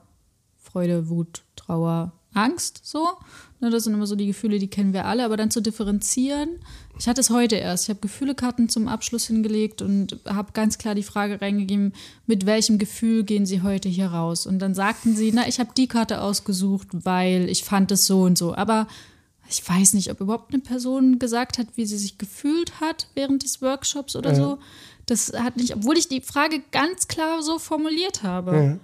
Freude, 0.74 1.08
Wut, 1.08 1.44
Trauer, 1.56 2.12
Angst, 2.34 2.82
so. 2.84 3.10
Ne, 3.60 3.70
das 3.70 3.84
sind 3.84 3.94
immer 3.94 4.08
so 4.08 4.16
die 4.16 4.26
Gefühle, 4.26 4.58
die 4.58 4.68
kennen 4.68 4.92
wir 4.92 5.06
alle, 5.06 5.24
aber 5.24 5.38
dann 5.38 5.52
zu 5.52 5.62
differenzieren. 5.62 6.60
Ich 6.98 7.08
hatte 7.08 7.22
es 7.22 7.30
heute 7.30 7.56
erst. 7.56 7.84
Ich 7.84 7.90
habe 7.90 8.00
Gefühlekarten 8.00 8.70
zum 8.70 8.88
Abschluss 8.88 9.28
hingelegt 9.28 9.84
und 9.84 10.20
habe 10.26 10.52
ganz 10.54 10.80
klar 10.80 10.96
die 10.96 11.04
Frage 11.04 11.40
reingegeben, 11.42 11.94
mit 12.26 12.48
welchem 12.48 12.80
Gefühl 12.80 13.24
gehen 13.24 13.46
Sie 13.46 13.62
heute 13.62 13.88
hier 13.88 14.08
raus? 14.08 14.48
Und 14.48 14.60
dann 14.60 14.74
sagten 14.74 15.16
sie, 15.16 15.32
na, 15.32 15.48
ich 15.48 15.60
habe 15.60 15.70
die 15.78 15.88
Karte 15.88 16.22
ausgesucht, 16.22 16.88
weil 16.92 17.50
ich 17.50 17.64
fand 17.64 17.92
es 17.92 18.08
so 18.08 18.24
und 18.24 18.38
so. 18.38 18.56
Aber 18.56 18.88
ich 19.48 19.68
weiß 19.68 19.94
nicht, 19.94 20.10
ob 20.10 20.20
überhaupt 20.20 20.54
eine 20.54 20.64
Person 20.64 21.20
gesagt 21.20 21.60
hat, 21.60 21.68
wie 21.76 21.86
sie 21.86 21.98
sich 21.98 22.18
gefühlt 22.18 22.82
hat 22.82 23.08
während 23.14 23.44
des 23.44 23.62
Workshops 23.62 24.16
oder 24.16 24.32
ja. 24.32 24.36
so. 24.36 24.58
Das 25.06 25.34
hat 25.34 25.58
nicht, 25.58 25.76
obwohl 25.76 25.98
ich 25.98 26.08
die 26.08 26.22
Frage 26.22 26.62
ganz 26.72 27.08
klar 27.08 27.44
so 27.44 27.60
formuliert 27.60 28.24
habe. 28.24 28.56
Ja. 28.56 28.80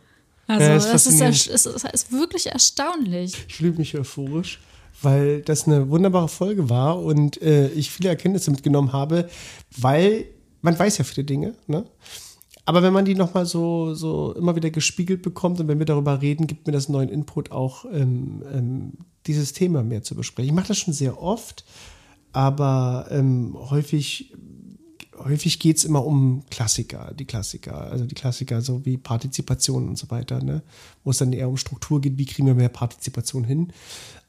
Also 0.49 0.65
ja, 0.65 0.75
das, 0.75 1.05
ist, 1.05 1.21
es 1.21 1.65
ist, 1.65 1.85
ist 1.85 2.11
wirklich 2.11 2.47
erstaunlich. 2.47 3.33
Ich 3.47 3.55
fühle 3.55 3.73
mich 3.73 3.97
euphorisch 3.97 4.59
weil 5.01 5.41
das 5.41 5.67
eine 5.67 5.89
wunderbare 5.89 6.27
Folge 6.27 6.69
war 6.69 7.01
und 7.01 7.41
äh, 7.41 7.69
ich 7.69 7.91
viele 7.91 8.09
Erkenntnisse 8.09 8.51
mitgenommen 8.51 8.91
habe, 8.91 9.29
weil 9.77 10.25
man 10.61 10.77
weiß 10.77 10.97
ja 10.97 11.03
viele 11.03 11.25
Dinge, 11.25 11.55
ne? 11.67 11.85
Aber 12.65 12.83
wenn 12.83 12.93
man 12.93 13.05
die 13.05 13.15
nochmal 13.15 13.47
so, 13.47 13.95
so 13.95 14.33
immer 14.35 14.55
wieder 14.55 14.69
gespiegelt 14.69 15.23
bekommt 15.23 15.59
und 15.59 15.67
wenn 15.67 15.79
wir 15.79 15.87
darüber 15.87 16.21
reden, 16.21 16.45
gibt 16.45 16.67
mir 16.67 16.73
das 16.73 16.85
einen 16.85 16.97
neuen 16.97 17.09
Input 17.09 17.51
auch, 17.51 17.85
ähm, 17.85 18.43
ähm, 18.53 18.93
dieses 19.25 19.53
Thema 19.53 19.81
mehr 19.81 20.03
zu 20.03 20.13
besprechen. 20.13 20.49
Ich 20.49 20.55
mache 20.55 20.67
das 20.67 20.77
schon 20.77 20.93
sehr 20.93 21.19
oft, 21.19 21.65
aber 22.31 23.07
ähm, 23.09 23.55
häufig 23.57 24.33
häufig 25.23 25.59
geht 25.59 25.77
es 25.77 25.85
immer 25.85 26.05
um 26.05 26.43
Klassiker, 26.49 27.13
die 27.17 27.25
Klassiker, 27.25 27.75
also 27.91 28.05
die 28.05 28.15
Klassiker 28.15 28.61
so 28.61 28.85
wie 28.85 28.97
Partizipation 28.97 29.87
und 29.87 29.97
so 29.97 30.09
weiter, 30.09 30.43
ne? 30.43 30.61
wo 31.03 31.11
es 31.11 31.17
dann 31.17 31.33
eher 31.33 31.49
um 31.49 31.57
Struktur 31.57 32.01
geht, 32.01 32.17
wie 32.17 32.25
kriegen 32.25 32.47
wir 32.47 32.55
mehr 32.55 32.69
Partizipation 32.69 33.43
hin. 33.43 33.73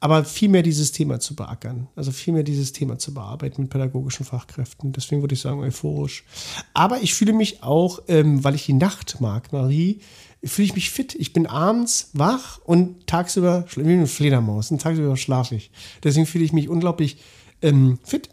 Aber 0.01 0.25
vielmehr 0.25 0.63
dieses 0.63 0.93
Thema 0.93 1.21
zu 1.21 1.37
beackern, 1.37 1.89
also 1.95 2.11
vielmehr 2.11 2.43
dieses 2.43 2.73
Thema 2.73 2.99
zu 2.99 3.13
bearbeiten 3.13 3.63
mit 3.63 3.71
pädagogischen 3.71 4.25
Fachkräften. 4.25 4.93
Deswegen 4.93 5.21
würde 5.23 5.35
ich 5.35 5.41
sagen, 5.41 5.61
euphorisch. 5.61 6.25
Aber 6.73 7.03
ich 7.03 7.15
fühle 7.15 7.33
mich 7.33 7.63
auch, 7.63 8.01
ähm, 8.09 8.43
weil 8.43 8.55
ich 8.55 8.67
die 8.67 8.73
Nacht 8.73 9.21
mag, 9.21 9.53
Marie, 9.53 10.01
fühle 10.43 10.67
ich 10.67 10.75
mich 10.75 10.91
fit. 10.91 11.15
Ich 11.15 11.33
bin 11.33 11.47
abends 11.47 12.11
wach 12.15 12.61
und 12.65 13.07
tagsüber, 13.07 13.67
wie 13.77 13.93
eine 13.93 14.07
Fledermaus, 14.07 14.71
und 14.71 14.81
tagsüber 14.81 15.17
schlafe 15.17 15.55
ich. 15.55 15.71
Deswegen 16.03 16.27
fühle 16.27 16.45
ich 16.45 16.53
mich 16.53 16.69
unglaublich 16.69 17.19
ähm, 17.63 17.99
fit 18.03 18.31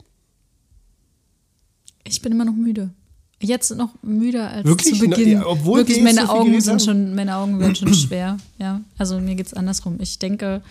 ich 2.07 2.21
bin 2.21 2.31
immer 2.31 2.45
noch 2.45 2.55
müde. 2.55 2.89
Jetzt 3.39 3.75
noch 3.75 3.89
müder 4.01 4.49
als 4.49 4.65
Wirklich? 4.65 4.95
zu 4.95 5.07
Beginn. 5.07 5.33
Ja, 5.33 5.45
obwohl 5.45 5.79
Wirklich, 5.79 6.01
meine 6.01 6.25
so 6.25 6.31
Augen 6.31 6.59
sind 6.59 6.81
schon, 6.81 7.13
meine 7.13 7.35
Augen 7.35 7.59
werden 7.59 7.75
schon 7.75 7.93
schwer. 7.93 8.37
Ja, 8.57 8.81
also 8.97 9.19
mir 9.19 9.35
geht 9.35 9.47
es 9.47 9.53
andersrum. 9.53 9.97
Ich 9.99 10.17
denke, 10.17 10.61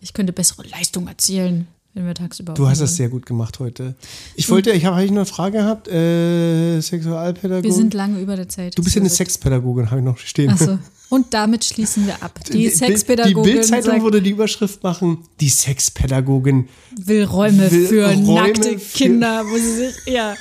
ich 0.00 0.14
könnte 0.14 0.32
bessere 0.32 0.66
Leistung 0.68 1.06
erzielen, 1.06 1.66
wenn 1.92 2.06
wir 2.06 2.14
tagsüber. 2.14 2.54
Du 2.54 2.66
hast 2.66 2.80
das 2.80 2.96
sehr 2.96 3.10
gut 3.10 3.26
gemacht 3.26 3.58
heute. 3.58 3.94
Ich 4.36 4.48
wollte, 4.48 4.70
ich 4.70 4.86
habe 4.86 4.96
eigentlich 4.96 5.10
noch 5.10 5.18
eine 5.18 5.26
Frage 5.26 5.58
gehabt. 5.58 5.88
Äh, 5.88 6.80
Sexualpädagogin. 6.80 7.64
Wir 7.64 7.74
sind 7.74 7.92
lange 7.92 8.20
über 8.20 8.36
der 8.36 8.48
Zeit. 8.48 8.78
Du 8.78 8.82
bist 8.82 8.96
ja 8.96 9.02
eine 9.02 9.10
Sexpädagogin, 9.10 9.90
habe 9.90 10.00
ich 10.00 10.04
noch 10.04 10.16
stehen. 10.18 10.50
Achso. 10.50 10.78
Und 11.10 11.32
damit 11.32 11.64
schließen 11.64 12.06
wir 12.06 12.22
ab. 12.22 12.38
Die 12.52 12.68
Sexpädagogin. 12.68 13.42
Die 13.42 13.52
Bildzeitung 13.52 14.02
würde 14.02 14.20
die 14.20 14.30
Überschrift 14.30 14.82
machen: 14.82 15.18
Die 15.40 15.48
Sexpädagogin 15.48 16.68
will 16.96 17.24
Räume 17.24 17.70
will 17.70 17.86
für 17.86 18.06
Räume 18.06 18.34
nackte 18.34 18.78
für 18.78 18.98
Kinder, 18.98 19.44
wo 19.46 19.56
sie 19.56 19.76
sich 19.86 19.96
ja 20.06 20.34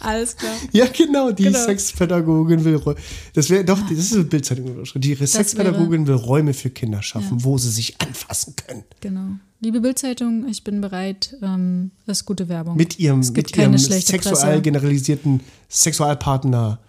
alles 0.00 0.36
klar. 0.36 0.52
Ja, 0.72 0.86
genau, 0.86 1.30
die 1.30 1.44
genau. 1.44 1.64
Sexpädagogin 1.64 2.64
will 2.64 2.76
Räume. 2.76 2.98
Das 3.34 3.50
wäre 3.50 3.64
doch, 3.64 3.80
das 3.80 3.98
ist 3.98 4.14
eine 4.14 4.24
Bildzeitung. 4.24 4.84
Die 4.94 5.14
Sexpädagogin 5.14 6.06
will 6.06 6.14
Räume 6.14 6.54
für 6.54 6.70
Kinder 6.70 7.02
schaffen, 7.02 7.38
ja. 7.38 7.44
wo 7.44 7.58
sie 7.58 7.70
sich 7.70 8.00
anfassen 8.00 8.54
können. 8.56 8.84
Genau. 9.00 9.28
Liebe 9.60 9.80
Bildzeitung, 9.80 10.46
ich 10.48 10.62
bin 10.62 10.80
bereit. 10.80 11.36
Ähm, 11.42 11.90
das 12.06 12.18
ist 12.18 12.26
gute 12.26 12.48
Werbung. 12.48 12.76
Mit 12.76 12.98
ihrem, 12.98 13.20
mit 13.20 13.56
ihrem 13.56 13.78
sexual 13.78 14.34
Presse. 14.34 14.62
generalisierten 14.62 15.40
Sexualpartner, 15.70 16.80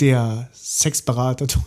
der 0.00 0.48
Sexberater 0.54 1.46
Toni. 1.46 1.66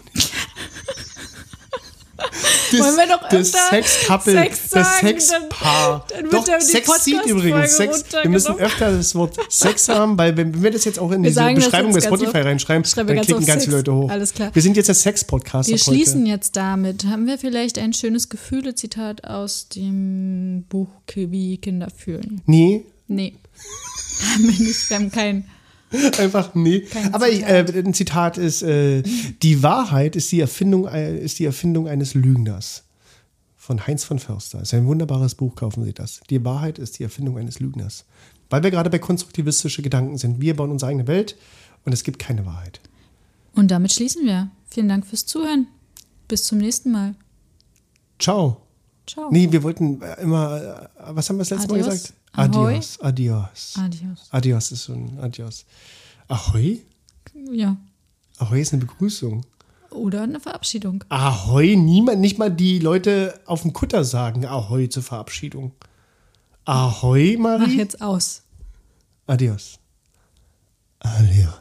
Das, 2.71 2.79
Wollen 2.79 2.97
wir 2.97 3.07
doch 3.07 3.29
das 3.29 3.51
Sex-Couple, 3.51 4.33
Sex 4.33 4.69
das 4.69 4.99
Sexpaar. 4.99 6.05
Dann, 6.09 6.29
dann 6.29 6.45
doch, 6.45 6.59
Sex 6.59 7.03
zieht 7.03 7.25
übrigens. 7.25 7.77
Sex, 7.77 8.05
wir 8.21 8.29
müssen 8.29 8.57
öfter 8.57 8.91
das 8.91 9.15
Wort 9.15 9.37
Sex 9.49 9.89
haben, 9.89 10.17
weil 10.17 10.35
wenn 10.37 10.61
wir 10.61 10.71
das 10.71 10.85
jetzt 10.85 10.99
auch 10.99 11.11
in 11.11 11.23
wir 11.23 11.29
diese 11.29 11.53
Beschreibung 11.53 11.93
bei 11.93 12.01
Spotify 12.01 12.39
reinschreiben, 12.39 12.83
dann 12.95 13.07
ganz 13.07 13.25
klicken 13.25 13.45
ganz 13.45 13.65
viele 13.65 13.77
Leute 13.77 13.93
hoch. 13.93 14.09
Alles 14.09 14.33
klar. 14.33 14.53
Wir 14.53 14.61
sind 14.61 14.77
jetzt 14.77 14.87
der 14.87 14.95
Sex-Podcast. 14.95 15.69
Wir 15.69 15.77
schließen 15.77 16.21
heute. 16.21 16.31
jetzt 16.31 16.55
damit. 16.55 17.05
Haben 17.05 17.27
wir 17.27 17.37
vielleicht 17.37 17.77
ein 17.77 17.93
schönes 17.93 18.29
Gefühle-Zitat 18.29 19.25
aus 19.25 19.69
dem 19.69 20.65
Buch 20.69 20.89
Wie 21.13 21.57
Kinder 21.57 21.87
fühlen? 21.95 22.41
Nee. 22.45 22.83
Nee. 23.07 23.35
haben 24.33 24.43
wir 24.43 24.65
nicht. 24.65 24.89
Wir 24.89 24.97
haben 24.97 25.11
keinen. 25.11 25.45
Einfach 26.19 26.53
nee. 26.53 26.81
Kein 26.81 27.13
Aber 27.13 27.29
ich, 27.29 27.43
äh, 27.43 27.65
ein 27.75 27.93
Zitat 27.93 28.37
ist: 28.37 28.61
äh, 28.61 29.03
Die 29.41 29.63
Wahrheit 29.63 30.15
ist 30.15 30.31
die, 30.31 30.39
Erfindung, 30.39 30.87
äh, 30.87 31.17
ist 31.17 31.39
die 31.39 31.45
Erfindung 31.45 31.87
eines 31.87 32.13
Lügners. 32.13 32.83
Von 33.55 33.85
Heinz 33.85 34.05
von 34.05 34.17
Förster. 34.17 34.59
Das 34.59 34.69
ist 34.69 34.73
ein 34.73 34.87
wunderbares 34.87 35.35
Buch, 35.35 35.55
kaufen 35.55 35.83
Sie 35.83 35.93
das. 35.93 36.21
Die 36.29 36.43
Wahrheit 36.45 36.79
ist 36.79 36.99
die 36.99 37.03
Erfindung 37.03 37.37
eines 37.37 37.59
Lügners. 37.59 38.05
Weil 38.49 38.63
wir 38.63 38.71
gerade 38.71 38.89
bei 38.89 38.99
konstruktivistische 38.99 39.81
Gedanken 39.81 40.17
sind. 40.17 40.39
Wir 40.39 40.55
bauen 40.55 40.71
unsere 40.71 40.89
eigene 40.89 41.07
Welt 41.07 41.35
und 41.83 41.91
es 41.91 42.03
gibt 42.03 42.17
keine 42.17 42.45
Wahrheit. 42.45 42.79
Und 43.55 43.71
damit 43.71 43.91
schließen 43.91 44.25
wir. 44.25 44.49
Vielen 44.69 44.87
Dank 44.87 45.05
fürs 45.05 45.25
Zuhören. 45.25 45.67
Bis 46.27 46.43
zum 46.43 46.59
nächsten 46.59 46.91
Mal. 46.91 47.15
Ciao. 48.19 48.66
Ciao. 49.07 49.29
Nee, 49.31 49.51
wir 49.51 49.63
wollten 49.63 50.01
immer, 50.21 50.89
äh, 50.97 51.15
was 51.15 51.29
haben 51.29 51.37
wir 51.37 51.45
das 51.45 51.51
letzte 51.51 51.73
Adios. 51.73 51.87
Mal 51.87 51.93
gesagt? 51.93 52.13
Adios, 52.33 52.99
adios. 53.01 53.73
Adios. 53.77 54.27
Adios 54.31 54.71
ist 54.71 54.83
so 54.83 54.93
ein 54.93 55.17
Adios. 55.19 55.65
Ahoi? 56.27 56.81
Ja. 57.51 57.77
Ahoi 58.37 58.61
ist 58.61 58.73
eine 58.73 58.85
Begrüßung. 58.85 59.45
Oder 59.89 60.23
eine 60.23 60.39
Verabschiedung. 60.39 61.03
Ahoi, 61.09 61.75
niemand, 61.75 62.19
nicht 62.19 62.37
mal 62.37 62.51
die 62.51 62.79
Leute 62.79 63.39
auf 63.45 63.61
dem 63.61 63.73
Kutter 63.73 64.03
sagen 64.03 64.45
Ahoi 64.45 64.87
zur 64.87 65.03
Verabschiedung. 65.03 65.71
Ahoi, 66.65 67.37
Marie. 67.39 67.61
Mach 67.61 67.73
jetzt 67.73 68.01
aus. 68.01 68.43
Adios. 69.25 69.79
Adios. 70.99 71.53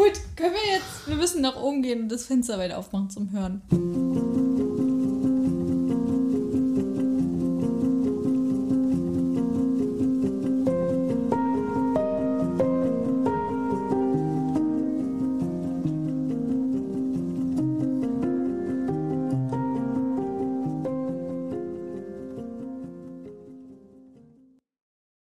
Gut, 0.00 0.18
können 0.34 0.54
wir 0.54 0.76
jetzt, 0.76 1.06
wir 1.06 1.16
müssen 1.16 1.42
nach 1.42 1.56
oben 1.56 1.82
gehen 1.82 2.04
und 2.04 2.08
das 2.08 2.24
Fenster 2.24 2.58
weiter 2.58 2.78
aufmachen 2.78 3.10
zum 3.10 3.32
Hören. 3.32 4.49